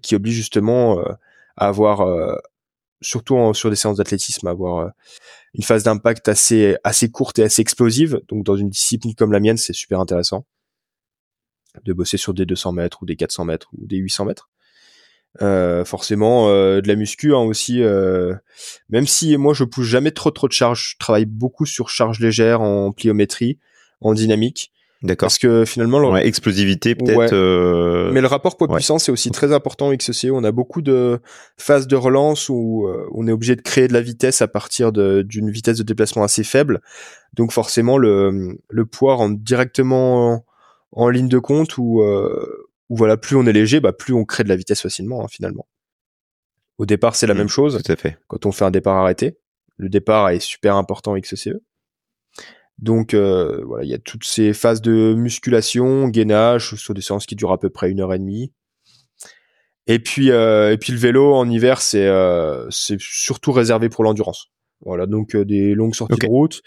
qui 0.02 0.14
oblige 0.16 0.34
justement 0.34 0.98
à 1.56 1.68
avoir 1.68 2.02
surtout 3.04 3.54
sur 3.54 3.70
des 3.70 3.76
séances 3.76 3.98
d'athlétisme, 3.98 4.46
avoir 4.48 4.78
euh, 4.78 4.90
une 5.54 5.62
phase 5.62 5.84
d'impact 5.84 6.28
assez 6.28 6.76
assez 6.82 7.10
courte 7.10 7.38
et 7.38 7.44
assez 7.44 7.62
explosive. 7.62 8.20
Donc 8.28 8.44
dans 8.44 8.56
une 8.56 8.70
discipline 8.70 9.14
comme 9.14 9.32
la 9.32 9.40
mienne, 9.40 9.56
c'est 9.56 9.72
super 9.72 10.00
intéressant 10.00 10.44
de 11.84 11.92
bosser 11.92 12.16
sur 12.16 12.34
des 12.34 12.46
200 12.46 12.72
mètres 12.72 13.02
ou 13.02 13.06
des 13.06 13.16
400 13.16 13.44
mètres 13.44 13.70
ou 13.76 13.86
des 13.86 13.96
800 13.96 14.26
mètres. 14.26 14.50
Euh, 15.42 15.84
forcément 15.84 16.48
euh, 16.48 16.80
de 16.80 16.86
la 16.86 16.94
muscu 16.94 17.34
hein, 17.34 17.40
aussi 17.40 17.82
même 18.88 19.06
si 19.08 19.36
moi 19.36 19.52
je 19.52 19.64
pousse 19.64 19.86
jamais 19.86 20.12
trop 20.12 20.30
trop 20.30 20.46
de 20.46 20.52
charge 20.52 20.90
je 20.92 20.96
travaille 20.96 21.24
beaucoup 21.24 21.66
sur 21.66 21.88
charge 21.88 22.20
légère 22.20 22.60
en 22.60 22.92
pliométrie 22.92 23.58
en 24.00 24.14
dynamique 24.14 24.70
D'accord. 25.04 25.26
Parce 25.26 25.38
que 25.38 25.66
finalement, 25.66 25.98
ouais, 26.10 26.26
explosivité 26.26 26.94
peut-être. 26.94 27.34
Euh, 27.34 28.10
Mais 28.12 28.22
le 28.22 28.26
rapport 28.26 28.56
poids-puissance 28.56 29.04
c'est 29.04 29.12
aussi 29.12 29.30
très 29.30 29.52
important 29.52 29.88
avec 29.88 30.00
XCC. 30.00 30.30
On 30.30 30.44
a 30.44 30.50
beaucoup 30.50 30.80
de 30.80 31.20
phases 31.58 31.86
de 31.86 31.94
relance 31.94 32.48
où 32.48 32.86
euh, 32.86 33.06
on 33.12 33.28
est 33.28 33.32
obligé 33.32 33.54
de 33.54 33.60
créer 33.60 33.86
de 33.86 33.92
la 33.92 34.00
vitesse 34.00 34.40
à 34.40 34.48
partir 34.48 34.92
d'une 34.92 35.50
vitesse 35.50 35.76
de 35.76 35.82
déplacement 35.82 36.24
assez 36.24 36.42
faible. 36.42 36.80
Donc 37.34 37.52
forcément, 37.52 37.98
le, 37.98 38.58
le 38.70 38.86
poids 38.86 39.16
rentre 39.16 39.38
directement 39.38 40.46
en, 40.94 41.08
ligne 41.10 41.28
de 41.28 41.38
compte 41.38 41.76
où, 41.76 42.00
euh, 42.02 42.68
où 42.88 42.96
voilà, 42.96 43.16
plus 43.16 43.36
on 43.36 43.46
est 43.46 43.52
léger, 43.52 43.80
bah 43.80 43.92
plus 43.92 44.14
on 44.14 44.24
crée 44.24 44.44
de 44.44 44.48
la 44.48 44.56
vitesse 44.56 44.80
facilement 44.80 45.22
hein, 45.24 45.28
finalement. 45.28 45.66
Au 46.78 46.86
départ, 46.86 47.14
c'est 47.14 47.26
la 47.26 47.34
mmh, 47.34 47.38
même 47.38 47.48
chose. 47.48 47.82
Tout 47.84 47.92
à 47.92 47.96
fait. 47.96 48.18
Quand 48.26 48.46
on 48.46 48.52
fait 48.52 48.64
un 48.64 48.70
départ 48.70 48.96
arrêté, 48.96 49.38
le 49.76 49.88
départ 49.88 50.30
est 50.30 50.40
super 50.40 50.76
important 50.76 51.12
avec 51.12 51.24
XCE. 51.24 51.60
Donc 52.78 53.14
euh, 53.14 53.62
voilà, 53.64 53.84
il 53.84 53.90
y 53.90 53.94
a 53.94 53.98
toutes 53.98 54.24
ces 54.24 54.52
phases 54.52 54.82
de 54.82 55.14
musculation, 55.14 56.08
gainage 56.08 56.74
sur 56.74 56.92
des 56.92 57.00
séances 57.00 57.26
qui 57.26 57.36
durent 57.36 57.52
à 57.52 57.58
peu 57.58 57.70
près 57.70 57.90
une 57.90 58.00
heure 58.00 58.12
et 58.12 58.18
demie. 58.18 58.52
Et 59.86 59.98
puis 59.98 60.30
euh, 60.30 60.72
et 60.72 60.78
puis 60.78 60.92
le 60.92 60.98
vélo 60.98 61.34
en 61.34 61.48
hiver, 61.48 61.80
c'est 61.80 62.06
euh, 62.06 62.68
c'est 62.70 63.00
surtout 63.00 63.52
réservé 63.52 63.88
pour 63.88 64.02
l'endurance. 64.02 64.50
Voilà, 64.80 65.06
donc 65.06 65.36
des 65.36 65.74
longues 65.74 65.94
sorties 65.94 66.18
de 66.18 66.26
route. 66.26 66.62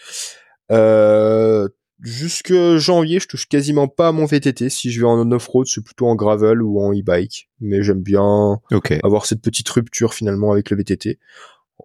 Jusque 2.02 2.54
janvier, 2.78 3.20
je 3.20 3.28
touche 3.28 3.48
quasiment 3.48 3.88
pas 3.88 4.10
à 4.10 4.12
mon 4.12 4.26
VTT. 4.26 4.70
Si 4.70 4.92
je 4.92 5.00
vais 5.02 5.08
en 5.08 5.32
off-road, 5.32 5.68
c'est 5.68 5.84
plutôt 5.84 6.08
en 6.08 6.16
gravel 6.16 6.62
ou 6.62 6.80
en 6.80 6.94
e-bike. 6.94 7.50
Mais 7.60 7.84
j'aime 7.84 8.02
bien 8.02 8.60
avoir 9.04 9.26
cette 9.26 9.42
petite 9.42 9.70
rupture 9.70 10.14
finalement 10.14 10.52
avec 10.52 10.70
le 10.70 10.78
VTT. 10.78 11.20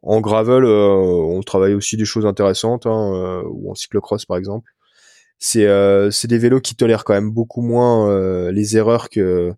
En 0.03 0.20
gravel, 0.20 0.64
euh, 0.64 0.94
on 0.94 1.42
travaille 1.42 1.75
aussi 1.75 1.96
des 1.96 2.05
choses 2.05 2.27
intéressantes, 2.27 2.87
hein, 2.87 3.12
euh, 3.14 3.42
ou 3.46 3.70
en 3.70 3.75
cyclocross 3.75 4.25
par 4.27 4.37
exemple. 4.37 4.70
C'est 5.38 5.66
euh, 5.66 6.11
c'est 6.11 6.29
des 6.29 6.38
vélos 6.38 6.61
qui 6.61 6.77
tolèrent 6.77 7.05
quand 7.05 7.14
même 7.14 7.31
beaucoup 7.31 7.62
moins 7.62 8.51
les 8.51 8.77
erreurs 8.77 9.11
que 9.11 9.53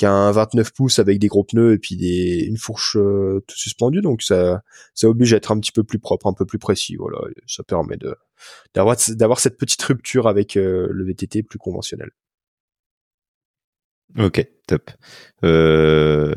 qu'un 0.00 0.30
29 0.32 0.72
pouces 0.72 0.98
avec 0.98 1.18
des 1.18 1.28
gros 1.28 1.44
pneus 1.44 1.74
et 1.74 1.78
puis 1.78 1.96
une 2.44 2.56
fourche 2.56 2.94
tout 2.94 3.56
suspendue. 3.56 4.00
Donc 4.00 4.22
ça 4.22 4.62
oblige 5.02 5.32
à 5.34 5.36
être 5.36 5.52
un 5.52 5.60
petit 5.60 5.72
peu 5.72 5.84
plus 5.84 5.98
propre, 5.98 6.26
un 6.26 6.32
peu 6.32 6.46
plus 6.46 6.58
précis. 6.58 6.96
Voilà, 6.96 7.18
ça 7.46 7.62
permet 7.62 7.96
de 7.96 8.16
d'avoir 8.74 9.38
cette 9.40 9.58
petite 9.58 9.82
rupture 9.82 10.26
avec 10.26 10.54
le 10.54 11.04
VTT 11.04 11.42
plus 11.42 11.58
conventionnel. 11.58 12.10
Ok, 14.18 14.44
top. 14.66 14.90
Euh, 15.44 16.34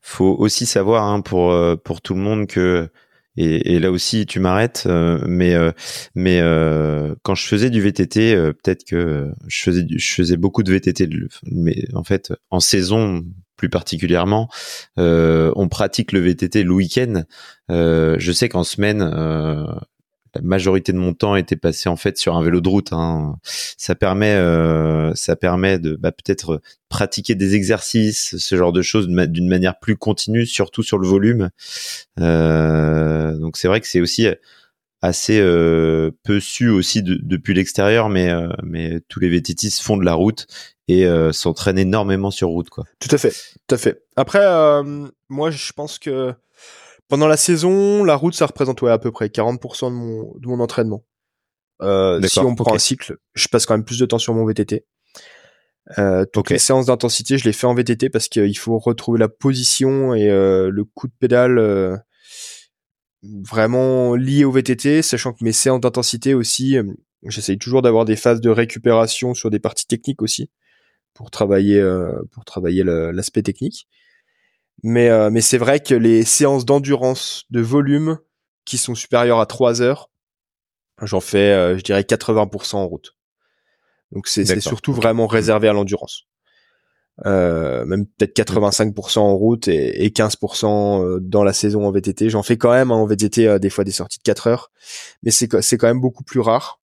faut 0.00 0.34
aussi 0.38 0.66
savoir 0.66 1.04
hein, 1.04 1.22
euh, 1.32 1.76
pour 1.76 2.00
tout 2.00 2.14
le 2.14 2.20
monde 2.20 2.46
que 2.46 2.88
et, 3.36 3.78
là 3.78 3.90
aussi 3.90 4.26
tu 4.26 4.40
m'arrêtes 4.40 4.84
euh, 4.86 5.18
mais 5.26 5.54
euh, 5.54 5.72
mais 6.14 6.40
quand 7.22 7.34
je 7.34 7.46
faisais 7.46 7.70
du 7.70 7.80
VTT 7.80 8.36
peut-être 8.62 8.84
que 8.84 9.32
je 9.46 9.62
faisais 9.62 9.86
je 9.88 10.14
faisais 10.14 10.36
beaucoup 10.36 10.62
de 10.62 10.72
VTT 10.72 11.08
mais 11.50 11.84
en 11.94 12.04
fait 12.04 12.32
en 12.50 12.60
saison 12.60 13.24
plus 13.56 13.68
particulièrement 13.68 14.48
on 14.96 15.68
pratique 15.68 16.12
le 16.12 16.20
VTT 16.20 16.64
le 16.64 16.72
week-end. 16.72 17.24
Je 17.68 18.32
sais 18.32 18.48
qu'en 18.48 18.64
semaine 18.64 19.02
la 20.34 20.40
majorité 20.42 20.92
de 20.92 20.98
mon 20.98 21.12
temps 21.14 21.36
était 21.36 21.56
passé 21.56 21.88
en 21.88 21.96
fait 21.96 22.16
sur 22.16 22.36
un 22.36 22.42
vélo 22.42 22.60
de 22.60 22.68
route. 22.68 22.92
Hein. 22.92 23.36
Ça 23.42 23.94
permet, 23.94 24.34
euh, 24.34 25.14
ça 25.14 25.36
permet 25.36 25.78
de 25.78 25.96
bah, 25.96 26.12
peut-être 26.12 26.60
pratiquer 26.88 27.34
des 27.34 27.54
exercices, 27.54 28.36
ce 28.36 28.56
genre 28.56 28.72
de 28.72 28.82
choses 28.82 29.08
d'une 29.08 29.48
manière 29.48 29.78
plus 29.78 29.96
continue, 29.96 30.46
surtout 30.46 30.82
sur 30.82 30.98
le 30.98 31.06
volume. 31.06 31.50
Euh, 32.20 33.36
donc 33.38 33.56
c'est 33.56 33.68
vrai 33.68 33.80
que 33.80 33.86
c'est 33.86 34.00
aussi 34.00 34.26
assez 35.02 35.40
euh, 35.40 36.10
peu 36.22 36.38
su 36.40 36.68
aussi 36.68 37.02
depuis 37.02 37.54
l'extérieur, 37.54 38.08
mais 38.08 38.30
mais 38.62 39.00
tous 39.08 39.20
les 39.20 39.28
VTTistes 39.28 39.82
font 39.82 39.96
de 39.96 40.04
la 40.04 40.14
route 40.14 40.46
et 40.88 41.06
s'entraîne 41.32 41.78
énormément 41.78 42.30
sur 42.30 42.48
route, 42.48 42.68
quoi. 42.68 42.84
Tout 43.00 43.08
à 43.14 43.18
fait, 43.18 43.34
tout 43.66 43.74
à 43.74 43.78
fait. 43.78 44.02
Après, 44.16 44.44
moi, 45.28 45.50
je 45.50 45.72
pense 45.72 45.98
que 45.98 46.34
pendant 47.12 47.26
la 47.26 47.36
saison, 47.36 48.04
la 48.04 48.16
route, 48.16 48.32
ça 48.32 48.46
représente 48.46 48.82
à 48.84 48.96
peu 48.96 49.10
près 49.12 49.26
40% 49.26 49.90
de 49.90 49.94
mon, 49.94 50.32
de 50.38 50.46
mon 50.46 50.60
entraînement. 50.60 51.04
si 51.78 52.38
on 52.38 52.54
prend 52.54 52.74
un 52.74 52.78
cycle, 52.78 53.18
je 53.34 53.48
passe 53.48 53.66
quand 53.66 53.74
même 53.74 53.84
plus 53.84 53.98
de 53.98 54.06
temps 54.06 54.16
sur 54.16 54.32
mon 54.32 54.46
VTT. 54.46 54.86
Euh, 55.98 56.24
toutes 56.32 56.48
les 56.48 56.56
séances 56.56 56.86
d'intensité, 56.86 57.36
je 57.36 57.44
les 57.44 57.52
fais 57.52 57.66
en 57.66 57.74
VTT 57.74 58.08
parce 58.08 58.28
qu'il 58.28 58.56
faut 58.56 58.78
retrouver 58.78 59.18
la 59.18 59.28
position 59.28 60.14
et 60.14 60.30
euh, 60.30 60.70
le 60.70 60.84
coup 60.84 61.06
de 61.06 61.12
pédale 61.18 61.58
euh, 61.58 61.98
vraiment 63.22 64.14
lié 64.14 64.46
au 64.46 64.50
VTT, 64.50 65.02
sachant 65.02 65.34
que 65.34 65.44
mes 65.44 65.52
séances 65.52 65.82
d'intensité 65.82 66.32
aussi, 66.32 66.78
euh, 66.78 66.94
j'essaye 67.26 67.58
toujours 67.58 67.82
d'avoir 67.82 68.06
des 68.06 68.16
phases 68.16 68.40
de 68.40 68.48
récupération 68.48 69.34
sur 69.34 69.50
des 69.50 69.58
parties 69.58 69.86
techniques 69.86 70.22
aussi 70.22 70.48
pour 71.12 71.30
travailler 71.30 71.78
euh, 71.78 72.22
pour 72.30 72.46
travailler 72.46 72.84
l'aspect 72.84 73.42
technique. 73.42 73.86
Mais 74.82 75.30
mais 75.30 75.40
c'est 75.40 75.58
vrai 75.58 75.80
que 75.80 75.94
les 75.94 76.24
séances 76.24 76.64
d'endurance 76.64 77.44
de 77.50 77.60
volume 77.60 78.18
qui 78.64 78.78
sont 78.78 78.94
supérieures 78.94 79.40
à 79.40 79.46
3 79.46 79.80
heures, 79.80 80.10
j'en 81.02 81.20
fais 81.20 81.76
je 81.76 81.82
dirais 81.82 82.02
80% 82.02 82.76
en 82.76 82.86
route. 82.86 83.14
Donc 84.12 84.26
c'est 84.26 84.60
surtout 84.60 84.92
vraiment 84.92 85.26
réservé 85.26 85.68
à 85.68 85.72
l'endurance. 85.72 86.26
Euh, 87.26 87.84
même 87.84 88.06
peut-être 88.06 88.34
85% 88.34 89.18
en 89.18 89.36
route 89.36 89.68
et, 89.68 90.08
15% 90.08 91.04
euh, 91.04 91.20
dans 91.20 91.44
la 91.44 91.52
saison 91.52 91.86
en 91.86 91.92
VTT. 91.92 92.30
J'en 92.30 92.42
fais 92.42 92.56
quand 92.56 92.72
même 92.72 92.90
hein, 92.90 92.96
en 92.96 93.06
VTT 93.06 93.46
euh, 93.46 93.58
des 93.58 93.70
fois 93.70 93.84
des 93.84 93.92
sorties 93.92 94.18
de 94.18 94.22
4 94.22 94.46
heures, 94.46 94.72
mais 95.22 95.30
c'est 95.30 95.46
quand 95.48 95.86
même 95.86 96.00
beaucoup 96.00 96.24
plus 96.24 96.40
rare. 96.40 96.80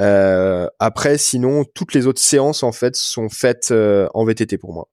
Euh, 0.00 0.68
après, 0.78 1.18
sinon, 1.18 1.64
toutes 1.74 1.94
les 1.94 2.06
autres 2.06 2.20
séances 2.20 2.62
en 2.62 2.72
fait 2.72 2.94
sont 2.94 3.28
faites 3.28 3.72
en 3.72 4.24
VTT 4.24 4.58
pour 4.58 4.74
moi. 4.74 4.88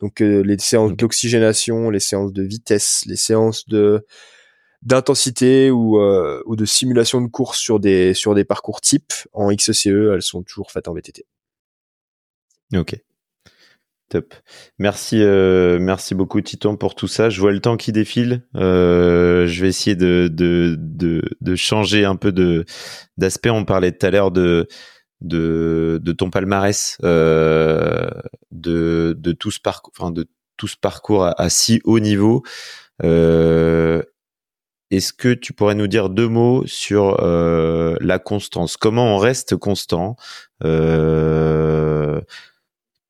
Donc 0.00 0.20
les 0.20 0.58
séances 0.58 0.94
d'oxygénation, 0.94 1.90
les 1.90 2.00
séances 2.00 2.32
de 2.32 2.42
vitesse, 2.42 3.04
les 3.06 3.16
séances 3.16 3.66
de 3.68 4.04
d'intensité 4.82 5.70
ou, 5.70 5.98
euh, 5.98 6.42
ou 6.46 6.54
de 6.54 6.64
simulation 6.64 7.20
de 7.20 7.26
course 7.26 7.58
sur 7.58 7.80
des 7.80 8.14
sur 8.14 8.34
des 8.34 8.44
parcours 8.44 8.80
type 8.80 9.12
en 9.32 9.54
XCE, 9.54 9.86
elles 9.86 10.22
sont 10.22 10.42
toujours 10.42 10.70
faites 10.70 10.88
en 10.88 10.94
VTT. 10.94 11.26
Ok. 12.74 12.96
Top. 14.08 14.34
Merci, 14.78 15.20
euh, 15.20 15.80
merci 15.80 16.14
beaucoup 16.14 16.40
Titon 16.40 16.76
pour 16.76 16.94
tout 16.94 17.08
ça. 17.08 17.28
Je 17.28 17.40
vois 17.40 17.50
le 17.50 17.60
temps 17.60 17.76
qui 17.76 17.90
défile. 17.90 18.44
Euh, 18.54 19.48
je 19.48 19.60
vais 19.60 19.68
essayer 19.68 19.96
de, 19.96 20.30
de, 20.32 20.76
de, 20.78 21.22
de, 21.40 21.56
changer 21.56 22.04
un 22.04 22.14
peu 22.14 22.30
de 22.30 22.64
d'aspect. 23.16 23.50
On 23.50 23.64
parlait 23.64 23.90
tout 23.90 24.06
à 24.06 24.10
l'heure 24.10 24.30
de, 24.30 24.68
de, 25.20 26.12
ton 26.16 26.30
palmarès, 26.30 26.98
euh, 27.04 28.08
de, 28.50 29.14
de 29.18 29.32
tout 29.32 29.50
ce 29.50 29.60
parcours, 29.60 29.92
enfin 29.98 30.10
de 30.10 30.26
tout 30.56 30.68
ce 30.68 30.76
parcours 30.76 31.24
à, 31.24 31.48
si 31.50 31.80
haut 31.84 32.00
niveau. 32.00 32.42
Euh, 33.04 34.02
est-ce 34.90 35.12
que 35.12 35.34
tu 35.34 35.52
pourrais 35.52 35.74
nous 35.74 35.88
dire 35.88 36.08
deux 36.08 36.28
mots 36.28 36.64
sur 36.66 37.22
euh, 37.22 37.96
la 38.00 38.18
constance? 38.18 38.76
Comment 38.76 39.16
on 39.16 39.18
reste 39.18 39.56
constant 39.56 40.16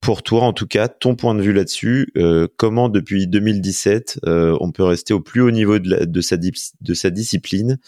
Pour 0.01 0.23
toi, 0.23 0.43
en 0.43 0.53
tout 0.53 0.67
cas, 0.67 0.89
ton 0.89 1.15
point 1.17 1.35
de 1.35 1.43
vue 1.43 1.53
là-dessus, 1.53 2.13
comment 2.57 2.89
depuis 2.89 3.27
2017 3.27 4.21
on 4.25 4.73
peut 4.73 4.85
rester 4.85 5.13
au 5.13 5.21
plus 5.21 5.43
haut 5.43 5.51
niveau 5.51 5.79
de 5.79 6.21
sa 6.21 7.11
discipline? 7.11 7.79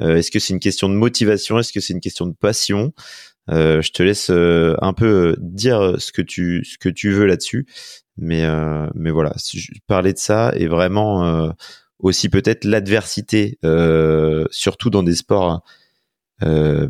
Est-ce 0.00 0.30
que 0.30 0.38
c'est 0.38 0.52
une 0.52 0.60
question 0.60 0.88
de 0.88 0.94
motivation? 0.94 1.58
Est-ce 1.58 1.72
que 1.72 1.80
c'est 1.80 1.94
une 1.94 2.00
question 2.00 2.26
de 2.26 2.34
passion? 2.34 2.92
Je 3.48 3.90
te 3.90 4.02
laisse 4.02 4.30
un 4.30 4.92
peu 4.92 5.36
dire 5.38 5.96
ce 5.98 6.12
que 6.12 6.22
tu 6.22 7.10
veux 7.10 7.26
là-dessus, 7.26 7.66
mais 8.16 8.44
mais 8.94 9.10
voilà, 9.10 9.32
parler 9.86 10.12
de 10.12 10.18
ça 10.18 10.52
est 10.54 10.66
vraiment 10.66 11.52
aussi 11.98 12.28
peut-être 12.28 12.64
l'adversité, 12.64 13.58
euh, 13.64 14.46
surtout 14.50 14.90
dans 14.90 15.02
des 15.02 15.14
sports 15.14 15.62
euh, 16.42 16.88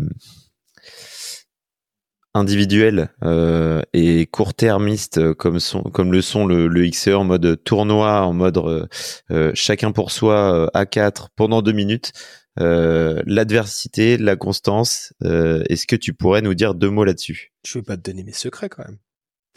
individuels 2.35 3.09
euh, 3.25 3.83
et 3.95 4.27
court-termistes 4.27 5.33
comme, 5.35 5.59
le 6.13 6.23
sont 6.23 6.47
le, 6.47 6.69
le 6.69 6.89
XE 6.89 7.09
en 7.09 7.25
mode 7.25 7.63
tournoi, 7.65 8.23
en 8.23 8.33
mode 8.33 8.59
euh, 9.31 9.51
chacun 9.55 9.93
pour 9.93 10.11
soi 10.11 10.71
à 10.75 10.87
4 10.87 11.31
pendant 11.35 11.63
deux 11.63 11.73
minutes. 11.73 12.13
L'adversité, 12.57 14.16
la 14.16 14.36
constance, 14.36 15.12
est-ce 15.22 15.86
que 15.86 15.96
tu 15.96 16.14
pourrais 16.14 16.42
nous 16.42 16.55
dire 16.55 16.74
deux 16.74 16.90
mots 16.90 17.05
là-dessus? 17.05 17.53
Je 17.64 17.78
vais 17.78 17.84
pas 17.84 17.96
te 17.96 18.11
donner 18.11 18.24
mes 18.24 18.32
secrets 18.32 18.68
quand 18.68 18.84
même. 18.84 18.99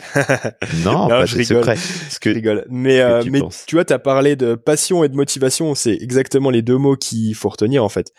non, 0.84 1.08
pas 1.08 1.26
je 1.26 1.38
rigole. 1.38 1.78
Ce 1.78 2.20
que, 2.20 2.30
je 2.30 2.36
rigole. 2.36 2.66
Mais, 2.70 3.00
euh, 3.00 3.24
tu 3.24 3.32
mais 3.32 3.42
tu 3.68 3.76
vois, 3.76 3.86
t'as 3.86 4.00
parlé 4.00 4.36
de 4.36 4.56
passion 4.56 5.04
et 5.04 5.10
de 5.10 5.16
motivation. 5.16 5.76
C'est 5.76 5.98
exactement 6.02 6.50
les 6.50 6.62
deux 6.62 6.78
mots 6.78 6.96
qu'il 6.96 7.36
faut 7.36 7.50
retenir 7.50 7.84
en 7.84 7.90
fait. 7.90 8.12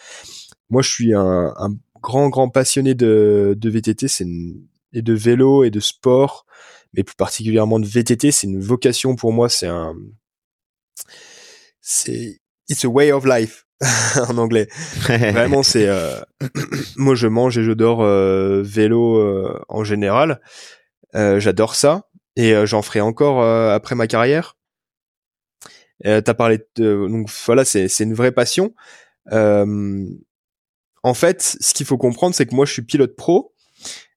Moi, 0.71 0.83
je 0.83 0.89
suis 0.89 1.15
un, 1.15 1.53
un 1.57 1.71
grand, 2.01 2.29
grand 2.29 2.49
passionné 2.49 2.95
de, 2.95 3.55
de 3.57 3.71
VTT, 3.71 4.09
c'est 4.09 4.27
et 4.95 5.03
de 5.03 5.15
vélo 5.15 5.65
et 5.65 5.71
de 5.71 5.81
sport, 5.81 6.45
mais 6.93 7.03
plus 7.03 7.17
particulièrement 7.17 7.81
de 7.81 7.87
VTT. 7.87 8.31
C'est 8.31 8.47
une 8.47 8.61
vocation 8.61 9.17
pour 9.17 9.33
moi. 9.33 9.49
C'est 9.49 9.67
un, 9.67 9.95
c'est 11.81 12.41
it's 12.69 12.85
a 12.85 12.89
way 12.89 13.13
of 13.13 13.25
life 13.25 13.67
en 14.29 14.39
anglais. 14.39 14.69
Vraiment, 15.09 15.63
c'est 15.63 15.89
euh... 15.89 16.21
moi 16.97 17.15
je 17.15 17.27
mange 17.27 17.59
et 17.59 17.65
je 17.65 17.73
dors 17.73 18.03
euh, 18.03 18.63
vélo 18.65 19.17
euh, 19.17 19.61
en 19.69 19.85
général. 19.85 20.41
Euh, 21.15 21.41
j'adore 21.41 21.75
ça 21.75 22.09
et 22.37 22.55
euh, 22.55 22.65
j'en 22.65 22.81
ferai 22.81 23.01
encore 23.01 23.43
euh, 23.43 23.75
après 23.75 23.95
ma 23.95 24.07
carrière. 24.07 24.57
T'as 26.05 26.35
parlé 26.35 26.59
de 26.75 27.07
donc 27.09 27.31
voilà 27.47 27.65
c'est 27.65 27.87
c'est 27.87 28.03
une 28.03 28.15
vraie 28.15 28.33
passion. 28.33 28.75
en 29.31 31.15
fait, 31.15 31.57
ce 31.61 31.75
qu'il 31.75 31.87
faut 31.87 31.99
comprendre, 31.99 32.35
c'est 32.35 32.45
que 32.45 32.57
moi 32.57 32.67
je 32.67 32.73
suis 32.73 32.83
pilote 32.83 33.15
pro, 33.15 33.55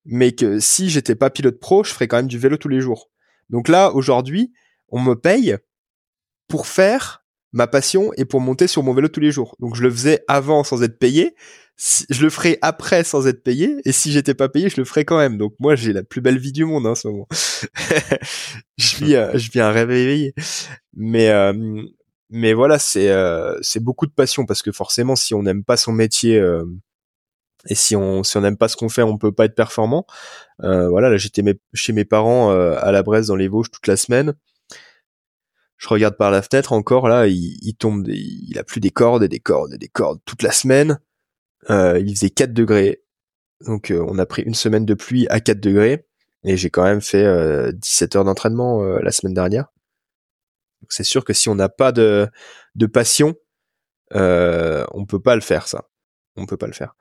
mais 0.04 0.32
que 0.32 0.60
si 0.60 0.90
j'étais 0.90 1.14
pas 1.14 1.30
pilote 1.30 1.60
pro, 1.60 1.84
je 1.84 1.94
ferais 1.94 2.08
quand 2.08 2.18
même 2.18 2.28
du 2.28 2.40
vélo 2.40 2.58
tous 2.58 2.70
les 2.70 2.82
jours. 2.82 3.12
Donc 3.52 3.68
là, 3.68 3.92
aujourd'hui, 3.92 4.52
on 4.90 5.00
me 5.00 5.14
paye 5.14 5.58
pour 6.48 6.66
faire 6.66 7.25
ma 7.56 7.68
passion 7.68 8.12
et 8.18 8.26
pour 8.26 8.42
monter 8.42 8.68
sur 8.68 8.84
mon 8.84 8.94
vélo 8.94 9.08
tous 9.08 9.22
les 9.22 9.32
jours. 9.32 9.56
Donc 9.60 9.76
je 9.76 9.82
le 9.82 9.90
faisais 9.90 10.24
avant 10.28 10.64
sans 10.64 10.84
être 10.84 11.00
payé, 11.00 11.36
je 11.78 12.22
le 12.22 12.30
ferai 12.30 12.60
après 12.62 13.04
sans 13.06 13.28
être 13.28 13.44
payé. 13.44 13.78
Et 13.86 13.94
si 13.94 14.12
j'étais 14.12 14.34
pas 14.34 14.50
payé 14.50 14.70
je 14.70 14.76
le 14.78 14.86
ferais 14.86 15.06
quand 15.06 15.18
même. 15.18 15.38
Donc 15.38 15.54
moi 15.60 15.76
j'ai 15.76 15.94
la 15.94 16.04
plus 16.04 16.20
belle 16.20 16.38
vie 16.38 16.52
du 16.52 16.66
monde 16.66 16.86
hein, 16.86 16.92
en 16.92 16.96
ce 16.96 17.08
moment. 17.08 17.28
Je 18.78 18.98
vis 18.98 19.16
euh, 19.16 19.32
je 19.38 19.50
vis 19.50 19.62
un 19.62 19.72
rêve 19.72 19.90
mais 20.94 21.30
euh, 21.30 21.54
mais 22.30 22.54
voilà 22.54 22.78
c'est 22.78 23.10
euh, 23.10 23.58
c'est 23.62 23.80
beaucoup 23.80 24.06
de 24.06 24.12
passion 24.12 24.46
parce 24.46 24.62
que 24.62 24.74
forcément 24.74 25.16
si 25.16 25.34
on 25.34 25.44
n'aime 25.44 25.64
pas 25.64 25.78
son 25.78 25.94
métier 25.94 26.44
et 27.70 27.76
si 27.76 27.96
on 27.96 28.24
si 28.24 28.36
on 28.36 28.42
n'aime 28.42 28.58
pas 28.58 28.68
ce 28.68 28.76
qu'on 28.76 28.90
fait 28.90 29.02
on 29.02 29.18
peut 29.18 29.32
pas 29.32 29.46
être 29.46 29.56
performant. 29.56 30.06
Voilà 30.60 31.10
là 31.10 31.16
j'étais 31.16 31.42
chez 31.74 31.94
mes 31.94 32.06
parents 32.06 32.50
à 32.52 32.92
la 32.92 33.02
Bresse 33.02 33.28
dans 33.28 33.38
les 33.38 33.48
Vosges 33.48 33.72
toute 33.72 33.88
la 33.88 33.96
semaine 33.96 34.34
je 35.78 35.88
regarde 35.90 36.18
par 36.18 36.32
la 36.32 36.42
fenêtre 36.42 36.74
encore 36.74 37.08
là 37.10 37.28
il, 37.28 37.58
il 37.62 37.76
tombe 37.76 38.08
il 38.08 38.58
a 38.58 38.64
plus 38.64 38.80
des 38.80 38.92
cordes 38.92 39.24
et 39.24 39.28
des 39.28 39.40
cordes 39.40 39.74
et 39.74 39.78
des 39.78 39.90
cordes 39.90 40.20
toute 40.26 40.42
la 40.42 40.52
semaine 40.52 41.00
euh, 41.70 42.00
il 42.00 42.16
faisait 42.16 42.30
4 42.30 42.54
degrés. 42.54 43.04
Donc 43.62 43.92
euh, 43.92 44.04
on 44.08 44.18
a 44.20 44.26
pris 44.26 44.44
une 44.44 44.54
semaine 44.54 44.86
de 44.86 44.94
pluie 44.94 45.28
à 45.30 45.40
4 45.40 45.60
degrés. 45.60 46.06
Et 46.44 46.58
j'ai 46.58 46.70
quand 46.70 46.84
même 46.84 47.02
fait 47.02 47.74
17 47.74 48.16
euh, 48.16 48.20
heures 48.20 48.26
d'entraînement 48.26 48.84
la 48.84 49.12
semaine 49.12 49.34
dernière. 49.34 49.66
C'est 50.90 51.04
sûr 51.04 51.26
que 51.26 51.34
si 51.34 51.50
on 51.50 51.56
n'a 51.56 51.70
pas 51.70 51.92
de, 51.92 52.28
de 52.76 52.86
passion, 52.86 53.34
euh, 54.14 54.86
on 54.92 55.06
peut 55.06 55.22
pas 55.22 55.34
le 55.34 55.42
faire 55.42 55.68
ça. 55.68 55.86
On 56.36 56.46
peut 56.46 56.58
pas 56.58 56.68
le 56.68 56.74
faire. 56.74 56.96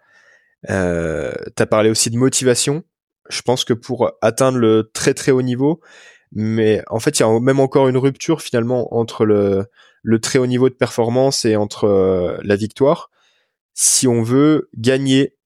Euh, 0.70 1.34
T'as 1.56 1.66
parlé 1.66 1.90
aussi 1.90 2.08
de 2.08 2.16
motivation. 2.16 2.84
Je 3.28 3.42
pense 3.42 3.66
que 3.66 3.74
pour 3.74 4.12
atteindre 4.22 4.56
le 4.56 4.90
très 4.94 5.12
très 5.12 5.30
haut 5.32 5.42
niveau, 5.42 5.82
mais 6.34 6.82
en 6.90 6.98
fait 6.98 7.18
il 7.18 7.22
y 7.22 7.24
a 7.24 7.40
même 7.40 7.60
encore 7.60 7.88
une 7.88 7.96
rupture 7.96 8.42
finalement 8.42 8.94
entre 8.94 9.24
le, 9.24 9.66
le 10.02 10.20
très 10.20 10.38
haut 10.38 10.46
niveau 10.46 10.68
de 10.68 10.74
performance 10.74 11.44
et 11.44 11.56
entre 11.56 12.38
la 12.42 12.56
victoire 12.56 13.10
si 13.74 14.06
on 14.06 14.22
veut 14.22 14.70
gagner, 14.76 15.36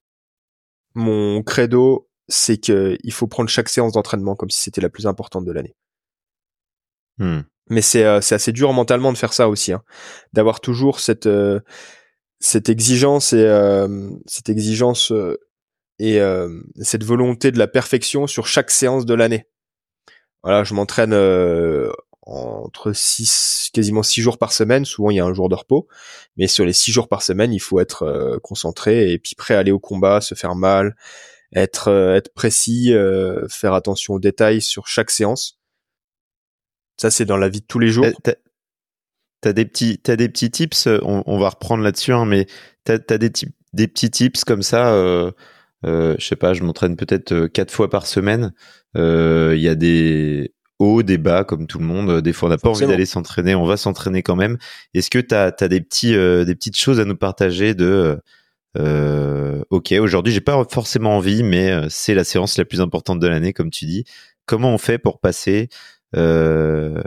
mon 0.93 1.43
credo, 1.43 2.07
c'est 2.27 2.57
qu'il 2.57 3.11
faut 3.11 3.27
prendre 3.27 3.49
chaque 3.49 3.69
séance 3.69 3.93
d'entraînement 3.93 4.35
comme 4.35 4.51
si 4.51 4.61
c'était 4.61 4.81
la 4.81 4.89
plus 4.89 5.07
importante 5.07 5.45
de 5.45 5.51
l'année. 5.51 5.75
Hmm. 7.17 7.41
Mais 7.69 7.81
c'est 7.81 8.05
euh, 8.05 8.21
c'est 8.21 8.35
assez 8.35 8.51
dur 8.51 8.71
mentalement 8.71 9.11
de 9.11 9.17
faire 9.17 9.33
ça 9.33 9.49
aussi, 9.49 9.73
hein. 9.73 9.83
d'avoir 10.33 10.59
toujours 10.61 10.99
cette 10.99 11.25
euh, 11.25 11.59
cette 12.39 12.69
exigence 12.69 13.33
et 13.33 13.43
euh, 13.43 14.09
cette 14.25 14.49
exigence 14.49 15.11
et 15.99 16.21
cette 16.81 17.03
volonté 17.03 17.51
de 17.51 17.59
la 17.59 17.67
perfection 17.67 18.25
sur 18.25 18.47
chaque 18.47 18.71
séance 18.71 19.05
de 19.05 19.13
l'année. 19.13 19.47
Voilà, 20.43 20.63
je 20.63 20.73
m'entraîne 20.73 21.13
entre 22.21 22.93
6 22.93 23.69
quasiment 23.73 24.03
six 24.03 24.21
jours 24.21 24.37
par 24.37 24.53
semaine 24.53 24.85
souvent 24.85 25.09
il 25.09 25.17
y 25.17 25.19
a 25.19 25.25
un 25.25 25.33
jour 25.33 25.49
de 25.49 25.55
repos 25.55 25.87
mais 26.37 26.47
sur 26.47 26.63
les 26.63 26.73
six 26.73 26.91
jours 26.91 27.07
par 27.07 27.23
semaine 27.23 27.51
il 27.51 27.59
faut 27.59 27.79
être 27.79 28.03
euh, 28.03 28.37
concentré 28.43 29.11
et 29.11 29.17
puis 29.17 29.33
prêt 29.33 29.55
à 29.55 29.59
aller 29.59 29.71
au 29.71 29.79
combat 29.79 30.21
se 30.21 30.35
faire 30.35 30.53
mal 30.53 30.95
être 31.55 31.89
être 32.15 32.33
précis, 32.33 32.93
faire 33.49 33.73
attention 33.73 34.15
aux 34.15 34.19
détails 34.19 34.61
sur 34.61 34.87
chaque 34.87 35.09
séance. 35.09 35.59
Ça, 36.97 37.09
c'est 37.09 37.25
dans 37.25 37.37
la 37.37 37.49
vie 37.49 37.61
de 37.61 37.65
tous 37.65 37.79
les 37.79 37.89
jours. 37.89 38.05
T'as 39.41 39.53
des 39.53 39.65
petits, 39.65 39.99
t'as 39.99 40.17
des 40.17 40.27
petits 40.27 40.51
tips? 40.51 40.87
On, 40.87 41.23
on 41.25 41.39
va 41.39 41.49
reprendre 41.49 41.81
là-dessus, 41.81 42.11
hein, 42.11 42.25
mais 42.25 42.45
t'as 42.83 42.97
as 43.09 43.17
des, 43.17 43.31
des 43.71 43.87
petits 43.87 44.11
tips 44.11 44.43
comme 44.43 44.61
ça. 44.61 44.93
Euh, 45.85 45.89
euh, 45.89 46.15
je 46.19 46.25
sais 46.25 46.35
pas, 46.35 46.53
je 46.53 46.63
m'entraîne 46.63 46.95
peut-être 46.95 47.47
quatre 47.47 47.71
fois 47.71 47.89
par 47.89 48.05
semaine. 48.05 48.53
Il 48.95 49.59
y 49.59 49.67
a 49.67 49.75
des 49.75 50.53
hauts, 50.79 51.03
des 51.03 51.17
bas, 51.17 51.43
comme 51.43 51.67
tout 51.67 51.79
le 51.79 51.85
monde. 51.85 52.21
Des 52.21 52.33
fois, 52.33 52.47
on 52.47 52.51
n'a 52.51 52.57
pas 52.57 52.69
envie 52.69 52.87
d'aller 52.87 53.05
s'entraîner, 53.05 53.55
on 53.55 53.65
va 53.65 53.77
s'entraîner 53.77 54.23
quand 54.23 54.35
même. 54.35 54.57
Est-ce 54.93 55.09
que 55.09 55.19
tu 55.19 55.35
as, 55.35 55.51
des, 55.67 55.81
petits, 55.81 56.15
euh, 56.15 56.45
des 56.45 56.55
petites 56.55 56.77
choses 56.77 56.99
à 56.99 57.05
nous 57.05 57.17
partager 57.17 57.73
de 57.75 58.19
euh, 58.77 59.63
ok, 59.69 59.93
aujourd'hui, 59.99 60.33
j'ai 60.33 60.41
pas 60.41 60.63
forcément 60.69 61.17
envie, 61.17 61.43
mais 61.43 61.71
euh, 61.71 61.87
c'est 61.89 62.13
la 62.13 62.23
séance 62.23 62.57
la 62.57 62.65
plus 62.65 62.81
importante 62.81 63.19
de 63.19 63.27
l'année, 63.27 63.53
comme 63.53 63.71
tu 63.71 63.85
dis. 63.85 64.05
Comment 64.45 64.73
on 64.73 64.77
fait 64.77 64.97
pour 64.99 65.19
passer, 65.19 65.69
euh, 66.15 67.01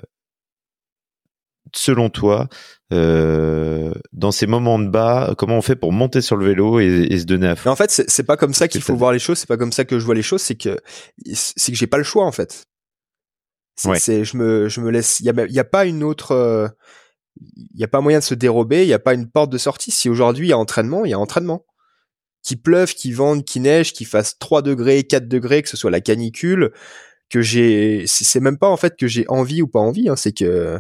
selon 1.75 2.11
toi, 2.11 2.49
euh, 2.93 3.93
dans 4.13 4.33
ces 4.33 4.47
moments 4.47 4.79
de 4.79 4.89
bas, 4.89 5.35
comment 5.39 5.57
on 5.57 5.63
fait 5.63 5.77
pour 5.77 5.93
monter 5.93 6.21
sur 6.21 6.37
le 6.37 6.47
vélo 6.47 6.79
et, 6.81 7.19
se 7.19 7.25
donner 7.25 7.49
à 7.49 7.57
fond? 7.57 7.71
En 7.71 7.77
fait, 7.77 7.91
c'est 7.91 8.23
pas 8.25 8.37
comme 8.37 8.55
ça 8.55 8.69
qu'il 8.69 8.83
faut 8.83 8.95
voir 8.95 9.13
les 9.13 9.19
choses. 9.19 9.39
C'est 9.39 9.49
pas 9.49 9.57
comme 9.57 9.73
ça 9.73 9.85
que 9.85 9.99
je 9.99 10.05
vois 10.05 10.15
les 10.15 10.23
choses. 10.23 10.43
C'est 10.43 10.57
que 10.57 10.79
c'est 11.35 11.73
que 11.73 11.79
j'ai 11.79 11.87
pas 11.87 11.99
le 11.99 12.05
choix 12.05 12.27
en 12.27 12.33
fait. 12.33 12.65
C'est, 13.77 14.25
je 14.25 14.37
me, 14.37 14.69
je 14.69 14.81
me 14.81 14.91
laisse. 14.91 15.21
Il 15.21 15.27
y 15.27 15.31
a, 15.31 15.47
y 15.47 15.59
a 15.59 15.65
pas 15.65 15.87
une 15.87 16.05
autre. 16.05 16.33
Euh, 16.33 16.69
il 17.41 17.81
y 17.81 17.85
a 17.85 17.89
pas 17.89 18.01
moyen 18.01 18.19
de 18.19 18.25
se 18.25 18.35
dérober. 18.35 18.83
Il 18.83 18.89
y 18.89 18.95
a 18.95 18.99
pas 18.99 19.15
une 19.15 19.31
porte 19.31 19.51
de 19.51 19.59
sortie. 19.59 19.91
Si 19.91 20.09
aujourd'hui 20.09 20.49
il 20.49 20.51
y 20.51 20.55
a 20.55 20.59
entraînement, 20.59 21.05
il 21.05 21.11
y 21.11 21.15
a 21.15 21.19
entraînement. 21.19 21.65
Qu'il 22.43 22.61
pleuve, 22.61 22.93
qu'il 22.95 23.15
vente, 23.15 23.45
qu'il 23.45 23.63
neige, 23.63 23.93
qu'il 23.93 24.07
fasse 24.07 24.39
3 24.39 24.63
degrés, 24.63 25.05
4 25.05 25.29
degrés, 25.29 25.63
que 25.63 25.69
ce 25.69 25.77
soit 25.77 25.93
la 25.93 26.01
canicule, 26.01 26.73
que 27.31 27.41
j'ai. 27.41 28.05
C'est 28.07 28.41
même 28.41 28.59
pas 28.59 28.69
en 28.69 28.77
fait 28.77 28.97
que 28.97 29.07
j'ai 29.07 29.25
envie 29.29 29.63
ou 29.63 29.69
pas 29.69 29.81
envie. 29.81 30.09
Hein, 30.09 30.17
c'est 30.17 30.33
que 30.33 30.79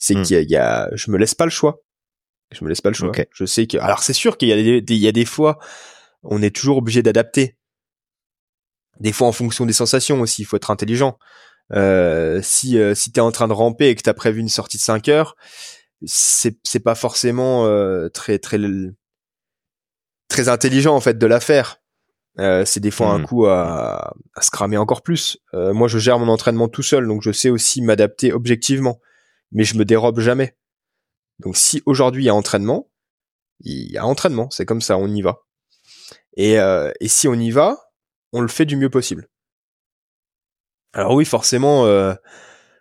c'est 0.00 0.16
hmm. 0.16 0.22
qu'il 0.22 0.50
y, 0.50 0.56
a, 0.56 0.88
je 0.94 1.10
me 1.12 1.18
laisse 1.18 1.36
pas 1.36 1.44
le 1.44 1.50
choix. 1.50 1.82
Je 2.50 2.64
me 2.64 2.68
laisse 2.68 2.80
pas 2.80 2.88
le 2.88 2.94
choix. 2.94 3.12
Je 3.32 3.44
sais 3.44 3.66
que. 3.68 3.76
Alors 3.76 4.02
c'est 4.02 4.14
sûr 4.14 4.36
qu'il 4.36 4.48
y 4.48 4.52
a 4.52 4.56
des, 4.56 4.82
il 4.88 5.00
y 5.00 5.06
a 5.06 5.12
des 5.12 5.26
fois, 5.26 5.58
on 6.24 6.42
est 6.42 6.54
toujours 6.54 6.78
obligé 6.78 7.02
d'adapter. 7.02 7.56
Des 8.98 9.12
fois 9.12 9.28
en 9.28 9.32
fonction 9.32 9.66
des 9.66 9.72
sensations 9.72 10.20
aussi. 10.20 10.42
Il 10.42 10.46
faut 10.46 10.56
être 10.56 10.70
intelligent. 10.70 11.16
Euh, 11.72 12.40
si 12.42 12.78
euh, 12.78 12.94
si 12.94 13.12
t'es 13.12 13.20
en 13.20 13.30
train 13.30 13.46
de 13.46 13.52
ramper 13.52 13.88
et 13.88 13.94
que 13.94 14.02
t'as 14.02 14.14
prévu 14.14 14.40
une 14.40 14.48
sortie 14.48 14.78
de 14.78 14.82
5 14.82 15.08
heures, 15.08 15.36
c'est 16.04 16.58
c'est 16.64 16.80
pas 16.80 16.96
forcément 16.96 17.66
euh, 17.66 18.08
très 18.08 18.38
très 18.38 18.58
très 20.28 20.48
intelligent 20.48 20.96
en 20.96 21.00
fait 21.00 21.18
de 21.18 21.26
la 21.26 21.40
faire. 21.40 21.76
Euh, 22.38 22.64
c'est 22.64 22.80
des 22.80 22.90
fois 22.90 23.08
un 23.08 23.18
mmh. 23.18 23.26
coup 23.26 23.46
à, 23.46 24.14
à, 24.34 24.40
se 24.40 24.50
cramer 24.50 24.78
encore 24.78 25.02
plus. 25.02 25.38
moi, 25.52 25.88
je 25.88 25.98
gère 25.98 26.18
mon 26.18 26.28
entraînement 26.28 26.68
tout 26.68 26.82
seul, 26.82 27.06
donc 27.06 27.22
je 27.22 27.32
sais 27.32 27.50
aussi 27.50 27.82
m'adapter 27.82 28.32
objectivement, 28.32 28.98
mais 29.52 29.64
je 29.64 29.76
me 29.76 29.84
dérobe 29.84 30.20
jamais. 30.20 30.56
Donc, 31.38 31.56
si 31.56 31.82
aujourd'hui 31.86 32.24
il 32.24 32.26
y 32.26 32.30
a 32.30 32.34
entraînement, 32.34 32.90
il 33.60 33.92
y 33.92 33.98
a 33.98 34.06
entraînement, 34.06 34.50
c'est 34.50 34.66
comme 34.66 34.80
ça, 34.80 34.96
on 34.98 35.08
y 35.08 35.22
va. 35.22 35.40
Et, 36.36 36.54
et 36.54 37.08
si 37.08 37.28
on 37.28 37.34
y 37.34 37.50
va, 37.50 37.76
on 38.32 38.40
le 38.40 38.48
fait 38.48 38.64
du 38.64 38.76
mieux 38.76 38.90
possible. 38.90 39.28
Alors 40.92 41.14
oui, 41.14 41.24
forcément, 41.24 41.86
euh, 41.86 42.14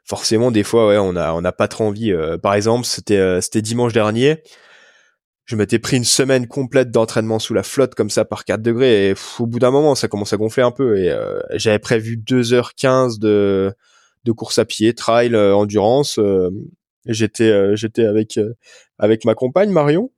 forcément, 0.04 0.52
des 0.52 0.64
fois, 0.64 0.88
ouais, 0.88 0.98
on 0.98 1.16
a, 1.16 1.34
on 1.34 1.42
n'a 1.42 1.52
pas 1.52 1.68
trop 1.68 1.86
envie. 1.86 2.12
Euh, 2.12 2.38
par 2.38 2.54
exemple, 2.54 2.86
c'était, 2.86 3.18
euh, 3.18 3.42
c'était 3.42 3.62
dimanche 3.62 3.94
dernier. 3.94 4.42
Je 5.46 5.56
m'étais 5.56 5.80
pris 5.80 5.98
une 5.98 6.06
semaine 6.06 6.48
complète 6.48 6.92
d'entraînement 6.92 7.40
sous 7.40 7.54
la 7.54 7.64
flotte 7.64 7.96
comme 7.96 8.12
ça 8.12 8.24
par 8.24 8.46
4 8.46 8.62
degrés 8.62 9.10
et 9.10 9.16
au 9.40 9.48
bout 9.48 9.58
d'un 9.58 9.72
moment 9.72 9.96
ça 9.96 10.08
commence 10.08 10.32
à 10.32 10.38
gonfler 10.38 10.62
un 10.62 10.70
peu 10.70 11.00
et 11.00 11.12
j'avais 11.54 11.80
prévu 11.80 12.18
2h15 12.18 13.18
de, 13.18 13.74
de 14.24 14.32
course 14.32 14.60
à 14.60 14.66
pied, 14.66 14.94
trail, 14.94 15.36
endurance. 15.36 16.20
j'étais 17.06 17.76
j'étais 17.76 18.06
avec 18.06 18.40
avec 18.98 19.26
ma 19.26 19.36
compagne 19.36 19.72
Marion 19.72 20.12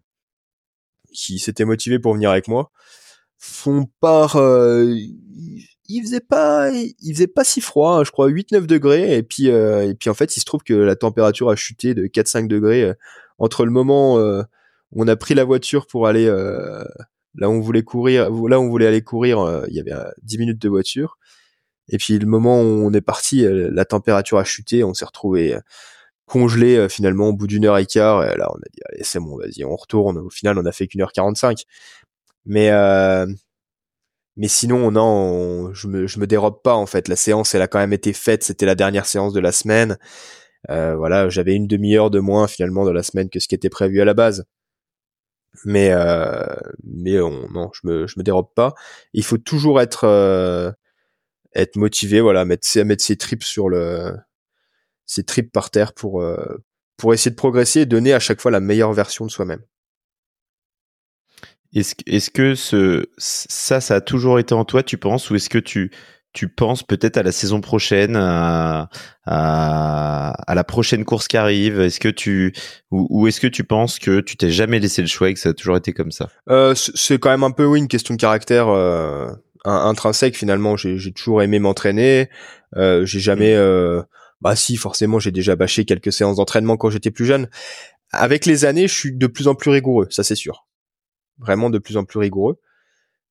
qui 1.14 1.40
s'était 1.40 1.66
motivée 1.66 2.00
pour 2.00 2.14
venir 2.14 2.32
avec 2.32 2.48
moi. 2.48 2.72
Font 3.38 3.88
part 4.00 4.38
il 5.92 6.04
faisait 6.04 6.22
pas 6.22 6.72
il 6.72 7.14
faisait 7.14 7.28
pas 7.28 7.44
si 7.44 7.62
froid 7.62 7.98
hein, 7.98 8.04
je 8.04 8.12
crois 8.12 8.28
8 8.28 8.52
9 8.52 8.68
degrés 8.68 9.18
et 9.18 9.24
puis 9.24 9.50
euh, 9.50 9.90
et 9.90 9.96
puis 9.96 10.10
en 10.10 10.14
fait 10.14 10.36
il 10.36 10.40
se 10.40 10.46
trouve 10.46 10.64
que 10.64 10.74
la 10.74 10.96
température 10.96 11.50
a 11.50 11.56
chuté 11.56 11.94
de 11.94 12.08
4 12.08 12.28
5 12.28 12.48
degrés 12.48 12.84
euh, 12.84 12.94
entre 13.38 13.66
le 13.66 13.72
moment 13.72 14.18
euh, 14.20 14.44
où 14.92 15.04
on 15.04 15.08
a 15.08 15.16
pris 15.16 15.34
la 15.34 15.44
voiture 15.44 15.88
pour 15.88 16.08
aller 16.08 16.28
là 16.28 17.50
où 17.50 17.54
on 17.54 17.62
voulait 17.62 17.84
courir 17.84 18.30
là 18.30 18.60
où 18.60 18.64
on 18.64 18.70
voulait 18.70 18.88
aller 18.88 19.02
courir 19.02 19.64
il 19.68 19.74
y 19.74 19.80
avait 19.80 19.94
10 20.24 20.38
minutes 20.38 20.62
de 20.62 20.70
voiture 20.70 21.18
et 21.92 21.98
puis 21.98 22.18
le 22.18 22.26
moment 22.26 22.62
où 22.62 22.66
on 22.66 22.94
est 22.94 23.02
parti 23.02 23.46
la 23.48 23.86
température 23.86 24.38
a 24.38 24.44
chuté 24.44 24.84
on 24.84 24.94
s'est 24.94 25.06
retrouvé 25.06 25.58
congelé 26.26 26.88
finalement 26.90 27.28
au 27.30 27.34
bout 27.34 27.48
d'une 27.48 27.66
heure 27.66 27.78
et 27.78 27.86
quart 27.86 28.24
et 28.24 28.36
là 28.38 28.50
on 28.52 28.58
a 28.58 28.70
dit 28.74 28.80
allez 28.90 29.04
c'est 29.04 29.20
bon 29.20 29.38
vas-y 29.38 29.64
on 29.66 29.76
retourne 29.76 30.18
au 30.18 30.30
final 30.30 30.58
on 30.58 30.66
a 30.66 30.72
fait 30.72 30.88
qu'une 30.88 31.02
heure 31.02 31.12
45 31.12 31.64
mais 32.46 32.72
mais 34.38 34.48
sinon, 34.48 34.92
non, 34.92 35.74
je 35.74 35.88
me, 35.88 36.08
je 36.08 36.20
me 36.20 36.26
dérobe 36.28 36.62
pas 36.64 36.76
en 36.76 36.86
fait. 36.86 37.08
La 37.08 37.16
séance, 37.16 37.54
elle 37.54 37.62
a 37.62 37.68
quand 37.68 37.80
même 37.80 37.94
été 37.94 38.14
faite. 38.14 38.44
C'était 38.44 38.66
la 38.66 38.76
dernière 38.76 39.06
séance 39.06 39.34
de 39.34 39.40
la 39.40 39.52
semaine. 39.52 39.98
Euh, 40.70 40.96
voilà, 40.96 41.30
j'avais 41.30 41.56
une 41.56 41.68
demi-heure 41.68 42.12
de 42.12 42.20
moins 42.20 42.48
finalement 42.48 42.86
dans 42.86 42.94
la 42.94 43.04
semaine 43.04 43.30
que 43.30 43.40
ce 43.40 43.48
qui 43.48 43.56
était 43.56 43.70
prévu 43.70 44.02
à 44.02 44.06
la 44.06 44.14
base. 44.14 44.46
Mais 45.66 45.92
euh, 45.92 46.46
mais 46.84 47.18
non, 47.18 47.70
je 47.74 47.88
me, 47.88 48.08
je 48.08 48.20
me 48.20 48.24
dérobe 48.24 48.54
pas. 48.56 48.74
Il 49.14 49.24
faut 49.24 49.38
toujours 49.38 49.82
être 49.82 50.06
euh, 50.06 50.72
être 51.56 51.76
motivé, 51.76 52.22
voilà, 52.22 52.46
mettre 52.46 52.68
mettre 52.84 53.04
ses 53.04 53.18
tripes 53.18 53.44
sur 53.44 53.70
le 53.70 54.16
ses 55.06 55.24
tripes 55.24 55.52
par 55.52 55.70
terre 55.70 55.94
pour 55.94 56.22
euh, 56.22 56.64
pour 56.98 57.14
essayer 57.14 57.32
de 57.32 57.36
progresser 57.36 57.82
et 57.82 57.86
donner 57.86 58.14
à 58.14 58.20
chaque 58.20 58.42
fois 58.42 58.52
la 58.52 58.60
meilleure 58.60 58.94
version 58.94 59.26
de 59.26 59.32
soi-même. 59.32 59.62
Est-ce 61.74 61.96
est 62.06 62.30
que 62.32 62.54
ce, 62.54 63.06
ça, 63.18 63.80
ça 63.82 63.96
a 63.96 64.02
toujours 64.02 64.40
été 64.40 64.54
en 64.54 64.66
toi, 64.66 64.84
tu 64.84 64.98
penses, 64.98 65.30
ou 65.30 65.36
est-ce 65.36 65.50
que 65.50 65.58
tu, 65.58 65.90
tu 66.34 66.50
penses 66.50 66.84
peut-être 66.84 67.18
à 67.18 67.24
la 67.24 67.32
saison 67.32 67.62
prochaine, 67.62 68.16
à, 68.18 68.90
à, 69.26 70.54
la 70.54 70.64
prochaine 70.64 71.06
course 71.06 71.28
qui 71.28 71.38
arrive? 71.38 71.80
Est-ce 71.80 72.00
que 72.00 72.10
tu 72.10 72.54
ou, 72.92 73.28
est-ce 73.28 73.40
que 73.40 73.48
tu 73.48 73.64
penses 73.64 74.00
que 74.00 74.20
tu 74.20 74.36
t'es 74.36 74.52
jamais 74.52 74.80
laissé 74.80 75.02
le 75.02 75.08
choix 75.08 75.30
et 75.30 75.34
que 75.34 75.40
ça 75.40 75.50
a 75.50 75.54
toujours 75.54 75.78
été 75.78 75.94
comme 75.94 76.12
ça? 76.12 76.30
Euh, 76.50 76.76
C'est 76.76 77.20
quand 77.20 77.30
même 77.30 77.44
un 77.44 77.52
peu 77.52 77.66
oui 77.66 77.80
une 77.80 77.88
question 77.88 78.16
de 78.16 78.20
caractère 78.20 78.68
euh, 78.68 79.32
intrinsèque 79.66 80.36
finalement. 80.36 80.78
J'ai 80.78 81.12
toujours 81.12 81.42
aimé 81.42 81.60
m'entraîner. 81.60 82.30
Euh, 82.76 83.06
j'ai 83.06 83.20
jamais 83.20 83.54
mmh. 83.54 83.60
euh, 83.60 84.02
bah 84.42 84.56
si 84.56 84.78
forcément 84.78 85.20
j'ai 85.20 85.32
déjà 85.32 85.56
bâché 85.56 85.86
quelques 85.86 86.14
séances 86.14 86.38
d'entraînement 86.38 86.78
quand 86.78 86.90
j'étais 86.90 87.12
plus 87.12 87.26
jeune. 87.26 87.50
Avec 88.12 88.46
les 88.46 88.66
années, 88.66 88.88
je 88.88 88.94
suis 88.94 89.14
de 89.14 89.28
plus 89.28 89.48
en 89.48 89.56
plus 89.56 89.72
rigoureux, 89.72 90.08
ça 90.10 90.24
c'est 90.24 90.36
sûr 90.36 90.66
vraiment 91.42 91.70
de 91.70 91.80
plus 91.80 91.98
en 91.98 92.06
plus 92.06 92.20
rigoureux. 92.20 92.60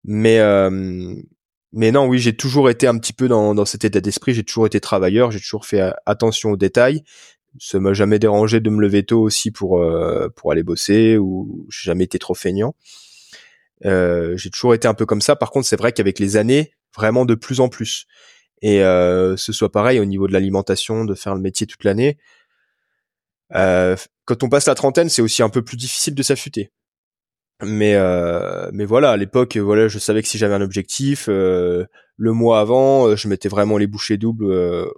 Mais 0.05 0.41
euh, 0.41 1.15
mais 1.73 1.93
non, 1.93 2.07
oui, 2.07 2.19
j'ai 2.19 2.35
toujours 2.35 2.69
été 2.69 2.87
un 2.87 2.99
petit 2.99 3.13
peu 3.13 3.29
dans, 3.29 3.55
dans 3.55 3.65
cet 3.65 3.85
état 3.85 4.01
d'esprit. 4.01 4.35
J'ai 4.35 4.43
toujours 4.45 4.67
été 4.67 4.81
travailleur. 4.81 5.31
J'ai 5.31 5.41
toujours 5.41 5.67
fait 5.67 5.81
euh, 5.81 5.93
attention 6.05 6.51
aux 6.51 6.57
détails. 6.57 7.05
Ça 7.59 7.81
m'a 7.81 7.93
jamais 7.93 8.19
dérangé 8.19 8.61
de 8.61 8.71
me 8.71 8.81
lever 8.81 9.05
tôt 9.05 9.21
aussi 9.23 9.51
pour 9.51 9.81
euh, 9.81 10.29
pour 10.37 10.53
aller 10.53 10.63
bosser 10.63 11.17
ou 11.17 11.67
j'ai 11.71 11.87
jamais 11.87 12.05
été 12.05 12.19
trop 12.19 12.35
feignant. 12.35 12.75
Euh, 13.85 14.37
j'ai 14.37 14.51
toujours 14.51 14.75
été 14.75 14.89
un 14.89 14.95
peu 14.95 15.07
comme 15.07 15.21
ça. 15.21 15.37
Par 15.37 15.51
contre, 15.51 15.67
c'est 15.67 15.77
vrai 15.77 15.93
qu'avec 15.93 16.19
les 16.19 16.37
années, 16.37 16.73
vraiment 16.97 17.25
de 17.25 17.35
plus 17.35 17.61
en 17.61 17.69
plus. 17.69 18.07
Et 18.63 18.83
euh, 18.83 19.37
ce 19.37 19.53
soit 19.53 19.73
pareil 19.73 20.01
au 20.01 20.05
niveau 20.05 20.29
de 20.29 20.33
l'alimentation, 20.33 21.05
de 21.05 21.15
faire 21.15 21.35
le 21.35 21.41
métier 21.41 21.67
toute 21.67 21.85
l'année. 21.85 22.19
Euh, 23.55 23.97
quand 24.27 24.43
on 24.43 24.49
passe 24.49 24.67
la 24.67 24.75
trentaine, 24.75 25.09
c'est 25.09 25.23
aussi 25.23 25.43
un 25.43 25.49
peu 25.49 25.63
plus 25.63 25.77
difficile 25.77 26.15
de 26.15 26.23
s'affûter 26.23 26.71
mais 27.63 27.95
euh, 27.95 28.71
mais 28.73 28.85
voilà 28.85 29.11
à 29.11 29.17
l'époque 29.17 29.57
voilà 29.57 29.89
je 29.89 29.99
savais 29.99 30.23
que 30.23 30.29
si 30.29 30.39
j'avais 30.39 30.55
un 30.55 30.61
objectif 30.61 31.27
euh, 31.29 31.85
le 32.17 32.33
mois 32.33 32.61
avant 32.61 33.07
euh, 33.07 33.17
je 33.17 33.29
mettais 33.29 33.49
vraiment 33.49 33.79
les 33.79 33.87
bouchées 33.87 34.17
doubles 34.17 34.45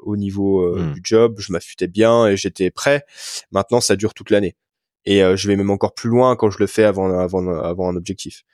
au 0.02 0.16
niveau 0.16 0.76
mmh. 0.76 0.92
du 0.92 1.00
job 1.02 1.36
je 1.38 1.52
m'affûtais 1.52 1.88
bien 1.88 2.26
et 2.26 2.36
j'étais 2.36 2.70
prêt 2.70 3.04
maintenant 3.50 3.80
ça 3.80 3.96
dure 3.96 4.14
toute 4.14 4.30
l'année 4.30 4.56
et 5.04 5.20
je 5.20 5.48
vais 5.48 5.56
même 5.56 5.70
encore 5.70 5.94
plus 5.94 6.10
loin 6.10 6.36
quand 6.36 6.50
je 6.50 6.58
le 6.58 6.66
fais 6.66 6.84
avant 6.84 7.18
avant 7.18 7.48
avant 7.48 7.88
un 7.88 7.96
objectif 7.96 8.44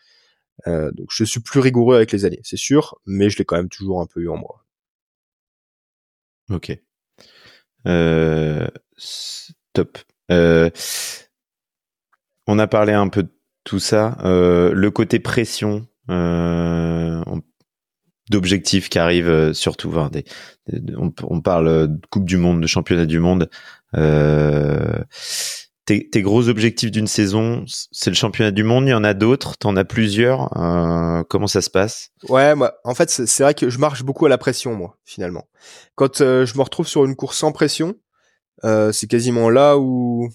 donc 0.66 1.08
je 1.10 1.24
suis 1.24 1.40
plus 1.40 1.60
rigoureux 1.60 1.96
avec 1.96 2.12
les 2.12 2.24
années 2.24 2.40
c'est 2.42 2.56
sûr 2.56 2.98
mais 3.06 3.30
je 3.30 3.38
l'ai 3.38 3.44
quand 3.44 3.56
même 3.56 3.68
toujours 3.68 4.00
un 4.00 4.06
peu 4.06 4.20
eu 4.20 4.28
en 4.28 4.36
moi 4.36 4.64
ok 6.50 6.78
top 9.72 9.98
on 12.48 12.58
a 12.58 12.66
parlé 12.66 12.92
un 12.94 13.08
peu 13.08 13.22
de 13.22 13.30
tout 13.68 13.78
ça, 13.78 14.16
euh, 14.24 14.72
le 14.72 14.90
côté 14.90 15.18
pression 15.18 15.86
euh, 16.08 17.22
d'objectifs 18.30 18.88
qui 18.88 18.98
arrivent 18.98 19.28
euh, 19.28 19.52
surtout. 19.52 19.92
on, 20.96 21.40
parle 21.42 21.88
de 21.88 22.06
Coupe 22.08 22.24
du 22.24 22.38
Monde, 22.38 22.62
de 22.62 22.66
Championnat 22.66 23.04
du 23.04 23.18
Monde. 23.18 23.50
Euh, 23.94 25.04
tes, 25.88 26.06
tes, 26.06 26.20
gros 26.20 26.50
objectifs 26.50 26.90
d'une 26.90 27.06
saison, 27.06 27.64
c'est 27.66 28.10
le 28.10 28.14
championnat 28.14 28.50
du 28.50 28.62
monde. 28.62 28.84
Il 28.86 28.90
y 28.90 28.94
en 28.94 29.04
a 29.04 29.14
d'autres. 29.14 29.56
T'en 29.56 29.74
as 29.74 29.86
plusieurs. 29.86 30.54
Euh, 30.58 31.22
comment 31.30 31.46
ça 31.46 31.62
se 31.62 31.70
passe? 31.70 32.10
Ouais, 32.28 32.54
moi, 32.54 32.74
en 32.84 32.94
fait, 32.94 33.08
c'est 33.08 33.42
vrai 33.42 33.54
que 33.54 33.70
je 33.70 33.78
marche 33.78 34.02
beaucoup 34.02 34.26
à 34.26 34.28
la 34.28 34.36
pression, 34.36 34.74
moi, 34.74 34.98
finalement. 35.06 35.48
Quand 35.94 36.20
euh, 36.20 36.44
je 36.44 36.58
me 36.58 36.62
retrouve 36.62 36.86
sur 36.86 37.06
une 37.06 37.16
course 37.16 37.38
sans 37.38 37.52
pression, 37.52 37.94
euh, 38.64 38.92
c'est 38.92 39.06
quasiment 39.06 39.48
là 39.48 39.78
où 39.78 40.28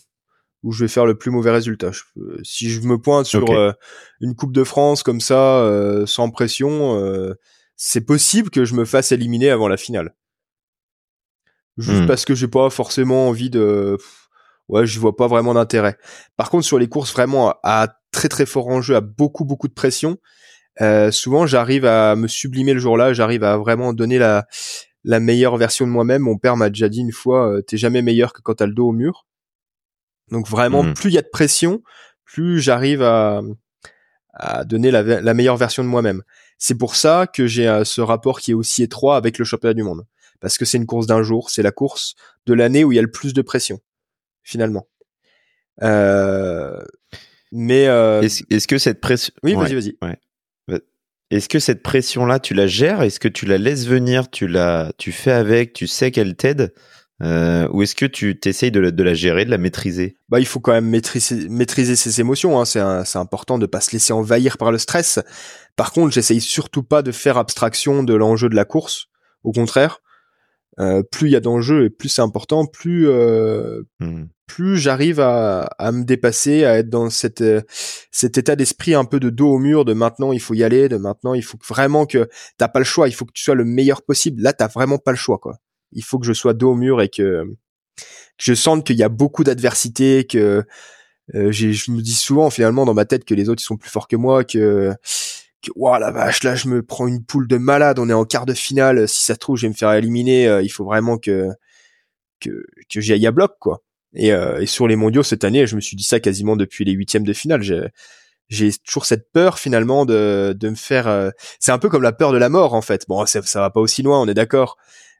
où 0.63 0.71
je 0.71 0.85
vais 0.85 0.87
faire 0.87 1.05
le 1.05 1.15
plus 1.15 1.29
mauvais 1.29 1.51
résultat. 1.51 1.91
si 2.41 2.69
je 2.69 2.79
me 2.81 2.97
pointe 2.97 3.25
sur 3.25 3.51
euh, 3.51 3.73
une 4.21 4.33
Coupe 4.33 4.53
de 4.53 4.63
France 4.63 5.03
comme 5.03 5.19
ça, 5.19 5.69
sans 6.07 6.31
pression, 6.31 6.97
c'est 7.75 8.05
possible 8.05 8.49
que 8.49 8.65
je 8.65 8.73
me 8.73 8.85
fasse 8.85 9.11
éliminer 9.11 9.51
avant 9.51 9.67
la 9.67 9.77
finale. 9.77 10.15
Juste 11.77 12.03
hmm. 12.03 12.07
parce 12.07 12.23
que 12.23 12.33
j'ai 12.33 12.47
pas 12.47 12.69
forcément 12.69 13.27
envie 13.27 13.49
de 13.49 13.97
ouais, 14.73 14.85
je 14.87 14.99
vois 14.99 15.15
pas 15.15 15.27
vraiment 15.27 15.53
d'intérêt. 15.53 15.97
Par 16.35 16.49
contre, 16.49 16.65
sur 16.65 16.79
les 16.79 16.87
courses 16.87 17.13
vraiment 17.13 17.55
à, 17.63 17.87
très 18.11 18.29
très 18.29 18.45
fort 18.45 18.67
enjeu, 18.67 18.95
à 18.95 19.01
beaucoup 19.01 19.45
beaucoup 19.45 19.67
de 19.67 19.73
pression, 19.73 20.17
euh, 20.81 21.11
souvent 21.11 21.45
j'arrive 21.45 21.85
à 21.85 22.15
me 22.15 22.27
sublimer 22.27 22.73
le 22.73 22.79
jour-là, 22.79 23.13
j'arrive 23.13 23.43
à 23.43 23.57
vraiment 23.57 23.93
donner 23.93 24.17
la 24.17 24.45
la 25.03 25.19
meilleure 25.19 25.57
version 25.57 25.85
de 25.85 25.91
moi-même. 25.91 26.23
Mon 26.23 26.37
père 26.37 26.57
m'a 26.57 26.69
déjà 26.69 26.89
dit 26.89 27.01
une 27.01 27.11
fois, 27.11 27.49
euh, 27.49 27.61
t'es 27.61 27.77
jamais 27.77 28.01
meilleur 28.01 28.33
que 28.33 28.41
quand 28.41 28.55
t'as 28.55 28.65
le 28.65 28.73
dos 28.73 28.87
au 28.89 28.93
mur. 28.93 29.27
Donc 30.31 30.47
vraiment, 30.47 30.83
mmh. 30.83 30.93
plus 30.93 31.09
il 31.09 31.13
y 31.13 31.17
a 31.17 31.21
de 31.21 31.29
pression, 31.31 31.83
plus 32.25 32.59
j'arrive 32.59 33.01
à 33.03 33.41
à 34.35 34.63
donner 34.63 34.89
la, 34.89 35.03
la 35.03 35.33
meilleure 35.35 35.57
version 35.57 35.83
de 35.83 35.89
moi-même. 35.89 36.23
C'est 36.57 36.75
pour 36.75 36.95
ça 36.95 37.27
que 37.27 37.45
j'ai 37.45 37.67
euh, 37.67 37.83
ce 37.83 38.01
rapport 38.01 38.39
qui 38.39 38.51
est 38.51 38.55
aussi 38.55 38.81
étroit 38.81 39.15
avec 39.15 39.37
le 39.37 39.45
championnat 39.45 39.75
du 39.75 39.83
monde. 39.83 40.05
Parce 40.39 40.57
que 40.57 40.65
c'est 40.65 40.77
une 40.77 40.87
course 40.87 41.05
d'un 41.05 41.21
jour, 41.21 41.51
c'est 41.51 41.61
la 41.61 41.71
course 41.71 42.15
de 42.47 42.53
l'année 42.53 42.83
où 42.83 42.91
il 42.91 42.95
y 42.95 42.99
a 42.99 43.03
le 43.03 43.11
plus 43.11 43.33
de 43.33 43.43
pression 43.43 43.79
finalement. 44.43 44.87
Euh, 45.81 46.79
mais 47.51 47.87
euh, 47.87 48.21
est-ce, 48.21 48.67
que 48.67 48.77
cette 48.77 49.01
pression 49.01 49.33
Oui, 49.43 49.55
vas-y, 49.55 49.75
vas-y. 49.75 49.97
Est-ce 51.31 51.49
que 51.49 51.57
cette 51.57 51.81
pression-là, 51.81 52.39
tu 52.39 52.53
la 52.53 52.67
gères? 52.67 53.01
Est-ce 53.01 53.19
que 53.19 53.27
tu 53.27 53.47
la 53.47 53.57
laisses 53.57 53.87
venir? 53.87 54.29
Tu 54.29 54.47
la, 54.47 54.91
tu 54.99 55.11
fais 55.11 55.31
avec? 55.31 55.73
Tu 55.73 55.87
sais 55.87 56.11
qu'elle 56.11 56.35
t'aide? 56.35 56.75
Euh, 57.23 57.67
ou 57.71 57.81
est-ce 57.81 57.95
que 57.95 58.05
tu 58.05 58.39
t'essayes 58.39 58.69
de, 58.69 58.89
de, 58.89 59.03
la 59.03 59.15
gérer, 59.15 59.45
de 59.45 59.49
la 59.49 59.57
maîtriser? 59.57 60.17
Bah, 60.29 60.39
il 60.39 60.45
faut 60.45 60.59
quand 60.59 60.73
même 60.73 60.87
maîtriser, 60.87 61.49
maîtriser 61.49 61.95
ses 61.95 62.19
émotions. 62.19 62.59
Hein. 62.59 62.65
C'est, 62.65 62.81
c'est 63.05 63.17
important 63.17 63.57
de 63.57 63.65
pas 63.65 63.81
se 63.81 63.93
laisser 63.93 64.13
envahir 64.13 64.59
par 64.59 64.71
le 64.71 64.77
stress. 64.77 65.19
Par 65.75 65.91
contre, 65.91 66.13
j'essaye 66.13 66.41
surtout 66.41 66.83
pas 66.83 67.01
de 67.01 67.11
faire 67.11 67.37
abstraction 67.37 68.03
de 68.03 68.13
l'enjeu 68.13 68.49
de 68.49 68.55
la 68.55 68.65
course. 68.65 69.07
Au 69.43 69.51
contraire, 69.51 70.02
euh, 70.79 71.03
plus 71.03 71.29
il 71.29 71.31
y 71.31 71.35
a 71.35 71.39
d'enjeux 71.39 71.85
et 71.85 71.89
plus 71.89 72.09
c'est 72.09 72.21
important, 72.21 72.65
plus 72.65 73.07
euh, 73.07 73.83
mmh. 73.99 74.23
plus 74.47 74.77
j'arrive 74.77 75.19
à, 75.19 75.61
à, 75.77 75.91
me 75.91 76.03
dépasser, 76.03 76.65
à 76.65 76.79
être 76.79 76.89
dans 76.89 77.09
cette 77.09 77.41
euh, 77.41 77.61
cet 78.11 78.37
état 78.37 78.55
d'esprit 78.55 78.95
un 78.95 79.05
peu 79.05 79.19
de 79.19 79.29
dos 79.29 79.53
au 79.53 79.59
mur, 79.59 79.85
de 79.85 79.93
maintenant 79.93 80.31
il 80.31 80.39
faut 80.39 80.55
y 80.55 80.63
aller, 80.63 80.89
de 80.89 80.97
maintenant 80.97 81.35
il 81.35 81.43
faut 81.43 81.59
vraiment 81.67 82.05
que 82.05 82.27
t'as 82.57 82.67
pas 82.67 82.79
le 82.79 82.85
choix, 82.85 83.07
il 83.07 83.13
faut 83.13 83.25
que 83.25 83.33
tu 83.33 83.43
sois 83.43 83.55
le 83.55 83.65
meilleur 83.65 84.01
possible. 84.01 84.41
Là 84.41 84.53
t'as 84.53 84.67
vraiment 84.67 84.97
pas 84.97 85.11
le 85.11 85.17
choix 85.17 85.37
quoi. 85.37 85.57
Il 85.91 86.03
faut 86.03 86.17
que 86.17 86.25
je 86.25 86.33
sois 86.33 86.53
dos 86.53 86.71
au 86.71 86.75
mur 86.75 87.01
et 87.01 87.09
que, 87.09 87.43
que 87.45 88.03
je 88.39 88.53
sente 88.55 88.85
qu'il 88.85 88.97
y 88.97 89.03
a 89.03 89.09
beaucoup 89.09 89.43
d'adversité, 89.43 90.25
que 90.25 90.63
euh, 91.35 91.51
je 91.51 91.91
me 91.91 92.01
dis 92.01 92.15
souvent 92.15 92.49
finalement 92.49 92.85
dans 92.85 92.93
ma 92.93 93.05
tête 93.05 93.25
que 93.25 93.35
les 93.35 93.47
autres 93.47 93.61
ils 93.61 93.65
sont 93.65 93.77
plus 93.77 93.91
forts 93.91 94.07
que 94.07 94.15
moi, 94.15 94.43
que 94.43 94.91
que 95.63 95.99
la 95.99 96.11
vache 96.11 96.43
là 96.43 96.55
je 96.55 96.67
me 96.67 96.83
prends 96.83 97.07
une 97.07 97.23
poule 97.23 97.47
de 97.47 97.57
malade 97.57 97.97
on 97.97 98.09
est 98.09 98.13
en 98.13 98.25
quart 98.25 98.45
de 98.45 98.53
finale 98.53 99.07
si 99.07 99.23
ça 99.23 99.35
trouve 99.35 99.57
je 99.57 99.63
vais 99.63 99.69
me 99.69 99.73
faire 99.73 99.93
éliminer 99.93 100.47
euh, 100.47 100.61
il 100.61 100.69
faut 100.69 100.85
vraiment 100.85 101.17
que 101.17 101.49
que 102.39 102.65
que 102.91 103.01
j'y 103.01 103.13
aille 103.13 103.25
à 103.25 103.31
bloc 103.31 103.55
quoi. 103.59 103.81
Et, 104.15 104.31
euh, 104.31 104.61
et 104.61 104.67
sur 104.67 104.87
les 104.87 104.95
mondiaux 104.95 105.23
cette 105.23 105.43
année 105.43 105.65
je 105.65 105.75
me 105.75 105.81
suis 105.81 105.95
dit 105.95 106.03
ça 106.03 106.19
quasiment 106.19 106.55
depuis 106.55 106.85
les 106.85 106.91
huitièmes 106.91 107.23
de 107.23 107.33
finale 107.33 107.63
j'ai 108.49 108.71
toujours 108.85 109.05
cette 109.05 109.31
peur 109.31 109.57
finalement 109.57 110.05
de 110.05 110.55
de 110.57 110.69
me 110.69 110.75
faire 110.75 111.07
euh, 111.07 111.31
c'est 111.59 111.71
un 111.71 111.79
peu 111.79 111.89
comme 111.89 112.03
la 112.03 112.11
peur 112.11 112.33
de 112.33 112.37
la 112.37 112.49
mort 112.49 112.73
en 112.73 112.81
fait. 112.81 113.05
Bon 113.07 113.25
ça, 113.25 113.41
ça 113.41 113.61
va 113.61 113.69
pas 113.69 113.79
aussi 113.79 114.03
loin 114.03 114.21
on 114.21 114.27
est 114.27 114.33
d'accord. 114.33 114.77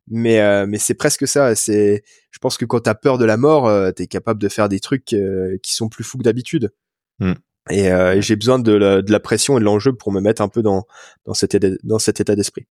Mais 0.07 0.67
mais 0.67 0.79
c'est 0.79 0.95
presque 0.95 1.25
ça 1.25 1.55
c'est 1.55 2.03
je 2.31 2.39
pense 2.39 2.57
que 2.57 2.65
quand 2.65 2.81
t'as 2.81 2.93
peur 2.93 3.17
de 3.17 3.23
la 3.23 3.37
mort 3.37 3.71
t'es 3.93 4.05
capable 4.07 4.41
de 4.41 4.49
faire 4.49 4.67
des 4.67 4.81
trucs 4.81 5.05
qui 5.05 5.73
sont 5.73 5.87
plus 5.87 6.03
fous 6.03 6.17
que 6.17 6.23
d'habitude. 6.23 6.73
Mmh. 7.19 7.33
Euh, 7.71 8.13
et, 8.13 8.21
j'ai 8.21 8.35
besoin 8.35 8.59
de 8.59 8.73
la, 8.73 9.19
pression 9.19 9.57
et 9.57 9.59
de 9.59 9.65
l'enjeu 9.65 9.93
pour 9.93 10.11
me 10.11 10.19
mettre 10.19 10.41
un 10.41 10.49
peu 10.49 10.61
dans, 10.61 10.85
dans, 11.25 11.33
cet, 11.33 11.53
état, 11.55 12.35
d'esprit. 12.35 12.67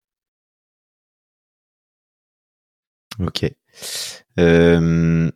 Ok. 3.21 3.51
Euh, 4.39 5.31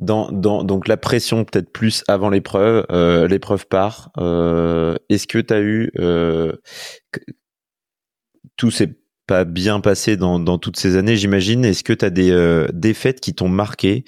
dans, 0.00 0.32
donc 0.32 0.88
la 0.88 0.96
pression 0.96 1.44
peut-être 1.44 1.70
plus 1.70 2.04
avant 2.08 2.30
l'épreuve, 2.30 2.86
euh, 2.90 3.28
l'épreuve 3.28 3.66
part. 3.66 4.10
Est-ce 4.16 5.26
que 5.26 5.38
tu 5.38 5.54
as 5.54 5.60
eu... 5.60 5.92
Tout 8.56 8.70
s'est 8.70 8.98
pas 9.26 9.44
bien 9.44 9.80
passé 9.80 10.16
dans, 10.16 10.38
dans 10.38 10.58
toutes 10.58 10.76
ces 10.76 10.96
années, 10.96 11.16
j'imagine? 11.16 11.64
Est-ce 11.64 11.84
que 11.84 11.92
tu 11.92 12.04
as 12.04 12.10
des 12.10 12.66
défaites 12.72 13.20
qui 13.20 13.34
t'ont 13.34 13.48
marqué? 13.48 14.04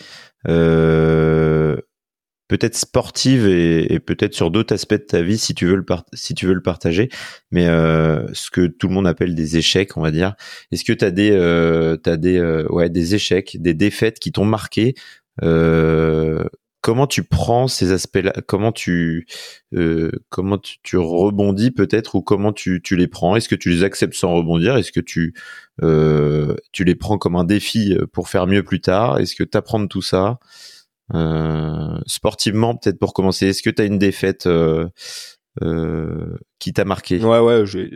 Peut-être 2.53 2.77
sportive 2.77 3.49
et, 3.49 3.99
peut-être 3.99 4.35
sur 4.35 4.51
d'autres 4.51 4.75
aspects 4.75 4.93
de 4.93 4.99
ta 4.99 5.23
vie 5.23 5.39
si 5.39 5.55
tu 5.55 5.65
veux 5.65 5.75
le 5.75 5.85
si 6.13 6.35
tu 6.35 6.45
veux 6.45 6.53
le 6.53 6.61
partager. 6.61 7.09
Mais 7.51 7.67
euh, 7.67 8.27
ce 8.35 8.51
que 8.51 8.67
tout 8.67 8.89
le 8.89 8.95
monde 8.95 9.07
appelle 9.07 9.35
des 9.35 9.57
échecs 9.57 9.97
on 9.97 10.03
va 10.03 10.11
dire. 10.11 10.35
Est-ce 10.71 10.85
que 10.85 10.93
tu 10.93 11.03
as 11.03 11.11
des 11.11 11.31
euh, 11.31 11.97
as 12.05 12.19
des 12.19 12.37
euh, 12.37 12.67
ouais 12.69 12.91
des 12.91 13.15
échecs 13.15 13.57
des 13.59 13.73
défaites 13.73 14.19
qui 14.19 14.33
t'ont 14.33 14.45
marqué 14.45 14.95
euh, 15.43 16.45
comment 16.83 17.07
tu 17.07 17.25
prends 17.25 17.69
ces 17.69 17.91
aspects-là? 17.93 18.35
Comment 18.47 18.71
tu 18.71 19.27
euh, 19.73 20.11
comment 20.29 20.59
tu, 20.59 20.99
rebondis 20.99 21.71
peut-être 21.71 22.17
ou 22.17 22.23
comment 22.23 22.53
tu, 22.53 22.83
tu 22.83 22.97
les 22.97 23.09
prends? 23.09 23.35
Est-ce 23.35 23.49
que 23.49 23.55
tu 23.55 23.71
les 23.71 23.83
acceptes 23.83 24.15
sans 24.15 24.35
rebondir? 24.35 24.77
Est-ce 24.77 24.93
que 24.93 25.01
tu 25.01 25.33
tu 25.81 26.85
les 26.85 26.95
prends 26.97 27.17
comme 27.17 27.37
un 27.37 27.45
défi 27.45 27.97
pour 28.13 28.29
faire 28.29 28.47
mieux 28.47 28.63
plus 28.63 28.83
tard? 28.83 29.21
Est-ce 29.21 29.37
que 29.37 29.45
tu 29.45 29.57
apprends 29.57 29.81
de 29.81 29.87
tout 29.87 30.03
ça? 30.03 30.39
euh, 30.39 30.72
sportivement, 32.07 32.77
peut-être 32.77 32.99
pour 32.99 33.13
commencer, 33.13 33.49
est-ce 33.49 33.63
que 33.63 33.71
tu 33.71 33.83
as 33.83 33.85
une 33.85 33.99
défaite 33.99 34.47
euh, 34.47 34.89
euh, 35.63 36.37
qui 36.59 36.73
t'a 36.73 36.85
marqué? 36.85 37.19
Ouais, 37.19 37.39
ouais, 37.39 37.67
j'ai 37.67 37.91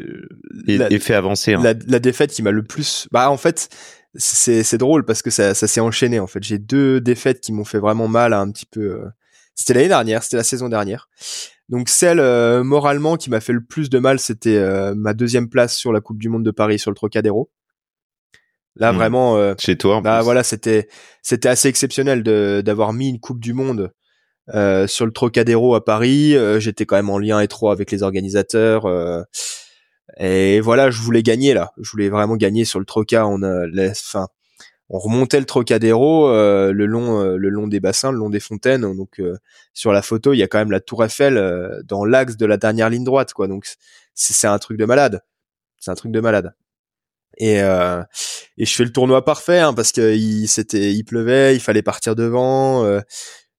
et, 0.66 0.98
fait 0.98 1.14
avancer. 1.14 1.54
Hein. 1.54 1.62
La, 1.62 1.74
la, 1.86 1.98
défaite 1.98 2.32
qui 2.32 2.42
m'a 2.42 2.50
le 2.50 2.62
plus, 2.62 3.08
bah 3.10 3.30
en 3.30 3.36
fait, 3.36 3.68
c'est 4.14 4.62
c'est 4.62 4.78
drôle 4.78 5.04
parce 5.04 5.22
que 5.22 5.30
ça 5.30 5.54
ça 5.54 5.66
s'est 5.66 5.80
enchaîné 5.80 6.20
en 6.20 6.26
fait. 6.26 6.42
J'ai 6.42 6.58
deux 6.58 7.00
défaites 7.00 7.40
qui 7.40 7.52
m'ont 7.52 7.64
fait 7.64 7.78
vraiment 7.78 8.08
mal 8.08 8.32
un 8.32 8.50
petit 8.50 8.66
peu. 8.66 9.02
C'était 9.54 9.74
l'année 9.74 9.88
dernière, 9.88 10.22
c'était 10.22 10.36
la 10.36 10.44
saison 10.44 10.68
dernière. 10.68 11.08
Donc 11.68 11.88
celle 11.88 12.20
moralement 12.62 13.16
qui 13.16 13.30
m'a 13.30 13.40
fait 13.40 13.52
le 13.52 13.64
plus 13.64 13.90
de 13.90 13.98
mal, 13.98 14.20
c'était 14.20 14.94
ma 14.94 15.14
deuxième 15.14 15.48
place 15.48 15.76
sur 15.76 15.92
la 15.92 16.00
Coupe 16.00 16.18
du 16.18 16.28
Monde 16.28 16.44
de 16.44 16.50
Paris 16.50 16.78
sur 16.78 16.90
le 16.90 16.96
Trocadéro. 16.96 17.50
Là 18.76 18.92
hmm. 18.92 18.96
vraiment 18.96 19.36
euh, 19.36 19.54
chez 19.58 19.76
toi. 19.76 20.00
bah 20.00 20.22
voilà, 20.22 20.42
c'était 20.42 20.88
c'était 21.22 21.48
assez 21.48 21.68
exceptionnel 21.68 22.22
de 22.22 22.62
d'avoir 22.64 22.92
mis 22.92 23.08
une 23.08 23.20
Coupe 23.20 23.40
du 23.40 23.52
Monde 23.52 23.90
euh, 24.54 24.86
sur 24.86 25.06
le 25.06 25.12
Trocadéro 25.12 25.74
à 25.74 25.84
Paris. 25.84 26.36
Euh, 26.36 26.60
j'étais 26.60 26.86
quand 26.86 26.96
même 26.96 27.10
en 27.10 27.18
lien 27.18 27.40
étroit 27.40 27.72
avec 27.72 27.90
les 27.90 28.02
organisateurs. 28.02 28.86
Euh, 28.86 29.22
et 30.18 30.60
voilà, 30.60 30.90
je 30.90 31.00
voulais 31.02 31.22
gagner 31.22 31.54
là. 31.54 31.72
Je 31.80 31.90
voulais 31.90 32.08
vraiment 32.08 32.36
gagner 32.36 32.64
sur 32.64 32.78
le 32.78 32.84
Troca. 32.84 33.26
On 33.26 33.42
a, 33.42 33.66
on 34.88 34.98
remontait 34.98 35.40
le 35.40 35.46
Trocadéro 35.46 36.30
le 36.30 36.86
long 36.86 37.22
le 37.22 37.48
long 37.48 37.66
des 37.66 37.80
bassins, 37.80 38.12
le 38.12 38.18
long 38.18 38.30
des 38.30 38.40
fontaines. 38.40 38.82
Donc 38.82 39.20
sur 39.74 39.92
la 39.92 40.02
photo, 40.02 40.32
il 40.32 40.38
y 40.38 40.42
a 40.42 40.48
quand 40.48 40.58
même 40.58 40.70
la 40.70 40.80
Tour 40.80 41.04
Eiffel 41.04 41.82
dans 41.84 42.04
l'axe 42.04 42.36
de 42.36 42.46
la 42.46 42.56
dernière 42.56 42.88
ligne 42.88 43.04
droite, 43.04 43.32
quoi. 43.32 43.48
Donc 43.48 43.66
c'est 44.14 44.46
un 44.46 44.58
truc 44.58 44.78
de 44.78 44.84
malade. 44.84 45.22
C'est 45.80 45.90
un 45.90 45.96
truc 45.96 46.12
de 46.12 46.20
malade 46.20 46.54
et 47.38 47.60
euh, 47.60 48.02
et 48.56 48.64
je 48.64 48.74
fais 48.74 48.84
le 48.84 48.92
tournoi 48.92 49.24
parfait 49.24 49.58
hein, 49.58 49.74
parce 49.74 49.92
que 49.92 50.14
il 50.14 50.48
c'était 50.48 50.92
il 50.92 51.04
pleuvait 51.04 51.54
il 51.54 51.60
fallait 51.60 51.82
partir 51.82 52.16
devant 52.16 52.84
euh, 52.84 53.00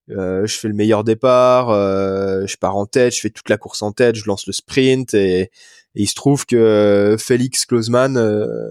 euh, 0.09 0.45
je 0.45 0.57
fais 0.57 0.69
le 0.69 0.73
meilleur 0.73 1.03
départ 1.03 1.69
euh, 1.69 2.45
je 2.47 2.55
pars 2.55 2.77
en 2.77 2.85
tête 2.85 3.13
je 3.13 3.19
fais 3.19 3.29
toute 3.29 3.49
la 3.49 3.57
course 3.57 3.81
en 3.81 3.91
tête 3.91 4.15
je 4.15 4.23
lance 4.25 4.47
le 4.47 4.53
sprint 4.53 5.13
et, 5.13 5.51
il 5.99 6.07
se 6.07 6.13
trouve 6.13 6.45
que 6.45 7.15
Félix 7.17 7.65
Klosman 7.65 8.17
euh, 8.17 8.69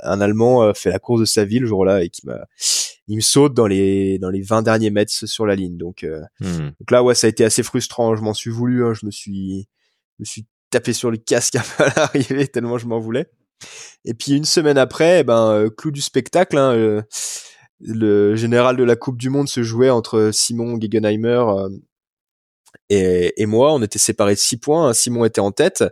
un 0.00 0.20
allemand 0.22 0.72
fait 0.72 0.88
la 0.88 0.98
course 0.98 1.20
de 1.20 1.26
sa 1.26 1.44
vie 1.44 1.58
le 1.58 1.66
jour-là 1.66 2.02
et 2.02 2.08
qui 2.08 2.26
m'a 2.26 2.46
il 3.06 3.16
me 3.16 3.20
saute 3.20 3.52
dans 3.52 3.66
les 3.66 4.18
dans 4.18 4.30
les 4.30 4.40
20 4.40 4.62
derniers 4.62 4.88
mètres 4.88 5.12
sur 5.12 5.44
la 5.44 5.56
ligne 5.56 5.76
donc 5.76 6.06
hmm. 6.40 6.70
donc 6.80 6.90
là 6.90 7.02
ouais 7.02 7.14
ça 7.14 7.26
a 7.26 7.30
été 7.30 7.44
assez 7.44 7.62
frustrant 7.62 8.16
je 8.16 8.22
m'en 8.22 8.32
suis 8.32 8.50
voulu 8.50 8.82
hein, 8.86 8.94
je 8.94 9.04
me 9.04 9.10
suis 9.10 9.68
je 10.16 10.22
me 10.22 10.24
suis 10.24 10.46
tapé 10.70 10.94
sur 10.94 11.10
le 11.10 11.18
casque 11.18 11.56
à 11.78 11.92
l'arrivée 11.96 12.48
tellement 12.48 12.78
je 12.78 12.86
m'en 12.86 12.98
voulais 12.98 13.28
et 14.04 14.14
puis 14.14 14.32
une 14.32 14.44
semaine 14.44 14.78
après, 14.78 15.20
eh 15.20 15.24
ben 15.24 15.50
euh, 15.50 15.70
clou 15.70 15.90
du 15.90 16.00
spectacle, 16.00 16.58
hein, 16.58 16.72
euh, 16.72 17.02
le 17.80 18.36
général 18.36 18.76
de 18.76 18.84
la 18.84 18.96
Coupe 18.96 19.18
du 19.18 19.30
Monde 19.30 19.48
se 19.48 19.62
jouait 19.62 19.90
entre 19.90 20.30
Simon 20.32 20.78
Gegenheimer 20.80 21.44
euh, 21.48 21.68
et, 22.90 23.40
et, 23.40 23.46
moi. 23.46 23.72
On 23.72 23.82
était 23.82 23.98
séparés 23.98 24.34
de 24.34 24.38
six 24.38 24.56
points. 24.56 24.88
Hein. 24.88 24.94
Simon 24.94 25.24
était 25.24 25.40
en 25.40 25.52
tête. 25.52 25.84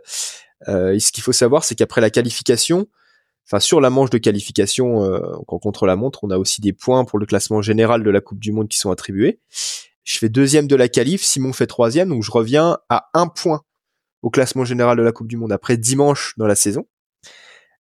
ce 0.67 1.11
qu'il 1.11 1.23
faut 1.23 1.31
savoir, 1.31 1.63
c'est 1.63 1.75
qu'après 1.75 2.01
la 2.01 2.09
qualification, 2.09 2.87
enfin 3.47 3.59
sur 3.59 3.81
la 3.81 3.89
manche 3.89 4.09
de 4.09 4.17
qualification 4.17 5.03
euh, 5.03 5.19
contre 5.45 5.85
la 5.85 5.95
montre, 5.95 6.23
on 6.23 6.29
a 6.29 6.37
aussi 6.37 6.61
des 6.61 6.73
points 6.73 7.05
pour 7.05 7.19
le 7.19 7.25
classement 7.25 7.61
général 7.61 8.03
de 8.03 8.09
la 8.09 8.21
Coupe 8.21 8.39
du 8.39 8.51
Monde 8.51 8.69
qui 8.69 8.77
sont 8.77 8.91
attribués. 8.91 9.39
Je 10.03 10.17
fais 10.17 10.29
deuxième 10.29 10.67
de 10.67 10.75
la 10.75 10.89
qualif, 10.89 11.23
Simon 11.23 11.53
fait 11.53 11.67
troisième, 11.67 12.09
donc 12.09 12.23
je 12.23 12.31
reviens 12.31 12.77
à 12.89 13.09
un 13.13 13.27
point 13.27 13.61
au 14.21 14.29
classement 14.29 14.65
général 14.65 14.97
de 14.97 15.03
la 15.03 15.11
Coupe 15.11 15.27
du 15.27 15.37
Monde 15.37 15.51
après 15.51 15.77
dimanche 15.77 16.33
dans 16.37 16.47
la 16.47 16.55
saison. 16.55 16.85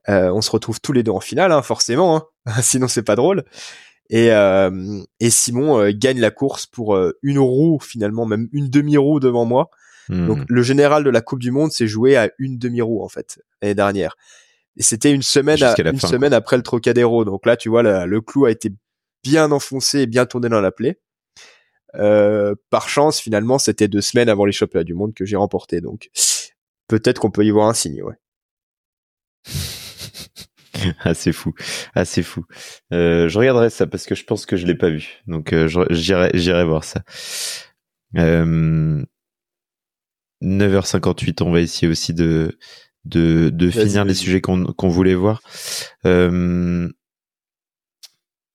Euh, 0.09 0.31
on 0.31 0.41
se 0.41 0.51
retrouve 0.51 0.81
tous 0.81 0.93
les 0.93 1.03
deux 1.03 1.11
en 1.11 1.19
finale, 1.19 1.51
hein, 1.51 1.61
forcément, 1.61 2.17
hein. 2.45 2.53
sinon 2.61 2.87
c'est 2.87 3.03
pas 3.03 3.15
drôle. 3.15 3.43
Et, 4.09 4.31
euh, 4.31 5.01
et 5.19 5.29
Simon 5.29 5.79
euh, 5.79 5.91
gagne 5.95 6.19
la 6.19 6.31
course 6.31 6.65
pour 6.65 6.95
euh, 6.95 7.17
une 7.21 7.39
roue 7.39 7.79
finalement, 7.81 8.25
même 8.25 8.49
une 8.51 8.69
demi-roue 8.69 9.19
devant 9.19 9.45
moi. 9.45 9.69
Hmm. 10.09 10.27
Donc 10.27 10.39
le 10.49 10.63
général 10.63 11.03
de 11.03 11.09
la 11.09 11.21
Coupe 11.21 11.39
du 11.39 11.51
Monde 11.51 11.71
s'est 11.71 11.87
joué 11.87 12.17
à 12.17 12.29
une 12.37 12.57
demi-roue 12.57 13.01
en 13.03 13.07
fait 13.07 13.39
l'année 13.61 13.75
dernière. 13.75 14.17
Et 14.75 14.83
c'était 14.83 15.13
une 15.13 15.21
semaine, 15.21 15.61
à, 15.63 15.75
une 15.79 15.99
semaine 15.99 16.33
après 16.33 16.57
le 16.57 16.63
Trocadéro. 16.63 17.23
Donc 17.23 17.45
là, 17.45 17.55
tu 17.55 17.69
vois, 17.69 17.83
le 17.83 18.21
clou 18.21 18.45
a 18.45 18.51
été 18.51 18.73
bien 19.23 19.51
enfoncé 19.51 19.99
et 19.99 20.07
bien 20.07 20.25
tourné 20.25 20.49
dans 20.49 20.61
la 20.61 20.71
plaie. 20.71 20.99
Euh, 21.95 22.55
par 22.69 22.89
chance, 22.89 23.19
finalement, 23.19 23.59
c'était 23.59 23.87
deux 23.87 24.01
semaines 24.01 24.29
avant 24.29 24.45
les 24.45 24.51
championnats 24.51 24.83
du 24.83 24.93
monde 24.93 25.13
que 25.13 25.25
j'ai 25.25 25.35
remporté. 25.35 25.81
Donc, 25.81 26.09
peut-être 26.87 27.19
qu'on 27.19 27.31
peut 27.31 27.45
y 27.45 27.51
voir 27.51 27.67
un 27.67 27.73
signe, 27.73 28.01
ouais. 28.03 28.15
ah, 31.03 31.13
c'est 31.13 31.33
fou, 31.33 31.53
ah, 31.95 32.05
c'est 32.05 32.23
fou. 32.23 32.45
Euh, 32.93 33.27
je 33.29 33.37
regarderai 33.37 33.69
ça 33.69 33.87
parce 33.87 34.05
que 34.05 34.15
je 34.15 34.23
pense 34.23 34.45
que 34.45 34.55
je 34.55 34.65
l'ai 34.65 34.75
pas 34.75 34.89
vu. 34.89 35.21
Donc, 35.27 35.53
euh, 35.53 35.67
j'irai, 35.91 36.31
j'irai 36.33 36.63
voir 36.65 36.83
ça. 36.83 37.03
9h58, 40.41 41.43
on 41.43 41.51
va 41.51 41.61
essayer 41.61 41.87
aussi 41.89 42.13
de 42.13 42.57
de, 43.05 43.49
de 43.49 43.69
finir 43.69 44.05
les 44.05 44.13
sujets 44.13 44.41
qu'on 44.41 44.65
qu'on 44.65 44.89
voulait 44.89 45.15
voir. 45.15 45.41
Euh, 46.05 46.87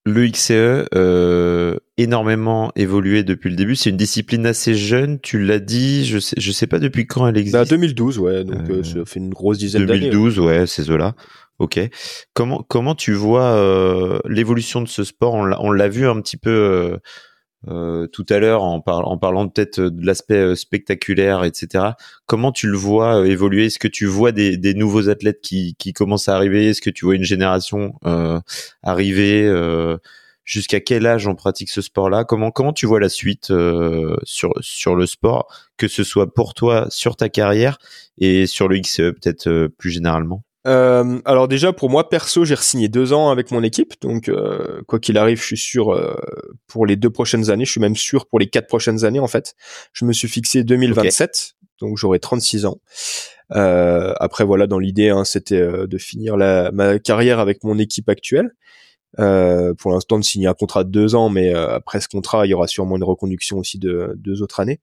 le 0.06 0.28
XCE 0.28 0.86
euh, 0.94 1.76
énormément 1.96 2.70
évolué 2.76 3.24
depuis 3.24 3.50
le 3.50 3.56
début. 3.56 3.74
C'est 3.74 3.90
une 3.90 3.96
discipline 3.96 4.46
assez 4.46 4.76
jeune. 4.76 5.18
Tu 5.20 5.44
l'as 5.44 5.58
dit. 5.58 6.04
Je 6.04 6.20
sais, 6.20 6.36
je 6.38 6.52
sais 6.52 6.68
pas 6.68 6.78
depuis 6.78 7.06
quand 7.08 7.26
elle 7.26 7.36
existe. 7.36 7.56
Bah 7.56 7.64
2012, 7.64 8.20
ouais. 8.20 8.44
Donc 8.44 8.70
euh, 8.70 8.84
ça 8.84 9.04
fait 9.04 9.18
une 9.18 9.30
grosse 9.30 9.58
dizaine 9.58 9.84
d'années. 9.84 10.10
2012, 10.10 10.38
ouais, 10.38 10.66
c'est 10.68 10.84
cela. 10.84 11.16
Ok. 11.58 11.80
Comment 12.34 12.62
comment 12.62 12.94
tu 12.94 13.12
vois 13.12 13.54
euh, 13.54 14.18
l'évolution 14.28 14.82
de 14.82 14.88
ce 14.88 15.04
sport? 15.04 15.34
On 15.34 15.72
l'a 15.72 15.88
vu 15.88 16.06
un 16.06 16.20
petit 16.20 16.36
peu 16.36 16.98
euh, 17.68 18.06
tout 18.08 18.26
à 18.28 18.38
l'heure 18.38 18.62
en, 18.62 18.82
en, 18.86 19.18
parlant 19.18 19.48
peut-être 19.48 19.80
de 19.80 20.06
l'aspect 20.06 20.36
euh, 20.36 20.54
spectaculaire, 20.54 21.42
etc. 21.44 21.84
Comment 22.26 22.52
tu 22.52 22.68
le 22.68 22.76
vois 22.76 23.20
euh, 23.20 23.24
évoluer? 23.24 23.66
Est-ce 23.66 23.78
que 23.78 23.88
tu 23.88 24.06
vois 24.06 24.30
des, 24.32 24.74
nouveaux 24.74 25.08
athlètes 25.08 25.40
qui, 25.40 25.74
qui 25.76 25.92
commencent 25.92 26.28
à 26.28 26.36
arriver? 26.36 26.68
Est-ce 26.68 26.80
que 26.80 26.90
tu 26.90 27.04
vois 27.04 27.16
une 27.16 27.24
génération 27.24 27.94
euh, 28.04 28.40
arriver 28.82 29.50
Jusqu'à 30.44 30.78
quel 30.78 31.06
âge 31.08 31.26
on 31.26 31.34
pratique 31.34 31.70
ce 31.70 31.80
sport-là? 31.80 32.24
Comment 32.24 32.52
comment 32.52 32.72
tu 32.72 32.86
vois 32.86 33.00
la 33.00 33.08
suite 33.08 33.52
sur 34.22 34.54
sur 34.60 34.94
le 34.94 35.06
sport, 35.06 35.48
que 35.76 35.88
ce 35.88 36.04
soit 36.04 36.32
pour 36.32 36.54
toi 36.54 36.86
sur 36.88 37.16
ta 37.16 37.28
carrière 37.28 37.78
et 38.18 38.46
sur 38.46 38.68
le 38.68 38.78
XCE 38.78 39.10
peut-être 39.10 39.66
plus 39.76 39.90
généralement? 39.90 40.44
Euh, 40.66 41.20
alors 41.24 41.46
déjà 41.46 41.72
pour 41.72 41.90
moi 41.90 42.08
perso 42.08 42.44
j'ai 42.44 42.56
signé 42.56 42.88
deux 42.88 43.12
ans 43.12 43.30
avec 43.30 43.52
mon 43.52 43.62
équipe 43.62 43.94
donc 44.00 44.28
euh, 44.28 44.82
quoi 44.88 44.98
qu'il 44.98 45.16
arrive 45.16 45.40
je 45.40 45.46
suis 45.46 45.56
sûr 45.56 45.92
euh, 45.92 46.16
pour 46.66 46.86
les 46.86 46.96
deux 46.96 47.10
prochaines 47.10 47.50
années 47.50 47.64
je 47.64 47.70
suis 47.70 47.80
même 47.80 47.94
sûr 47.94 48.26
pour 48.26 48.40
les 48.40 48.48
quatre 48.48 48.66
prochaines 48.66 49.04
années 49.04 49.20
en 49.20 49.28
fait. 49.28 49.54
Je 49.92 50.04
me 50.04 50.12
suis 50.12 50.28
fixé 50.28 50.64
2027 50.64 51.54
donc 51.80 51.96
j'aurai 51.98 52.18
36 52.18 52.66
ans. 52.66 52.80
Après 53.50 54.44
voilà 54.44 54.66
dans 54.66 54.80
l'idée 54.80 55.10
hein, 55.10 55.24
c'était 55.24 55.60
de 55.60 55.98
finir 55.98 56.36
la, 56.36 56.72
ma 56.72 56.98
carrière 56.98 57.38
avec 57.38 57.62
mon 57.62 57.78
équipe 57.78 58.08
actuelle. 58.08 58.50
Pour 59.16 59.92
l'instant 59.92 60.18
de 60.18 60.24
signer 60.24 60.48
un 60.48 60.54
contrat 60.54 60.82
de 60.82 60.90
deux 60.90 61.14
ans 61.14 61.28
mais 61.28 61.52
après 61.54 62.00
ce 62.00 62.08
contrat 62.08 62.44
il 62.44 62.50
y 62.50 62.54
aura 62.54 62.66
sûrement 62.66 62.96
une 62.96 63.04
reconduction 63.04 63.58
aussi 63.58 63.78
de 63.78 64.14
deux 64.16 64.42
autres 64.42 64.58
années. 64.58 64.80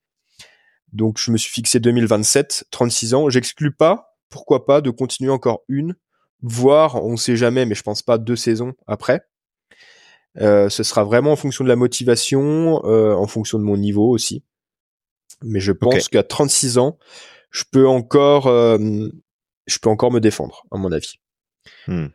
Donc 0.93 1.17
je 1.19 1.31
me 1.31 1.37
suis 1.37 1.51
fixé 1.51 1.79
2027 1.81 2.65
36 2.71 3.13
ans. 3.15 3.29
J'exclus 3.29 3.73
pas 3.73 4.12
pourquoi 4.33 4.65
pas 4.65 4.81
de 4.81 4.89
continuer 4.89 5.29
encore 5.29 5.61
une, 5.67 5.95
voire, 6.41 7.05
on 7.05 7.17
sait 7.17 7.35
jamais, 7.35 7.67
mais 7.67 7.75
je 7.75 7.83
pense 7.83 8.01
pas 8.01 8.17
deux 8.17 8.35
saisons 8.35 8.73
après. 8.87 9.21
Euh, 10.41 10.69
ce 10.69 10.81
sera 10.81 11.03
vraiment 11.03 11.33
en 11.33 11.35
fonction 11.35 11.63
de 11.63 11.69
la 11.69 11.75
motivation, 11.75 12.83
euh, 12.83 13.13
en 13.13 13.27
fonction 13.27 13.59
de 13.59 13.63
mon 13.63 13.77
niveau 13.77 14.09
aussi. 14.09 14.43
Mais 15.43 15.59
je 15.59 15.71
pense 15.71 16.09
qu'à 16.09 16.23
36 16.23 16.79
ans, 16.79 16.97
je 17.51 17.63
peux 17.71 17.87
encore, 17.87 18.47
euh, 18.47 18.79
je 19.67 19.77
peux 19.77 19.89
encore 19.89 20.11
me 20.11 20.19
défendre, 20.19 20.63
à 20.71 20.77
mon 20.77 20.91
avis. 20.91 21.19
Hmm. 21.87 22.07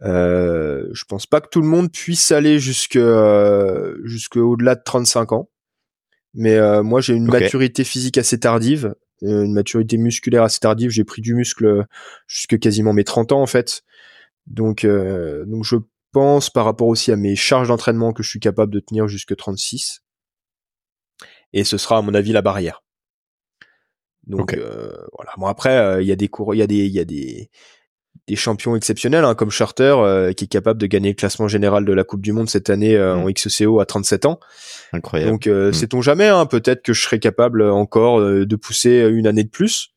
Je 0.00 1.04
pense 1.04 1.26
pas 1.26 1.42
que 1.42 1.48
tout 1.50 1.60
le 1.60 1.68
monde 1.68 1.92
puisse 1.92 2.32
aller 2.32 2.58
jusque 2.58 2.98
jusque 4.04 4.36
au-delà 4.36 4.76
de 4.76 4.82
35 4.82 5.32
ans. 5.32 5.50
Mais 6.32 6.58
moi, 6.82 7.02
j'ai 7.02 7.12
une 7.12 7.26
maturité 7.26 7.84
physique 7.84 8.16
assez 8.16 8.40
tardive 8.40 8.94
une 9.22 9.52
maturité 9.52 9.96
musculaire 9.96 10.42
assez 10.42 10.60
tardive. 10.60 10.90
J'ai 10.90 11.04
pris 11.04 11.22
du 11.22 11.34
muscle 11.34 11.86
jusque 12.26 12.58
quasiment 12.58 12.92
mes 12.92 13.04
30 13.04 13.32
ans 13.32 13.42
en 13.42 13.46
fait. 13.46 13.82
Donc, 14.46 14.84
euh, 14.84 15.44
donc 15.46 15.64
je 15.64 15.76
pense 16.12 16.50
par 16.50 16.64
rapport 16.64 16.88
aussi 16.88 17.12
à 17.12 17.16
mes 17.16 17.36
charges 17.36 17.68
d'entraînement 17.68 18.12
que 18.12 18.22
je 18.22 18.30
suis 18.30 18.40
capable 18.40 18.72
de 18.72 18.80
tenir 18.80 19.08
jusque 19.08 19.36
36. 19.36 20.02
Et 21.52 21.64
ce 21.64 21.78
sera 21.78 21.98
à 21.98 22.02
mon 22.02 22.14
avis 22.14 22.32
la 22.32 22.42
barrière. 22.42 22.82
Donc 24.26 24.54
euh, 24.54 24.92
voilà. 25.12 25.32
Bon 25.38 25.46
après, 25.46 26.02
il 26.02 26.06
y 26.06 26.12
a 26.12 26.16
des 26.16 26.28
cours, 26.28 26.54
il 26.54 26.58
y 26.58 26.62
a 26.62 26.66
des, 26.66 26.86
il 26.86 26.92
y 26.92 26.98
a 26.98 27.04
des, 27.04 27.50
des 28.28 28.36
champions 28.36 28.76
exceptionnels, 28.76 29.24
hein, 29.24 29.34
comme 29.34 29.50
Charter, 29.50 29.94
euh, 29.98 30.32
qui 30.32 30.44
est 30.44 30.48
capable 30.48 30.80
de 30.80 30.86
gagner 30.86 31.10
le 31.10 31.14
classement 31.14 31.48
général 31.48 31.84
de 31.84 31.92
la 31.92 32.04
Coupe 32.04 32.20
du 32.20 32.32
Monde 32.32 32.48
cette 32.48 32.70
année 32.70 32.96
euh, 32.96 33.16
en 33.16 33.26
mm. 33.26 33.32
XCO 33.32 33.80
à 33.80 33.86
37 33.86 34.26
ans. 34.26 34.40
Incroyable. 34.92 35.32
Donc, 35.32 35.46
euh, 35.46 35.70
mm. 35.70 35.72
sait-on 35.72 36.02
jamais, 36.02 36.26
hein, 36.26 36.46
peut-être 36.46 36.82
que 36.82 36.92
je 36.92 37.02
serai 37.02 37.18
capable 37.18 37.62
encore 37.62 38.20
de 38.20 38.56
pousser 38.56 39.06
une 39.08 39.26
année 39.26 39.44
de 39.44 39.50
plus. 39.50 39.90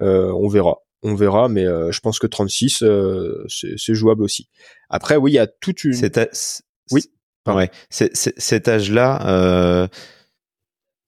on 0.00 0.48
verra. 0.48 0.78
On 1.06 1.14
verra, 1.14 1.48
mais 1.48 1.64
je 1.64 2.00
pense 2.00 2.18
que 2.18 2.26
36, 2.26 2.82
c'est 3.48 3.94
jouable 3.94 4.22
aussi. 4.22 4.48
Après, 4.88 5.16
oui, 5.16 5.32
il 5.32 5.34
y 5.34 5.38
a 5.38 5.46
toute 5.46 5.84
une... 5.84 5.94
Oui. 6.90 7.04
Ouais. 7.46 7.70
cet 7.90 8.68
âge-là, 8.68 9.88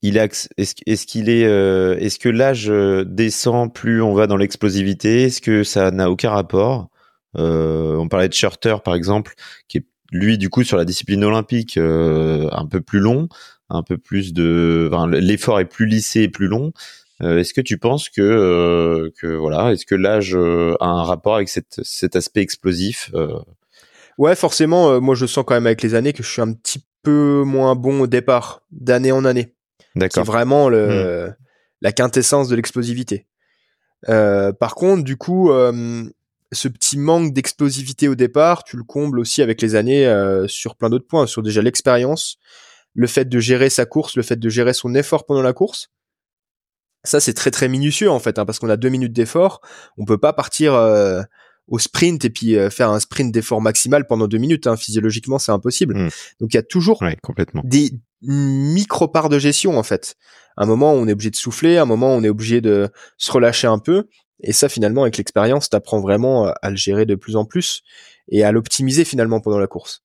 il 0.02 0.18
est-ce 0.18 1.06
qu'il 1.06 1.28
est, 1.28 1.46
euh, 1.46 1.96
est-ce 1.98 2.18
que 2.18 2.28
l'âge 2.28 2.70
euh, 2.70 3.04
descend 3.04 3.72
plus 3.72 4.02
on 4.02 4.14
va 4.14 4.26
dans 4.26 4.36
l'explosivité? 4.36 5.24
Est-ce 5.24 5.40
que 5.40 5.64
ça 5.64 5.90
n'a 5.90 6.10
aucun 6.10 6.30
rapport? 6.30 6.88
Euh, 7.36 7.96
On 7.96 8.08
parlait 8.08 8.28
de 8.28 8.34
Shorter 8.34 8.76
par 8.84 8.94
exemple, 8.94 9.34
qui 9.68 9.78
est 9.78 9.86
lui 10.12 10.38
du 10.38 10.48
coup 10.50 10.64
sur 10.64 10.76
la 10.76 10.84
discipline 10.84 11.24
olympique 11.24 11.76
un 11.78 12.66
peu 12.70 12.80
plus 12.80 13.00
long, 13.00 13.28
un 13.70 13.82
peu 13.82 13.98
plus 13.98 14.32
de, 14.32 14.88
enfin, 14.92 15.08
l'effort 15.08 15.58
est 15.58 15.64
plus 15.64 15.86
lissé 15.86 16.22
et 16.22 16.28
plus 16.28 16.46
long. 16.46 16.72
est-ce 17.20 17.52
que 17.52 17.60
tu 17.60 17.78
penses 17.78 18.08
que 18.08 19.10
que 19.20 19.26
voilà, 19.26 19.72
est-ce 19.72 19.86
que 19.86 19.96
l'âge 19.96 20.34
a 20.36 20.86
un 20.86 21.02
rapport 21.02 21.36
avec 21.36 21.48
cette, 21.48 21.80
cet 21.82 22.14
aspect 22.14 22.42
explosif 22.42 23.10
Ouais, 24.18 24.36
forcément. 24.36 25.00
moi, 25.00 25.14
je 25.14 25.26
sens 25.26 25.44
quand 25.46 25.54
même 25.54 25.66
avec 25.66 25.82
les 25.82 25.94
années 25.94 26.12
que 26.12 26.22
je 26.22 26.30
suis 26.30 26.42
un 26.42 26.52
petit 26.52 26.84
peu 27.02 27.42
moins 27.44 27.74
bon 27.74 28.02
au 28.02 28.06
départ, 28.06 28.62
d'année 28.70 29.12
en 29.12 29.24
année. 29.24 29.55
C'est 29.98 30.20
vraiment 30.24 30.68
le, 30.68 31.28
hmm. 31.28 31.34
la 31.82 31.92
quintessence 31.92 32.48
de 32.48 32.56
l'explosivité. 32.56 33.26
Euh, 34.08 34.52
par 34.52 34.74
contre, 34.74 35.04
du 35.04 35.16
coup, 35.16 35.50
euh, 35.50 36.04
ce 36.52 36.68
petit 36.68 36.98
manque 36.98 37.32
d'explosivité 37.32 38.08
au 38.08 38.14
départ, 38.14 38.64
tu 38.64 38.76
le 38.76 38.84
combles 38.84 39.18
aussi 39.18 39.42
avec 39.42 39.60
les 39.62 39.74
années 39.74 40.06
euh, 40.06 40.46
sur 40.48 40.76
plein 40.76 40.90
d'autres 40.90 41.06
points, 41.06 41.26
sur 41.26 41.42
déjà 41.42 41.62
l'expérience, 41.62 42.38
le 42.94 43.06
fait 43.06 43.28
de 43.28 43.38
gérer 43.38 43.70
sa 43.70 43.86
course, 43.86 44.16
le 44.16 44.22
fait 44.22 44.36
de 44.36 44.48
gérer 44.48 44.72
son 44.72 44.94
effort 44.94 45.26
pendant 45.26 45.42
la 45.42 45.52
course. 45.52 45.90
Ça, 47.04 47.20
c'est 47.20 47.34
très 47.34 47.50
très 47.50 47.68
minutieux 47.68 48.10
en 48.10 48.18
fait, 48.18 48.38
hein, 48.38 48.44
parce 48.44 48.58
qu'on 48.58 48.68
a 48.68 48.76
deux 48.76 48.88
minutes 48.88 49.12
d'effort. 49.12 49.60
On 49.96 50.04
peut 50.04 50.18
pas 50.18 50.32
partir 50.32 50.74
au 51.68 51.78
sprint 51.78 52.24
et 52.24 52.30
puis 52.30 52.56
faire 52.70 52.90
un 52.90 52.98
sprint 52.98 53.32
d'effort 53.32 53.60
maximal 53.60 54.08
pendant 54.08 54.26
deux 54.26 54.38
minutes. 54.38 54.66
Hein. 54.66 54.76
Physiologiquement, 54.76 55.38
c'est 55.38 55.52
impossible. 55.52 55.96
Hmm. 55.96 56.08
Donc 56.40 56.52
il 56.52 56.56
y 56.56 56.58
a 56.58 56.64
toujours 56.64 57.00
complètement. 57.22 57.62
des, 57.64 57.92
micro 58.26 59.08
part 59.08 59.28
de 59.28 59.38
gestion 59.38 59.78
en 59.78 59.82
fait. 59.82 60.16
un 60.56 60.66
moment, 60.66 60.92
on 60.92 61.06
est 61.08 61.12
obligé 61.12 61.30
de 61.30 61.36
souffler, 61.36 61.78
un 61.78 61.84
moment, 61.84 62.14
on 62.14 62.22
est 62.22 62.28
obligé 62.28 62.60
de 62.60 62.90
se 63.18 63.32
relâcher 63.32 63.66
un 63.66 63.78
peu. 63.78 64.08
Et 64.40 64.52
ça, 64.52 64.68
finalement, 64.68 65.02
avec 65.02 65.16
l'expérience, 65.16 65.70
t'apprends 65.70 66.00
vraiment 66.00 66.52
à 66.60 66.70
le 66.70 66.76
gérer 66.76 67.06
de 67.06 67.14
plus 67.14 67.36
en 67.36 67.44
plus 67.44 67.82
et 68.28 68.44
à 68.44 68.52
l'optimiser 68.52 69.04
finalement 69.04 69.40
pendant 69.40 69.58
la 69.58 69.66
course. 69.66 70.02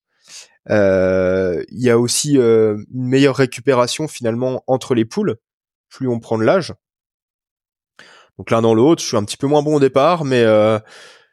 Euh, 0.70 1.64
il 1.70 1.82
y 1.82 1.90
a 1.90 1.98
aussi 1.98 2.38
euh, 2.38 2.78
une 2.94 3.08
meilleure 3.08 3.36
récupération 3.36 4.08
finalement 4.08 4.64
entre 4.68 4.94
les 4.94 5.06
poules, 5.06 5.38
plus 5.90 6.08
on 6.08 6.20
prend 6.20 6.38
de 6.38 6.44
l'âge. 6.44 6.74
Donc 8.38 8.52
l'un 8.52 8.62
dans 8.62 8.74
l'autre, 8.74 9.02
je 9.02 9.08
suis 9.08 9.18
un 9.18 9.24
petit 9.24 9.38
peu 9.38 9.48
moins 9.48 9.62
bon 9.62 9.76
au 9.76 9.80
départ, 9.80 10.24
mais 10.24 10.44
euh, 10.44 10.80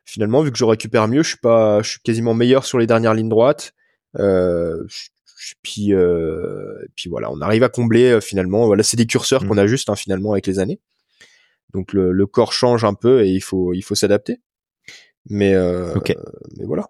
finalement, 0.05 0.43
vu 0.43 0.51
que 0.51 0.59
je 0.59 0.65
récupère 0.65 1.09
mieux, 1.09 1.23
je 1.23 1.31
suis 1.31 1.39
pas, 1.39 1.83
je 1.83 1.91
suis 1.91 2.01
quasiment 2.01 2.35
meilleur 2.35 2.65
sur 2.65 2.79
les 2.79 2.87
dernières 2.87 3.15
lignes 3.15 3.29
droites. 3.29 3.73
Euh, 4.19 4.85
puis 5.63 5.93
euh, 5.93 6.75
puis 6.97 7.09
voilà, 7.09 7.31
on 7.31 7.41
arrive 7.41 7.63
à 7.63 7.69
combler 7.69 8.13
euh, 8.13 8.21
finalement. 8.21 8.67
Voilà, 8.67 8.83
c'est 8.83 8.97
des 8.97 9.07
curseurs 9.07 9.47
qu'on 9.47 9.55
mmh. 9.55 9.61
ajuste 9.61 9.91
hein, 9.91 9.97
finalement 9.97 10.33
avec 10.33 10.47
les 10.47 10.59
années. 10.59 10.81
Donc 11.75 11.93
le, 11.93 12.13
le, 12.13 12.27
corps 12.27 12.53
change 12.53 12.85
un 12.85 12.95
peu 12.95 13.25
et 13.25 13.29
il 13.29 13.41
faut 13.41 13.73
il 13.75 13.83
faut 13.83 13.95
s'adapter. 13.95 14.41
Mais, 15.31 15.55
mais 16.57 16.65
voilà. 16.65 16.89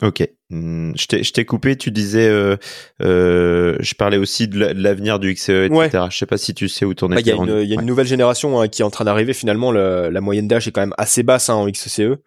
Ok. 0.00 0.28
Hmm, 0.50 0.92
je 0.94 1.32
t'ai 1.32 1.44
coupé, 1.44 1.76
tu 1.76 1.90
disais, 1.90 2.28
euh, 2.28 2.56
euh, 3.02 3.76
je 3.80 3.94
parlais 3.94 4.16
aussi 4.16 4.46
de 4.46 4.58
l'avenir 4.58 5.18
du 5.18 5.34
XE, 5.34 5.48
etc. 5.50 5.70
Ouais. 5.72 5.90
Je 6.10 6.16
sais 6.16 6.26
pas 6.26 6.38
si 6.38 6.54
tu 6.54 6.68
sais 6.68 6.84
où 6.84 6.94
tourner. 6.94 7.16
Il 7.18 7.26
y, 7.26 7.30
y, 7.30 7.32
a 7.32 7.80
une 7.80 7.86
nouvelle 7.86 8.06
génération 8.06 8.60
hein, 8.60 8.68
qui 8.68 8.82
est 8.82 8.84
en 8.84 8.90
train 8.90 9.04
d'arriver. 9.04 9.32
Finalement, 9.32 9.72
la 9.72 10.20
moyenne 10.20 10.46
d'âge 10.46 10.68
est 10.68 10.72
quand 10.72 10.82
même 10.82 10.94
assez 10.98 11.22
basse 11.22 11.50
hein, 11.50 11.54
en 11.54 11.68
XCE. 11.68 12.18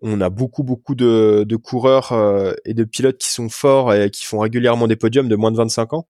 On 0.00 0.20
a 0.20 0.30
beaucoup, 0.30 0.62
beaucoup 0.62 0.94
de, 0.94 1.44
de 1.46 1.56
coureurs 1.56 2.12
euh, 2.12 2.54
et 2.64 2.74
de 2.74 2.84
pilotes 2.84 3.18
qui 3.18 3.28
sont 3.28 3.48
forts 3.48 3.94
et 3.94 4.10
qui 4.10 4.24
font 4.24 4.40
régulièrement 4.40 4.88
des 4.88 4.96
podiums 4.96 5.28
de 5.28 5.36
moins 5.36 5.52
de 5.52 5.56
25 5.56 5.92
ans. 5.92 6.08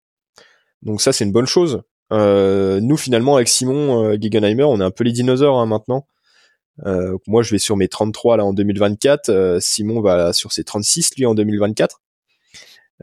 Donc 0.82 1.00
ça, 1.00 1.12
c'est 1.12 1.24
une 1.24 1.32
bonne 1.32 1.46
chose. 1.46 1.82
Euh, 2.12 2.80
nous, 2.80 2.96
finalement, 2.96 3.36
avec 3.36 3.48
Simon 3.48 4.04
euh, 4.04 4.16
Gegenheimer, 4.20 4.64
on 4.64 4.80
est 4.80 4.84
un 4.84 4.90
peu 4.90 5.04
les 5.04 5.12
dinosaures 5.12 5.58
hein, 5.58 5.66
maintenant. 5.66 6.06
Euh, 6.86 7.16
moi, 7.26 7.42
je 7.42 7.50
vais 7.50 7.58
sur 7.58 7.76
mes 7.76 7.88
33 7.88 8.36
là 8.36 8.44
en 8.44 8.52
2024. 8.52 9.28
Euh, 9.30 9.58
Simon 9.60 10.00
va 10.00 10.32
sur 10.32 10.52
ses 10.52 10.64
36 10.64 11.16
lui 11.16 11.26
en 11.26 11.34
2024. 11.34 12.00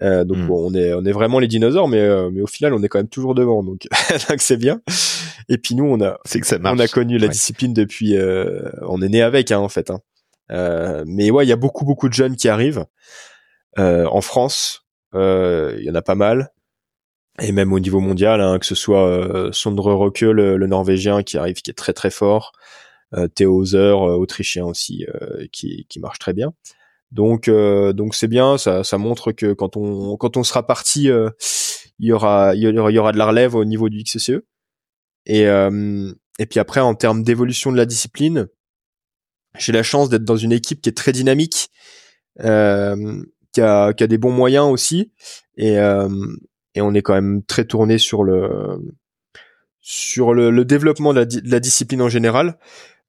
Euh, 0.01 0.25
donc 0.25 0.37
hmm. 0.37 0.51
on 0.51 0.73
est 0.73 0.93
on 0.93 1.05
est 1.05 1.11
vraiment 1.11 1.39
les 1.39 1.47
dinosaures, 1.47 1.87
mais 1.87 1.99
euh, 1.99 2.29
mais 2.29 2.41
au 2.41 2.47
final 2.47 2.73
on 2.73 2.83
est 2.83 2.89
quand 2.89 2.99
même 2.99 3.07
toujours 3.07 3.33
devant, 3.33 3.63
donc 3.63 3.87
c'est 4.37 4.57
bien. 4.57 4.81
Et 5.47 5.57
puis 5.57 5.73
nous 5.73 5.85
on 5.85 6.01
a 6.01 6.19
c'est 6.25 6.41
que 6.41 6.47
ça 6.47 6.59
marche. 6.59 6.77
on 6.77 6.79
a 6.79 6.87
connu 6.87 7.17
la 7.17 7.29
discipline 7.29 7.73
depuis, 7.73 8.17
euh, 8.17 8.69
on 8.81 9.01
est 9.01 9.07
né 9.07 9.21
avec 9.21 9.51
hein, 9.51 9.59
en 9.59 9.69
fait. 9.69 9.89
Hein. 9.89 10.01
Mais 10.49 11.31
ouais, 11.31 11.45
il 11.45 11.49
y 11.49 11.53
a 11.53 11.57
beaucoup 11.57 11.85
beaucoup 11.85 12.09
de 12.09 12.13
jeunes 12.13 12.35
qui 12.35 12.49
arrivent 12.49 12.85
en 13.77 14.21
France. 14.21 14.85
Il 15.13 15.81
y 15.81 15.89
en 15.89 15.95
a 15.95 16.01
pas 16.01 16.15
mal 16.15 16.51
et 17.41 17.51
même 17.51 17.73
au 17.73 17.79
niveau 17.79 17.99
mondial, 17.99 18.39
hein, 18.39 18.59
que 18.59 18.65
ce 18.65 18.75
soit 18.75 19.49
Sondre 19.51 19.93
Roque, 19.93 20.21
le, 20.21 20.55
le, 20.55 20.67
Norvégien 20.67 21.21
qui 21.21 21.37
arrive, 21.37 21.55
qui 21.55 21.69
est 21.69 21.73
très 21.73 21.91
très 21.91 22.09
fort, 22.09 22.53
euh, 23.13 23.27
Theo 23.27 23.55
Hauser, 23.55 23.77
euh, 23.77 24.15
autrichien 24.15 24.65
aussi, 24.65 25.05
euh, 25.13 25.45
qui, 25.51 25.85
qui 25.89 25.99
marche 25.99 26.19
très 26.19 26.33
bien. 26.33 26.53
Donc 27.11 27.49
donc 27.49 28.15
c'est 28.15 28.27
bien, 28.27 28.57
ça, 28.57 28.83
ça 28.83 28.97
montre 28.97 29.31
que 29.31 29.53
quand 29.53 29.77
on 29.77 30.17
quand 30.17 30.37
on 30.37 30.43
sera 30.43 30.65
parti, 30.67 31.03
il 31.05 32.07
y 32.07 32.11
aura 32.11 32.55
il 32.55 32.61
y 32.61 32.67
aura 32.77 32.91
il 32.91 32.95
y 32.95 32.99
aura 32.99 33.11
de 33.13 33.17
la 33.17 33.27
relève 33.27 33.55
au 33.55 33.63
niveau 33.63 33.89
du 33.89 34.03
XCE. 34.03 34.41
Et 35.25 35.43
et 35.43 36.45
puis 36.47 36.59
après 36.59 36.81
en 36.81 36.95
termes 36.95 37.23
d'évolution 37.23 37.71
de 37.71 37.77
la 37.77 37.85
discipline, 37.85 38.47
j'ai 39.57 39.71
la 39.71 39.83
chance 39.83 40.09
d'être 40.09 40.23
dans 40.23 40.37
une 40.37 40.51
équipe 40.51 40.81
qui 40.81 40.89
est 40.89 40.97
très 40.97 41.11
dynamique, 41.11 41.69
euh, 42.41 43.23
qui, 43.53 43.61
a, 43.61 43.93
qui 43.93 44.03
a 44.03 44.07
des 44.07 44.17
bons 44.17 44.31
moyens 44.31 44.67
aussi, 44.71 45.11
et, 45.57 45.77
euh, 45.79 46.09
et 46.73 46.81
on 46.81 46.93
est 46.93 47.01
quand 47.01 47.13
même 47.13 47.43
très 47.43 47.65
tourné 47.65 47.97
sur 47.97 48.23
le 48.23 48.77
sur 49.81 50.33
le, 50.33 50.49
le 50.49 50.65
développement 50.65 51.13
de 51.13 51.19
la, 51.19 51.25
de 51.25 51.41
la, 51.45 51.59
discipline 51.59 52.01
en 52.01 52.09
général. 52.09 52.57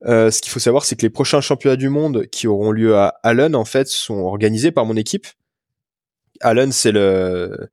Euh, 0.05 0.31
ce 0.31 0.43
qu'il 0.43 0.53
faut 0.53 0.61
savoir, 0.61 0.85
c'est 0.85 0.95
que 0.95 1.03
les 1.03 1.11
prochains 1.11 1.41
championnats 1.41 1.77
du 1.77 1.89
monde 1.89 2.27
qui 2.27 2.47
auront 2.47 2.71
lieu 2.71 2.97
à 2.97 3.19
Allen, 3.23 3.57
en 3.57 3.65
fait, 3.65 3.89
sont 3.89 4.19
organisés 4.19 4.73
par 4.73 4.85
mon 4.85 4.95
équipe. 4.95 5.27
Allen, 6.41 6.73
c'est 6.73 6.93
le 6.93 7.71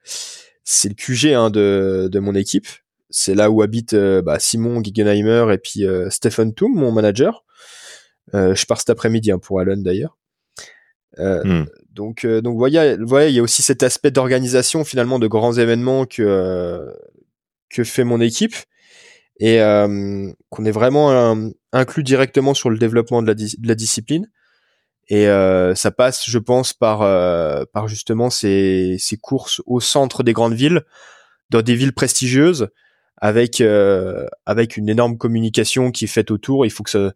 c'est 0.64 0.88
le 0.88 0.96
QG 0.96 1.34
hein, 1.34 1.50
de, 1.50 2.08
de 2.10 2.20
mon 2.20 2.34
équipe. 2.34 2.68
C'est 3.10 3.36
là 3.36 3.52
où 3.52 3.62
habitent 3.62 3.94
euh, 3.94 4.22
bah, 4.22 4.40
Simon 4.40 4.82
Guggenheimer 4.82 5.54
et 5.54 5.58
puis 5.58 5.86
euh, 5.86 6.10
Stephen 6.10 6.54
Toom, 6.54 6.74
mon 6.74 6.92
manager. 6.92 7.44
Euh, 8.34 8.56
je 8.56 8.66
pars 8.66 8.80
cet 8.80 8.90
après-midi 8.90 9.32
hein, 9.32 9.40
pour 9.40 9.60
Allen 9.60 9.84
d'ailleurs. 9.84 10.18
Hmm. 11.18 11.66
Donc, 11.92 12.26
donc 12.26 12.58
voyez, 12.58 12.98
voyez, 13.00 13.30
il 13.30 13.36
y 13.36 13.40
a 13.40 13.44
aussi 13.44 13.62
cet 13.62 13.84
aspect 13.84 14.10
d'organisation 14.10 14.84
finalement 14.84 15.20
de 15.20 15.28
grands 15.28 15.54
événements 15.54 16.08
que 16.08 16.92
que 17.70 17.84
fait 17.84 18.04
mon 18.04 18.20
équipe 18.22 18.56
et 19.40 19.62
euh, 19.62 20.32
qu'on 20.50 20.66
est 20.66 20.72
vraiment 20.72 21.12
euh, 21.12 21.50
inclus 21.72 22.04
directement 22.04 22.54
sur 22.54 22.70
le 22.70 22.78
développement 22.78 23.22
de 23.22 23.28
la, 23.28 23.34
de 23.34 23.68
la 23.68 23.76
discipline. 23.76 24.30
Et 25.10 25.28
euh, 25.28 25.76
ça 25.76 25.92
passe, 25.92 26.30
je 26.30 26.40
pense, 26.40 26.74
par, 26.74 27.00
par 27.72 27.88
justement 27.90 28.30
ces, 28.30 28.96
ces 29.00 29.18
courses 29.18 29.62
au 29.66 29.82
centre 29.82 30.24
des 30.24 30.32
grandes 30.32 30.54
villes, 30.54 30.84
dans 31.50 31.62
des 31.62 31.76
villes 31.76 31.94
prestigieuses, 31.94 32.70
avec 33.18 33.62
avec 34.46 34.78
une 34.78 34.88
énorme 34.88 35.18
communication 35.18 35.92
qui 35.92 36.06
est 36.06 36.08
faite 36.08 36.32
autour. 36.32 36.66
Il 36.66 36.70
faut 36.70 36.84
que 36.84 36.90
ça, 36.90 37.14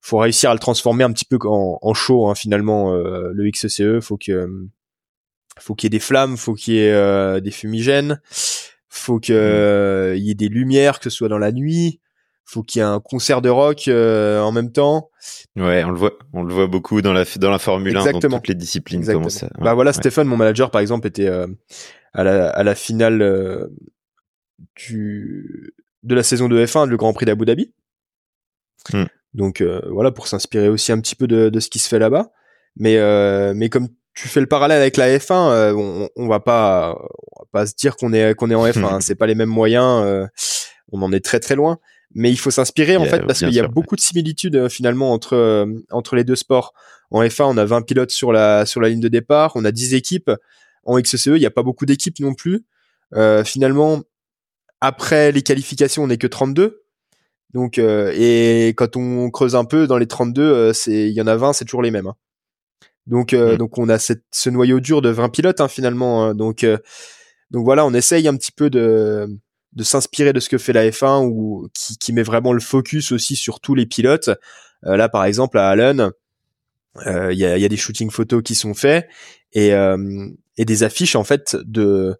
faut 0.00 0.18
réussir 0.18 0.50
à 0.50 0.54
le 0.54 0.60
transformer 0.60 1.04
un 1.04 1.12
petit 1.12 1.24
peu 1.24 1.38
en, 1.44 1.78
en 1.80 1.94
show 1.94 2.28
hein, 2.28 2.34
finalement 2.34 2.92
le 2.92 3.50
XCE. 3.50 4.00
Faut 4.00 4.16
que 4.16 4.48
faut 5.58 5.74
qu'il 5.74 5.86
y 5.86 5.88
ait 5.88 5.98
des 5.98 6.04
flammes, 6.04 6.36
faut 6.36 6.54
qu'il 6.54 6.74
y 6.74 6.78
ait 6.78 7.40
des 7.40 7.50
fumigènes, 7.50 8.20
faut 8.88 9.18
qu'il 9.18 9.34
mmh. 9.34 10.16
y 10.16 10.30
ait 10.30 10.34
des 10.34 10.48
lumières, 10.48 10.98
que 10.98 11.04
ce 11.04 11.10
soit 11.10 11.28
dans 11.28 11.38
la 11.38 11.52
nuit. 11.52 12.00
Faut 12.50 12.62
qu'il 12.62 12.80
y 12.80 12.82
ait 12.82 12.88
un 12.88 12.98
concert 12.98 13.42
de 13.42 13.50
rock 13.50 13.88
euh, 13.88 14.40
en 14.40 14.52
même 14.52 14.72
temps. 14.72 15.10
Ouais, 15.54 15.84
on 15.84 15.90
le 15.90 15.98
voit, 15.98 16.14
on 16.32 16.42
le 16.42 16.54
voit 16.54 16.66
beaucoup 16.66 17.02
dans 17.02 17.12
la 17.12 17.26
dans 17.36 17.50
la 17.50 17.58
Formule 17.58 17.94
1, 17.94 18.12
dans 18.12 18.20
toutes 18.20 18.48
les 18.48 18.54
disciplines. 18.54 19.04
Ça, 19.04 19.48
bah 19.58 19.74
voilà, 19.74 19.92
Stéphane, 19.92 20.26
mon 20.26 20.38
manager 20.38 20.70
par 20.70 20.80
exemple, 20.80 21.06
était 21.06 21.26
euh, 21.26 21.46
à 22.14 22.24
la 22.24 22.48
à 22.48 22.62
la 22.62 22.74
finale 22.74 23.20
euh, 23.20 23.66
du 24.76 25.74
de 26.04 26.14
la 26.14 26.22
saison 26.22 26.48
de 26.48 26.64
F1, 26.64 26.88
le 26.88 26.96
Grand 26.96 27.12
Prix 27.12 27.26
d'Abu 27.26 27.44
Dhabi. 27.44 27.74
Mmh. 28.94 29.04
Donc 29.38 29.62
voilà, 29.62 30.10
pour 30.10 30.26
s'inspirer 30.26 30.68
aussi 30.68 30.92
un 30.92 31.00
petit 31.00 31.14
peu 31.14 31.26
de, 31.26 31.48
de 31.48 31.60
ce 31.60 31.70
qui 31.70 31.78
se 31.78 31.88
fait 31.88 31.98
là-bas. 31.98 32.32
Mais 32.76 32.98
mais 33.54 33.70
comme 33.70 33.88
tu 34.18 34.26
fais 34.26 34.40
le 34.40 34.46
parallèle 34.46 34.80
avec 34.80 34.96
la 34.96 35.16
F1, 35.16 35.32
euh, 35.32 35.72
on, 35.74 36.08
on, 36.16 36.26
va 36.26 36.40
pas, 36.40 36.98
on 37.36 37.42
va 37.42 37.46
pas 37.52 37.66
se 37.66 37.74
dire 37.76 37.96
qu'on 37.96 38.12
est 38.12 38.34
qu'on 38.34 38.50
est 38.50 38.54
en 38.56 38.66
F1. 38.66 38.84
Hein. 38.84 39.00
c'est 39.00 39.14
pas 39.14 39.28
les 39.28 39.36
mêmes 39.36 39.48
moyens. 39.48 40.02
Euh, 40.04 40.26
on 40.90 41.02
en 41.02 41.12
est 41.12 41.24
très 41.24 41.38
très 41.38 41.54
loin. 41.54 41.78
Mais 42.14 42.30
il 42.30 42.36
faut 42.36 42.50
s'inspirer 42.50 42.96
en 42.96 43.04
fait 43.04 43.24
parce 43.26 43.40
qu'il 43.40 43.52
y 43.52 43.60
a 43.60 43.68
beaucoup 43.68 43.94
de 43.94 44.00
similitudes 44.00 44.56
euh, 44.56 44.68
finalement 44.68 45.12
entre 45.12 45.68
entre 45.90 46.16
les 46.16 46.24
deux 46.24 46.36
sports. 46.36 46.72
En 47.10 47.22
F1, 47.22 47.44
on 47.44 47.56
a 47.58 47.64
20 47.64 47.82
pilotes 47.82 48.10
sur 48.10 48.32
la 48.32 48.66
sur 48.66 48.80
la 48.80 48.88
ligne 48.88 49.00
de 49.00 49.08
départ, 49.08 49.52
on 49.54 49.64
a 49.64 49.70
10 49.70 49.94
équipes. 49.94 50.30
En 50.84 50.98
XCE, 50.98 51.26
il 51.26 51.38
n'y 51.40 51.46
a 51.46 51.50
pas 51.50 51.62
beaucoup 51.62 51.86
d'équipes 51.86 52.18
non 52.18 52.34
plus. 52.34 52.64
finalement, 53.44 54.02
après 54.80 55.30
les 55.32 55.42
qualifications, 55.42 56.02
on 56.02 56.06
n'est 56.08 56.18
que 56.18 56.26
32. 56.26 56.82
Donc 57.54 57.78
et 57.78 58.68
quand 58.76 58.96
on 58.96 59.30
creuse 59.30 59.56
un 59.56 59.64
peu 59.64 59.86
dans 59.86 59.98
les 59.98 60.06
32, 60.06 60.72
c'est 60.72 61.08
il 61.08 61.12
y 61.12 61.22
en 61.22 61.26
a 61.26 61.36
20, 61.36 61.52
c'est 61.52 61.64
toujours 61.64 61.82
les 61.82 61.90
mêmes. 61.90 62.06
Hein. 62.06 62.16
Donc, 63.08 63.32
euh, 63.32 63.54
mm. 63.54 63.56
donc 63.56 63.78
on 63.78 63.88
a 63.88 63.98
cette, 63.98 64.22
ce 64.30 64.50
noyau 64.50 64.80
dur 64.80 65.02
de 65.02 65.08
20 65.08 65.30
pilotes 65.30 65.60
hein, 65.60 65.68
finalement. 65.68 66.24
Hein. 66.24 66.34
donc, 66.34 66.62
euh, 66.62 66.78
donc 67.50 67.64
voilà, 67.64 67.84
on 67.84 67.94
essaye 67.94 68.28
un 68.28 68.36
petit 68.36 68.52
peu 68.52 68.70
de, 68.70 69.26
de 69.72 69.82
s'inspirer 69.82 70.32
de 70.32 70.40
ce 70.40 70.48
que 70.48 70.58
fait 70.58 70.74
la 70.74 70.88
F1 70.88 71.26
ou 71.26 71.68
qui, 71.72 71.96
qui 71.96 72.12
met 72.12 72.22
vraiment 72.22 72.52
le 72.52 72.60
focus 72.60 73.10
aussi 73.10 73.34
sur 73.34 73.60
tous 73.60 73.74
les 73.74 73.86
pilotes. 73.86 74.30
Euh, 74.84 74.96
là, 74.96 75.08
par 75.08 75.24
exemple, 75.24 75.58
à 75.58 75.68
Allen, 75.68 76.10
il 77.06 77.38
y 77.38 77.46
a, 77.46 77.56
y, 77.56 77.64
a, 77.64 77.68
des 77.68 77.76
shootings 77.76 78.10
photos 78.10 78.42
qui 78.42 78.56
sont 78.56 78.74
faits 78.74 79.08
et, 79.52 79.68
et 79.68 80.64
des 80.64 80.82
affiches 80.82 81.14
en 81.14 81.22
fait 81.22 81.56
de 81.64 82.18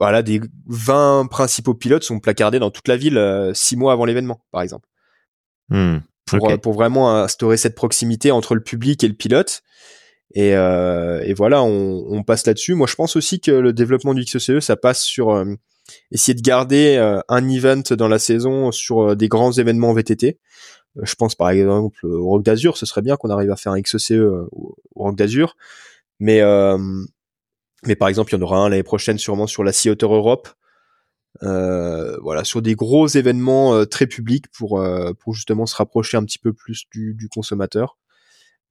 voilà 0.00 0.22
des 0.22 0.40
20 0.66 1.28
principaux 1.30 1.74
pilotes 1.74 2.02
sont 2.02 2.18
placardés 2.18 2.58
dans 2.58 2.70
toute 2.70 2.88
la 2.88 2.96
ville 2.96 3.50
six 3.54 3.76
mois 3.76 3.92
avant 3.92 4.06
l'événement, 4.06 4.42
par 4.50 4.62
exemple. 4.62 4.88
Mm 5.68 5.98
pour, 6.38 6.50
euh, 6.50 6.56
pour 6.56 6.72
vraiment 6.72 7.16
instaurer 7.16 7.56
cette 7.56 7.74
proximité 7.74 8.30
entre 8.30 8.54
le 8.54 8.62
public 8.62 9.02
et 9.04 9.08
le 9.08 9.14
pilote. 9.14 9.62
Et, 10.34 10.54
euh, 10.54 11.20
et 11.24 11.34
voilà, 11.34 11.62
on, 11.62 12.04
on 12.08 12.22
passe 12.22 12.46
là-dessus. 12.46 12.74
Moi, 12.74 12.86
je 12.86 12.94
pense 12.94 13.16
aussi 13.16 13.40
que 13.40 13.50
le 13.50 13.72
développement 13.72 14.14
du 14.14 14.24
XCE, 14.24 14.60
ça 14.60 14.76
passe 14.76 15.02
sur 15.02 15.30
euh, 15.30 15.44
essayer 16.12 16.34
de 16.34 16.42
garder 16.42 16.96
euh, 16.96 17.20
un 17.28 17.48
event 17.48 17.82
dans 17.90 18.08
la 18.08 18.18
saison 18.18 18.70
sur 18.70 19.16
des 19.16 19.28
grands 19.28 19.52
événements 19.52 19.92
VTT. 19.92 20.38
je 21.02 21.14
pense 21.14 21.34
par 21.34 21.50
exemple 21.50 22.06
au 22.06 22.28
Rock 22.28 22.44
d'Azur, 22.44 22.76
ce 22.76 22.86
serait 22.86 23.02
bien 23.02 23.16
qu'on 23.16 23.30
arrive 23.30 23.50
à 23.50 23.56
faire 23.56 23.72
un 23.72 23.80
XCE 23.80 24.12
au, 24.52 24.76
Rock 24.94 25.16
d'Azur. 25.16 25.56
Mais 26.20 26.42
mais 27.86 27.96
par 27.96 28.08
exemple, 28.08 28.32
il 28.32 28.36
y 28.36 28.38
en 28.38 28.42
aura 28.42 28.58
un 28.58 28.68
l'année 28.68 28.82
prochaine 28.82 29.18
sûrement 29.18 29.46
sur 29.46 29.64
la 29.64 29.72
Sea 29.72 29.90
Otter 29.90 30.06
Europe. 30.06 30.48
Euh, 31.42 32.18
voilà, 32.22 32.44
sur 32.44 32.60
des 32.60 32.74
gros 32.74 33.06
événements 33.06 33.74
euh, 33.74 33.84
très 33.84 34.06
publics 34.06 34.46
pour 34.52 34.80
euh, 34.80 35.12
pour 35.14 35.32
justement 35.32 35.64
se 35.64 35.76
rapprocher 35.76 36.16
un 36.16 36.24
petit 36.24 36.38
peu 36.38 36.52
plus 36.52 36.84
du, 36.92 37.14
du 37.14 37.28
consommateur. 37.28 37.96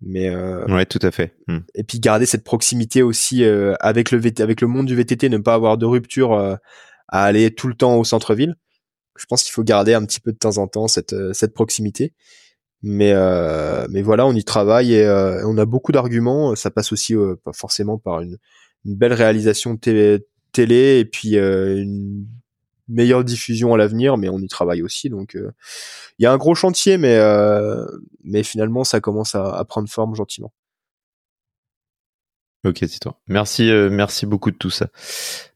Mais 0.01 0.34
ouais, 0.34 0.86
tout 0.86 0.99
à 1.01 1.12
fait. 1.12 1.36
Hmm. 1.47 1.60
Et 1.76 1.84
puis 1.84 1.99
garder 1.99 2.26
cette 2.26 2.45
proximité 2.45 3.03
aussi 3.03 3.43
avec 3.82 4.12
le 4.12 4.18
VT, 4.18 4.41
avec 4.41 4.62
le 4.62 4.68
monde 4.68 4.86
du 4.86 4.95
VTT, 4.95 5.28
ne 5.28 5.39
pas 5.39 5.53
avoir 5.53 5.78
de 5.78 5.86
rupture 5.86 6.34
à 6.38 6.60
aller 7.10 7.53
tout 7.53 7.68
le 7.68 7.74
temps 7.74 7.97
au 7.97 8.05
centre-ville. 8.05 8.55
Je 9.18 9.26
pense 9.26 9.43
qu'il 9.43 9.51
faut 9.51 9.64
garder 9.64 9.93
un 9.93 10.05
petit 10.05 10.22
peu 10.22 10.32
de 10.32 10.38
temps 10.38 10.57
en 10.57 10.68
temps 10.68 10.88
cette 10.88 11.14
cette 11.34 11.53
proximité. 11.53 12.14
Mais 12.82 13.14
mais 13.89 14.01
voilà, 14.01 14.26
on 14.26 14.32
y 14.32 14.45
travaille 14.45 14.93
et 14.93 15.41
on 15.43 15.57
a 15.57 15.66
beaucoup 15.66 15.91
d'arguments. 15.91 16.55
Ça 16.55 16.72
passe 16.72 16.93
aussi 16.93 17.16
pas 17.43 17.51
forcément 17.51 17.97
par 17.97 18.22
une, 18.22 18.38
une 18.86 18.95
belle 18.95 19.13
réalisation 19.13 19.77
télé, 19.77 20.19
télé 20.51 20.99
et 20.99 21.05
puis 21.05 21.38
une 21.38 22.25
meilleure 22.89 23.23
diffusion 23.23 23.73
à 23.73 23.77
l'avenir, 23.77 24.17
mais 24.17 24.30
on 24.30 24.39
y 24.39 24.47
travaille 24.47 24.82
aussi. 24.82 25.09
Donc, 25.09 25.36
euh, 25.36 25.51
il 26.17 26.23
y 26.23 26.25
a 26.25 26.32
un 26.32 26.38
gros 26.38 26.55
chantier, 26.55 26.97
mais 26.97 27.15
euh, 27.17 27.86
mais 28.23 28.43
finalement, 28.43 28.84
ça 28.84 28.99
commence 28.99 29.36
à, 29.36 29.63
prendre 29.65 29.88
forme 29.89 30.15
gentiment. 30.15 30.51
Ok, 32.65 32.80
c'est 32.82 32.99
toi. 32.99 33.17
Merci, 33.27 33.69
euh, 33.69 33.89
merci 33.89 34.25
beaucoup 34.25 34.51
de 34.51 34.57
tout 34.57 34.69
ça. 34.69 34.88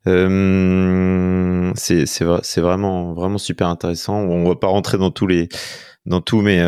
Euh, 0.07 1.73
c'est 1.75 2.61
vraiment 2.61 3.13
vraiment 3.13 3.37
super 3.37 3.67
intéressant. 3.67 4.15
On 4.15 4.47
va 4.47 4.55
pas 4.55 4.67
rentrer 4.67 4.97
dans 4.97 5.11
tous 5.11 5.27
les 5.27 5.49
dans 6.05 6.21
tout, 6.21 6.41
mais 6.41 6.61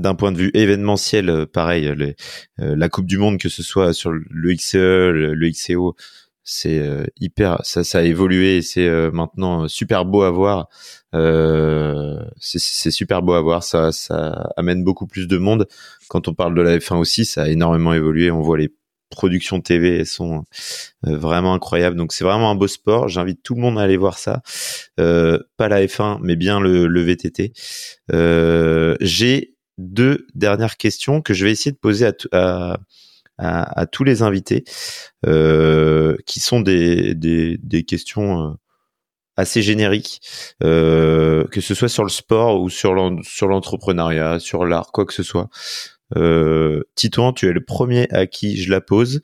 d'un 0.00 0.14
point 0.14 0.32
de 0.32 0.38
vue 0.38 0.50
événementiel, 0.54 1.46
pareil, 1.52 1.94
la 2.58 2.88
Coupe 2.88 3.06
du 3.06 3.18
Monde, 3.18 3.38
que 3.38 3.48
ce 3.48 3.62
soit 3.62 3.92
sur 3.92 4.10
le 4.12 4.54
XCE, 4.54 4.74
le, 4.74 5.34
le 5.34 5.50
XCO, 5.50 5.94
c'est 6.42 6.82
hyper, 7.20 7.60
ça, 7.62 7.98
a 7.98 8.02
évolué 8.02 8.56
et 8.56 8.62
c'est 8.62 8.88
maintenant 9.12 9.68
super 9.68 10.04
beau 10.04 10.22
à 10.22 10.30
voir. 10.30 10.68
c'est 11.12 12.90
super 12.90 13.22
beau 13.22 13.34
à 13.34 13.40
voir, 13.40 13.62
ça, 13.62 13.92
ça 13.92 14.50
amène 14.56 14.82
beaucoup 14.82 15.06
plus 15.06 15.28
de 15.28 15.38
monde. 15.38 15.66
Quand 16.08 16.28
on 16.28 16.34
parle 16.34 16.54
de 16.54 16.62
la 16.62 16.78
F1 16.78 16.96
aussi, 16.96 17.24
ça 17.24 17.42
a 17.42 17.48
énormément 17.48 17.94
évolué. 17.94 18.30
On 18.30 18.40
voit 18.40 18.58
les 18.58 18.70
productions 19.10 19.60
TV 19.60 19.98
elles 19.98 20.06
sont 20.06 20.44
euh, 21.06 21.16
vraiment 21.16 21.52
incroyables. 21.52 21.96
Donc 21.96 22.12
c'est 22.12 22.24
vraiment 22.24 22.50
un 22.50 22.54
beau 22.54 22.68
sport. 22.68 23.08
J'invite 23.08 23.42
tout 23.42 23.54
le 23.54 23.60
monde 23.60 23.78
à 23.78 23.82
aller 23.82 23.96
voir 23.96 24.18
ça. 24.18 24.40
Euh, 24.98 25.38
pas 25.56 25.68
la 25.68 25.84
F1, 25.84 26.18
mais 26.22 26.36
bien 26.36 26.60
le, 26.60 26.86
le 26.86 27.02
VTT. 27.02 27.52
Euh, 28.12 28.96
J'ai 29.00 29.56
deux 29.80 30.26
dernières 30.34 30.76
questions 30.76 31.22
que 31.22 31.34
je 31.34 31.44
vais 31.44 31.52
essayer 31.52 31.72
de 31.72 31.76
poser 31.76 32.10
à, 33.38 33.86
tous 33.86 34.04
les 34.04 34.22
invités, 34.22 34.64
euh, 35.26 36.16
qui 36.26 36.40
sont 36.40 36.60
des, 36.60 37.58
questions 37.88 38.50
euh, 38.50 38.54
assez 39.36 39.62
génériques, 39.62 40.20
euh, 40.62 41.46
que 41.48 41.60
ce 41.60 41.74
soit 41.74 41.88
sur 41.88 42.04
le 42.04 42.10
sport 42.10 42.60
ou 42.60 42.68
sur 42.68 42.94
l'entrepreneuriat, 42.94 44.38
sur 44.38 44.64
l'art, 44.66 44.92
quoi 44.92 45.06
que 45.06 45.14
ce 45.14 45.22
soit. 45.22 45.48
Euh, 46.16 46.82
Titouan, 46.94 47.32
tu 47.32 47.48
es 47.48 47.52
le 47.52 47.64
premier 47.64 48.08
à 48.10 48.26
qui 48.26 48.60
je 48.62 48.70
la 48.70 48.80
pose. 48.80 49.20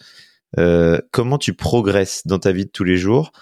Comment 1.12 1.38
tu 1.38 1.52
progresses 1.52 2.26
dans 2.26 2.38
ta 2.38 2.52
vie 2.52 2.64
de 2.64 2.70
tous 2.70 2.84
les 2.84 2.96
jours? 2.96 3.32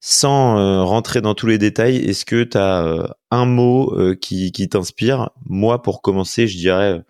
Sans 0.00 0.58
euh, 0.58 0.82
rentrer 0.82 1.20
dans 1.20 1.34
tous 1.34 1.46
les 1.46 1.58
détails, 1.58 1.96
est-ce 1.96 2.24
que 2.24 2.42
tu 2.42 2.58
euh, 2.58 3.06
un 3.30 3.44
mot 3.44 3.94
qui, 4.20 4.50
qui 4.52 4.68
t'inspire? 4.68 5.30
Moi, 5.44 5.82
pour 5.82 6.02
commencer, 6.02 6.48
je 6.48 6.56
dirais 6.56 7.02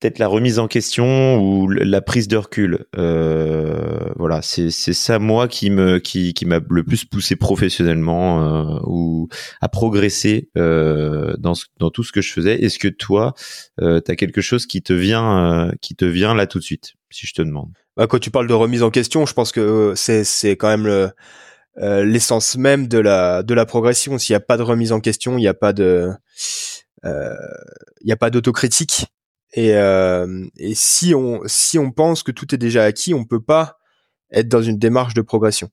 peut-être 0.00 0.18
la 0.18 0.28
remise 0.28 0.58
en 0.58 0.68
question 0.68 1.38
ou 1.38 1.68
la 1.68 2.00
prise 2.02 2.28
de 2.28 2.36
recul. 2.36 2.84
Euh, 2.96 4.10
voilà, 4.16 4.42
c'est 4.42 4.70
ça 4.70 5.18
moi 5.18 5.48
qui 5.48 5.70
me 5.70 5.98
qui 5.98 6.34
m'a 6.44 6.60
le 6.68 6.84
plus 6.84 7.04
poussé 7.04 7.36
professionnellement 7.36 8.42
euh, 8.42 8.80
ou 8.84 9.28
à 9.60 9.68
progresser 9.68 10.50
euh, 10.58 11.34
dans 11.38 11.54
tout 11.90 12.02
ce 12.02 12.12
que 12.12 12.20
je 12.20 12.32
faisais. 12.32 12.62
Est-ce 12.62 12.78
que 12.78 12.88
toi, 12.88 13.34
tu 13.78 13.84
as 13.86 14.16
quelque 14.16 14.40
chose 14.40 14.66
qui 14.66 14.82
te 14.82 14.92
vient 14.92 15.72
qui 15.80 15.94
te 15.94 16.04
vient 16.04 16.34
là 16.34 16.46
tout 16.46 16.58
de 16.58 16.64
suite, 16.64 16.94
si 17.10 17.26
je 17.26 17.32
te 17.32 17.42
demande? 17.42 17.70
Bah, 17.96 18.06
Quand 18.06 18.18
tu 18.18 18.30
parles 18.30 18.48
de 18.48 18.54
remise 18.54 18.82
en 18.82 18.90
question, 18.90 19.24
je 19.24 19.32
pense 19.32 19.52
que 19.52 19.94
c'est 19.96 20.56
quand 20.56 20.68
même 20.68 20.86
le 20.86 21.10
l'essence 21.78 22.56
même 22.56 22.86
de 22.86 22.98
la 22.98 23.42
de 23.42 23.54
la 23.54 23.64
progression. 23.64 24.18
S'il 24.18 24.34
n'y 24.34 24.38
a 24.38 24.40
pas 24.40 24.58
de 24.58 24.62
remise 24.62 24.92
en 24.92 25.00
question, 25.00 25.38
il 25.38 25.40
n'y 25.40 25.48
a 25.48 25.54
pas 25.54 25.72
de 25.72 26.10
il 27.02 28.04
n'y 28.04 28.12
a 28.12 28.16
pas 28.16 28.30
d'autocritique 28.30 29.06
et, 29.56 29.74
euh, 29.74 30.46
et 30.58 30.74
si 30.74 31.14
on 31.14 31.40
si 31.46 31.78
on 31.78 31.90
pense 31.90 32.22
que 32.22 32.30
tout 32.30 32.54
est 32.54 32.58
déjà 32.58 32.84
acquis, 32.84 33.14
on 33.14 33.24
peut 33.24 33.42
pas 33.42 33.78
être 34.30 34.48
dans 34.48 34.60
une 34.60 34.78
démarche 34.78 35.14
de 35.14 35.22
progression. 35.22 35.70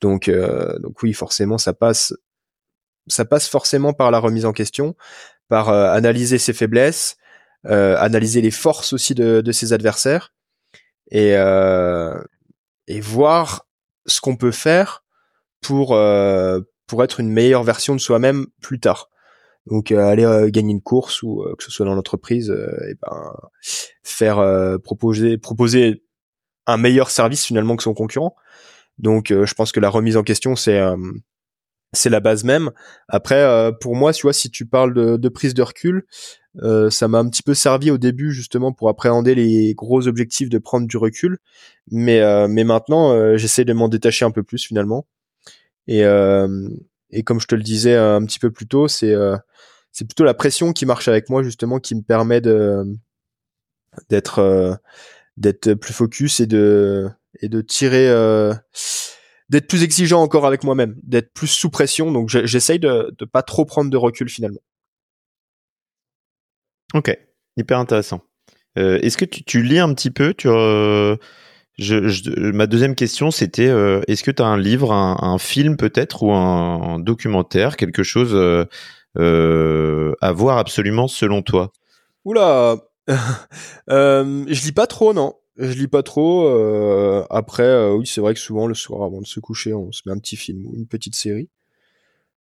Donc 0.00 0.28
euh, 0.28 0.78
donc 0.78 1.02
oui, 1.02 1.12
forcément, 1.12 1.58
ça 1.58 1.72
passe 1.72 2.14
ça 3.08 3.24
passe 3.24 3.48
forcément 3.48 3.92
par 3.92 4.12
la 4.12 4.20
remise 4.20 4.44
en 4.46 4.52
question, 4.52 4.94
par 5.48 5.68
euh, 5.68 5.90
analyser 5.90 6.38
ses 6.38 6.52
faiblesses, 6.52 7.16
euh, 7.66 7.96
analyser 7.98 8.40
les 8.40 8.52
forces 8.52 8.92
aussi 8.92 9.14
de, 9.14 9.40
de 9.40 9.52
ses 9.52 9.72
adversaires 9.72 10.32
et 11.10 11.36
euh, 11.36 12.22
et 12.86 13.00
voir 13.00 13.66
ce 14.06 14.20
qu'on 14.20 14.36
peut 14.36 14.52
faire 14.52 15.02
pour 15.60 15.88
pour 16.86 17.04
être 17.04 17.18
une 17.18 17.32
meilleure 17.32 17.64
version 17.64 17.96
de 17.96 18.00
soi-même 18.00 18.46
plus 18.62 18.78
tard. 18.78 19.10
Donc 19.66 19.92
euh, 19.92 19.98
aller 19.98 20.24
euh, 20.24 20.48
gagner 20.50 20.72
une 20.72 20.82
course 20.82 21.22
ou 21.22 21.42
euh, 21.42 21.54
que 21.56 21.64
ce 21.64 21.70
soit 21.70 21.86
dans 21.86 21.94
l'entreprise, 21.94 22.50
et 22.50 22.94
ben 23.02 23.32
faire 24.02 24.78
proposer 24.82 25.38
proposer 25.38 26.02
un 26.66 26.76
meilleur 26.76 27.10
service 27.10 27.44
finalement 27.44 27.76
que 27.76 27.82
son 27.82 27.94
concurrent. 27.94 28.34
Donc 28.98 29.28
je 29.28 29.54
pense 29.54 29.72
que 29.72 29.80
la 29.80 29.90
remise 29.90 30.16
en 30.16 30.22
question 30.22 30.56
c'est 30.56 30.80
c'est 31.94 32.10
la 32.10 32.20
base 32.20 32.44
même. 32.44 32.70
Après, 33.08 33.72
pour 33.80 33.96
moi, 33.96 34.12
tu 34.12 34.22
vois, 34.22 34.34
si 34.34 34.50
tu 34.50 34.66
parles 34.66 34.92
de, 34.92 35.16
de 35.16 35.28
prise 35.30 35.54
de 35.54 35.62
recul, 35.62 36.04
euh, 36.62 36.90
ça 36.90 37.08
m'a 37.08 37.18
un 37.18 37.28
petit 37.30 37.42
peu 37.42 37.54
servi 37.54 37.90
au 37.90 37.96
début 37.96 38.30
justement 38.32 38.72
pour 38.72 38.90
appréhender 38.90 39.34
les 39.34 39.74
gros 39.74 40.06
objectifs 40.06 40.50
de 40.50 40.58
prendre 40.58 40.86
du 40.86 40.96
recul. 40.98 41.38
Mais, 41.90 42.20
mais 42.48 42.64
maintenant, 42.64 43.36
j'essaie 43.36 43.64
de 43.64 43.72
m'en 43.72 43.88
détacher 43.88 44.24
un 44.24 44.30
peu 44.30 44.42
plus 44.42 44.64
finalement. 44.66 45.06
Et, 45.86 46.04
et 47.10 47.22
comme 47.22 47.40
je 47.40 47.46
te 47.46 47.54
le 47.54 47.62
disais 47.62 47.96
un 47.96 48.24
petit 48.24 48.38
peu 48.38 48.50
plus 48.50 48.66
tôt, 48.66 48.88
c'est 48.88 49.14
c'est 49.92 50.04
plutôt 50.04 50.24
la 50.24 50.34
pression 50.34 50.72
qui 50.72 50.86
marche 50.86 51.08
avec 51.08 51.28
moi 51.28 51.42
justement 51.42 51.80
qui 51.80 51.94
me 51.94 52.02
permet 52.02 52.40
de 52.40 52.84
d'être 54.08 54.38
euh, 54.38 54.74
d'être 55.36 55.74
plus 55.74 55.92
focus 55.92 56.40
et 56.40 56.46
de 56.46 57.08
et 57.40 57.48
de 57.48 57.60
tirer 57.60 58.08
euh, 58.08 58.54
d'être 59.48 59.66
plus 59.66 59.82
exigeant 59.82 60.22
encore 60.22 60.46
avec 60.46 60.64
moi-même, 60.64 60.94
d'être 61.02 61.32
plus 61.32 61.48
sous 61.48 61.70
pression. 61.70 62.12
Donc 62.12 62.28
j'essaye 62.28 62.78
de 62.78 63.14
de 63.18 63.24
pas 63.24 63.42
trop 63.42 63.64
prendre 63.64 63.90
de 63.90 63.96
recul 63.96 64.28
finalement. 64.28 64.60
Ok, 66.94 67.16
hyper 67.56 67.78
intéressant. 67.78 68.22
Euh, 68.78 68.98
Est-ce 69.00 69.16
que 69.18 69.24
tu, 69.24 69.62
lis 69.62 69.78
un 69.78 69.92
petit 69.94 70.10
peu? 70.10 70.32
Tu, 70.32 70.48
euh, 70.48 71.16
je, 71.78 72.08
je, 72.08 72.30
ma 72.52 72.66
deuxième 72.66 72.94
question, 72.94 73.30
c'était 73.30 73.68
euh, 73.68 74.00
est-ce 74.08 74.22
que 74.22 74.30
tu 74.30 74.42
un 74.42 74.56
livre, 74.56 74.92
un, 74.92 75.38
film 75.38 75.76
peut-être, 75.76 76.22
ou 76.22 76.32
un, 76.32 76.98
documentaire, 76.98 77.76
quelque 77.76 78.02
chose 78.02 78.34
euh, 79.18 80.14
à 80.20 80.32
voir 80.32 80.58
absolument 80.58 81.08
selon 81.08 81.42
toi? 81.42 81.72
Oula, 82.24 82.76
euh, 83.90 84.44
je 84.48 84.64
lis 84.64 84.72
pas 84.72 84.86
trop, 84.86 85.12
non. 85.12 85.34
Je 85.56 85.72
lis 85.72 85.88
pas 85.88 86.02
trop. 86.02 86.46
Euh, 86.46 87.24
après, 87.30 87.64
euh, 87.64 87.94
oui, 87.94 88.06
c'est 88.06 88.20
vrai 88.20 88.34
que 88.34 88.40
souvent 88.40 88.66
le 88.66 88.74
soir, 88.74 89.02
avant 89.02 89.20
de 89.20 89.26
se 89.26 89.40
coucher, 89.40 89.74
on 89.74 89.90
se 89.92 90.02
met 90.06 90.12
un 90.12 90.18
petit 90.18 90.36
film 90.36 90.66
ou 90.66 90.74
une 90.76 90.86
petite 90.86 91.16
série. 91.16 91.48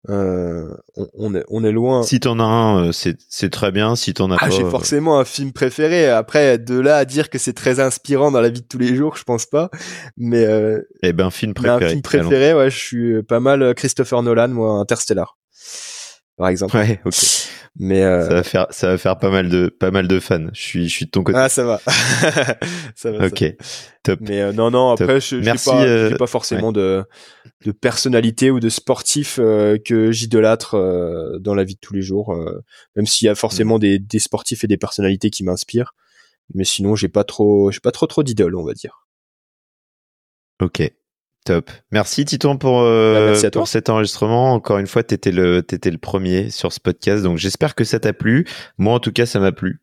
Euh, 0.09 0.69
on, 0.95 1.33
est, 1.35 1.43
on 1.49 1.63
est 1.63 1.71
loin. 1.71 2.03
Si 2.03 2.19
t'en 2.19 2.39
as 2.39 2.43
un, 2.43 2.87
euh, 2.87 2.91
c'est, 2.91 3.17
c'est 3.29 3.49
très 3.49 3.71
bien. 3.71 3.95
Si 3.95 4.13
t'en 4.13 4.31
as 4.31 4.35
ah, 4.35 4.45
pas, 4.45 4.49
j'ai 4.49 4.63
euh, 4.63 4.69
forcément 4.69 5.19
un 5.19 5.25
film 5.25 5.51
préféré. 5.51 6.09
Après, 6.09 6.57
de 6.57 6.79
là 6.79 6.97
à 6.97 7.05
dire 7.05 7.29
que 7.29 7.37
c'est 7.37 7.53
très 7.53 7.79
inspirant 7.79 8.31
dans 8.31 8.41
la 8.41 8.49
vie 8.49 8.61
de 8.61 8.67
tous 8.67 8.77
les 8.77 8.95
jours, 8.95 9.17
je 9.17 9.23
pense 9.23 9.45
pas. 9.45 9.69
Mais 10.17 10.45
euh, 10.45 10.81
eh 11.01 11.13
ben, 11.13 11.31
film 11.31 11.53
préféré. 11.53 11.85
Un 11.85 11.89
film 11.89 12.01
préféré, 12.01 12.53
ouais, 12.53 12.69
je 12.69 12.77
suis 12.77 13.23
pas 13.23 13.39
mal 13.39 13.73
Christopher 13.75 14.21
Nolan, 14.21 14.49
moi, 14.49 14.73
Interstellar 14.73 15.37
par 16.37 16.49
exemple. 16.49 16.75
Ouais, 16.77 16.99
ok. 17.05 17.15
Mais 17.77 18.03
euh... 18.03 18.25
ça 18.25 18.33
va 18.35 18.43
faire 18.43 18.67
ça 18.69 18.87
va 18.87 18.97
faire 18.97 19.19
pas 19.19 19.29
mal 19.29 19.49
de 19.49 19.67
pas 19.67 19.91
mal 19.91 20.07
de 20.07 20.19
fans. 20.21 20.47
Je 20.53 20.61
suis 20.61 20.87
je 20.87 20.93
suis 20.93 21.05
de 21.05 21.11
ton 21.11 21.23
côté. 21.23 21.37
Ah 21.37 21.49
ça 21.49 21.65
va. 21.65 21.81
ça 22.95 23.11
va. 23.11 23.27
Ok. 23.27 23.43
Top. 24.03 24.19
Mais 24.21 24.41
euh, 24.41 24.53
non 24.53 24.71
non 24.71 24.91
après 24.91 25.05
Top. 25.07 25.19
je 25.19 25.35
Merci, 25.37 25.69
pas 25.69 25.83
euh... 25.83 26.15
pas 26.15 26.27
forcément 26.27 26.67
ouais. 26.67 26.73
de 26.73 27.03
de 27.65 27.71
personnalité 27.73 28.49
ou 28.49 28.61
de 28.61 28.69
sportif 28.69 29.39
euh, 29.39 29.77
que 29.77 30.11
j'idolâtre 30.13 30.75
euh, 30.75 31.37
dans 31.39 31.53
la 31.53 31.65
vie 31.65 31.75
de 31.75 31.79
tous 31.81 31.93
les 31.93 32.01
jours. 32.01 32.33
Euh, 32.33 32.63
même 32.95 33.05
s'il 33.05 33.25
y 33.25 33.29
a 33.29 33.35
forcément 33.35 33.75
mmh. 33.75 33.79
des 33.79 33.99
des 33.99 34.19
sportifs 34.19 34.63
et 34.63 34.67
des 34.67 34.77
personnalités 34.77 35.29
qui 35.29 35.43
m'inspirent. 35.43 35.95
Mais 36.53 36.63
sinon 36.63 36.95
j'ai 36.95 37.09
pas 37.09 37.25
trop 37.25 37.71
j'ai 37.71 37.81
pas 37.81 37.91
trop 37.91 38.07
trop 38.07 38.23
d'idoles 38.23 38.55
on 38.55 38.63
va 38.63 38.73
dire. 38.73 39.05
Ok. 40.61 40.81
Top. 41.45 41.69
Merci 41.91 42.25
Titon 42.25 42.57
pour, 42.57 42.81
euh, 42.81 43.39
bah, 43.39 43.51
pour 43.51 43.67
cet 43.67 43.89
enregistrement. 43.89 44.53
Encore 44.53 44.79
une 44.79 44.87
fois, 44.87 45.03
tu 45.03 45.13
étais 45.13 45.31
le, 45.31 45.59
étais 45.59 45.91
le 45.91 45.99
premier 45.99 46.49
sur 46.49 46.73
ce 46.73 46.79
podcast. 46.79 47.23
Donc 47.23 47.37
j'espère 47.37 47.75
que 47.75 47.83
ça 47.83 47.99
t'a 47.99 48.13
plu. 48.13 48.47
Moi, 48.79 48.95
en 48.95 48.99
tout 48.99 49.11
cas, 49.11 49.27
ça 49.27 49.39
m'a 49.39 49.51
plu. 49.51 49.79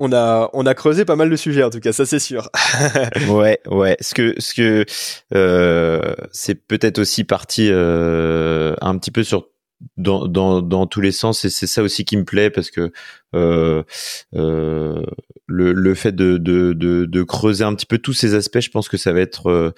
On 0.00 0.12
a, 0.12 0.50
on 0.52 0.66
a 0.66 0.74
creusé 0.74 1.04
pas 1.04 1.14
mal 1.14 1.30
de 1.30 1.36
sujets, 1.36 1.62
en 1.62 1.70
tout 1.70 1.78
cas, 1.78 1.92
ça 1.92 2.04
c'est 2.06 2.18
sûr. 2.18 2.50
ouais, 3.28 3.60
ouais. 3.70 3.96
Ce 4.00 4.14
que, 4.14 4.34
ce 4.38 4.52
que, 4.52 4.84
euh, 5.32 6.14
c'est 6.32 6.56
peut-être 6.56 6.98
aussi 6.98 7.22
parti 7.22 7.68
euh, 7.70 8.74
un 8.80 8.98
petit 8.98 9.12
peu 9.12 9.22
sur 9.22 9.46
dans, 9.96 10.26
dans, 10.26 10.62
dans 10.62 10.86
tous 10.86 11.00
les 11.00 11.12
sens 11.12 11.44
et 11.44 11.50
c'est 11.50 11.66
ça 11.66 11.82
aussi 11.82 12.04
qui 12.04 12.16
me 12.16 12.24
plaît 12.24 12.50
parce 12.50 12.70
que 12.70 12.92
euh, 13.34 13.82
euh, 14.34 15.02
le, 15.46 15.72
le 15.72 15.94
fait 15.94 16.12
de, 16.12 16.36
de, 16.36 16.72
de, 16.72 17.04
de, 17.04 17.22
creuser 17.22 17.64
un 17.64 17.74
petit 17.74 17.86
peu 17.86 17.98
tous 17.98 18.12
ces 18.12 18.34
aspects, 18.34 18.60
je 18.60 18.70
pense 18.70 18.88
que 18.88 18.96
ça 18.96 19.12
va 19.12 19.20
être 19.20 19.50
euh, 19.50 19.72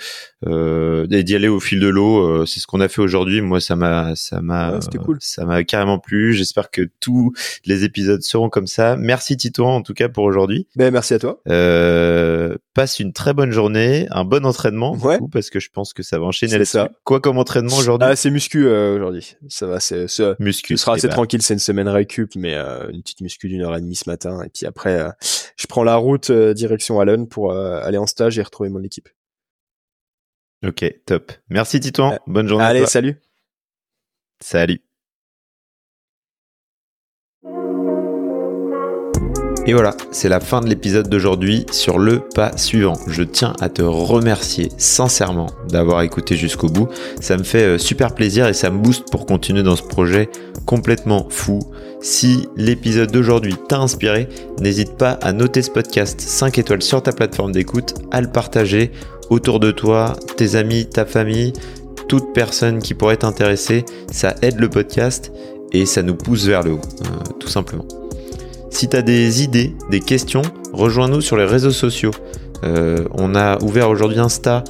euh 0.46 1.06
d'y 1.06 1.34
aller 1.34 1.48
au 1.48 1.60
fil 1.60 1.80
de 1.80 1.88
l'eau. 1.88 2.26
Euh, 2.26 2.46
c'est 2.46 2.60
ce 2.60 2.66
qu'on 2.66 2.80
a 2.80 2.88
fait 2.88 3.00
aujourd'hui. 3.00 3.40
Moi, 3.40 3.60
ça 3.60 3.76
m'a 3.76 4.14
ça 4.14 4.40
m'a 4.40 4.74
ouais, 4.74 4.98
cool. 5.04 5.18
ça 5.20 5.44
m'a 5.44 5.64
carrément 5.64 5.98
plu. 5.98 6.34
J'espère 6.34 6.70
que 6.70 6.82
tous 7.00 7.32
les 7.64 7.84
épisodes 7.84 8.22
seront 8.22 8.50
comme 8.50 8.66
ça. 8.66 8.96
Merci 8.96 9.36
Tito 9.36 9.64
en 9.64 9.82
tout 9.82 9.94
cas 9.94 10.08
pour 10.08 10.24
aujourd'hui. 10.24 10.66
Ben 10.76 10.92
merci 10.92 11.14
à 11.14 11.18
toi. 11.18 11.40
Euh, 11.48 12.56
passe 12.74 13.00
une 13.00 13.12
très 13.12 13.32
bonne 13.32 13.52
journée, 13.52 14.06
un 14.10 14.24
bon 14.24 14.44
entraînement 14.44 14.94
ouais. 14.96 15.18
coup, 15.18 15.28
parce 15.28 15.48
que 15.48 15.60
je 15.60 15.70
pense 15.70 15.92
que 15.92 16.02
ça 16.02 16.18
va 16.18 16.26
enchaîner 16.26 16.64
ça. 16.64 16.90
Quoi 17.04 17.20
comme 17.20 17.38
entraînement 17.38 17.76
aujourd'hui 17.76 18.08
Ah, 18.10 18.16
c'est 18.16 18.30
muscu 18.30 18.66
aujourd'hui. 18.66 19.36
Ça 19.48 19.66
va, 19.66 19.80
c'est 19.80 20.06
muscu. 20.40 20.76
Ce 20.76 20.84
sera 20.84 20.96
assez 20.96 21.08
bah. 21.08 21.14
tranquille. 21.14 21.42
C'est 21.42 21.54
une 21.54 21.60
semaine 21.60 21.88
récup, 21.88 22.34
mais 22.36 22.54
une 22.54 23.02
petite 23.02 23.20
muscu 23.20 23.48
d'une 23.48 23.62
heure 23.62 23.76
et 23.76 23.80
demie 23.80 23.94
ce 23.94 24.08
matin. 24.08 24.42
Et 24.42 24.48
puis 24.48 24.66
après, 24.66 25.00
euh, 25.00 25.10
je 25.56 25.66
prends 25.66 25.84
la 25.84 25.96
route 25.96 26.30
euh, 26.30 26.54
direction 26.54 27.00
Allen 27.00 27.28
pour 27.28 27.52
euh, 27.52 27.80
aller 27.82 27.98
en 27.98 28.06
stage 28.06 28.38
et 28.38 28.42
retrouver 28.42 28.68
mon 28.68 28.82
équipe. 28.82 29.08
Ok, 30.66 30.84
top. 31.06 31.32
Merci 31.50 31.80
Titouan. 31.80 32.18
Bonne 32.26 32.48
journée. 32.48 32.64
Allez, 32.64 32.86
salut. 32.86 33.20
Salut. 34.40 34.82
Et 39.66 39.72
voilà, 39.72 39.96
c'est 40.10 40.28
la 40.28 40.40
fin 40.40 40.60
de 40.60 40.68
l'épisode 40.68 41.08
d'aujourd'hui 41.08 41.64
sur 41.72 41.98
le 41.98 42.20
pas 42.34 42.54
suivant. 42.58 42.98
Je 43.06 43.22
tiens 43.22 43.54
à 43.60 43.70
te 43.70 43.80
remercier 43.80 44.68
sincèrement 44.76 45.46
d'avoir 45.68 46.02
écouté 46.02 46.36
jusqu'au 46.36 46.68
bout. 46.68 46.88
Ça 47.20 47.38
me 47.38 47.44
fait 47.44 47.62
euh, 47.62 47.78
super 47.78 48.14
plaisir 48.14 48.46
et 48.46 48.52
ça 48.52 48.68
me 48.68 48.78
booste 48.78 49.10
pour 49.10 49.24
continuer 49.24 49.62
dans 49.62 49.74
ce 49.74 49.82
projet 49.82 50.28
complètement 50.66 51.28
fou. 51.30 51.60
Si 52.02 52.46
l'épisode 52.56 53.10
d'aujourd'hui 53.10 53.54
t'a 53.66 53.78
inspiré, 53.78 54.28
n'hésite 54.60 54.98
pas 54.98 55.12
à 55.12 55.32
noter 55.32 55.62
ce 55.62 55.70
podcast 55.70 56.20
5 56.20 56.58
étoiles 56.58 56.82
sur 56.82 57.02
ta 57.02 57.12
plateforme 57.12 57.52
d'écoute, 57.52 57.94
à 58.10 58.20
le 58.20 58.28
partager 58.28 58.92
autour 59.30 59.60
de 59.60 59.70
toi, 59.70 60.12
tes 60.36 60.56
amis, 60.56 60.86
ta 60.90 61.06
famille, 61.06 61.54
toute 62.06 62.34
personne 62.34 62.80
qui 62.80 62.92
pourrait 62.92 63.16
t'intéresser. 63.16 63.86
Ça 64.12 64.34
aide 64.42 64.60
le 64.60 64.68
podcast 64.68 65.32
et 65.72 65.86
ça 65.86 66.02
nous 66.02 66.16
pousse 66.16 66.44
vers 66.44 66.62
le 66.62 66.72
haut, 66.72 66.82
euh, 67.06 67.32
tout 67.40 67.48
simplement. 67.48 67.86
Si 68.74 68.88
tu 68.88 68.96
as 68.96 69.02
des 69.02 69.44
idées, 69.44 69.72
des 69.88 70.00
questions, 70.00 70.42
rejoins-nous 70.72 71.20
sur 71.20 71.36
les 71.36 71.44
réseaux 71.44 71.70
sociaux. 71.70 72.10
Euh, 72.64 73.04
on 73.12 73.36
a 73.36 73.62
ouvert 73.62 73.88
aujourd'hui 73.88 74.18
Insta, 74.18 74.64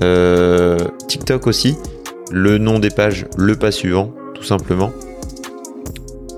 euh, 0.00 0.78
TikTok 1.08 1.46
aussi. 1.46 1.76
Le 2.30 2.56
nom 2.56 2.78
des 2.78 2.88
pages, 2.88 3.26
le 3.36 3.56
pas 3.56 3.70
suivant, 3.70 4.14
tout 4.34 4.44
simplement. 4.44 4.92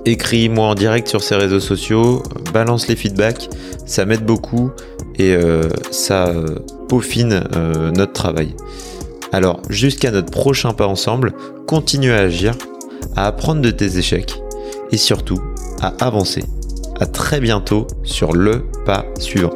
Écris-moi 0.03 0.67
en 0.67 0.75
direct 0.75 1.07
sur 1.07 1.23
ces 1.23 1.35
réseaux 1.35 1.61
sociaux, 1.61 2.21
balance 2.53 2.89
les 2.89 2.97
feedbacks, 2.97 3.49
ça 3.85 4.03
m'aide 4.03 4.25
beaucoup 4.25 4.71
et 5.17 5.33
euh, 5.33 5.69
ça 5.91 6.29
peaufine 6.89 7.41
notre 7.95 8.11
travail. 8.11 8.53
Alors, 9.31 9.61
jusqu'à 9.69 10.11
notre 10.11 10.29
prochain 10.29 10.73
pas 10.73 10.87
ensemble, 10.87 11.31
continue 11.67 12.11
à 12.11 12.17
agir, 12.17 12.53
à 13.15 13.27
apprendre 13.27 13.61
de 13.61 13.71
tes 13.71 13.97
échecs 13.97 14.41
et 14.91 14.97
surtout 14.97 15.41
à 15.81 15.93
avancer 16.05 16.43
à 16.99 17.05
très 17.05 17.39
bientôt 17.39 17.87
sur 18.03 18.33
le 18.33 18.65
pas 18.85 19.05
suivant. 19.19 19.55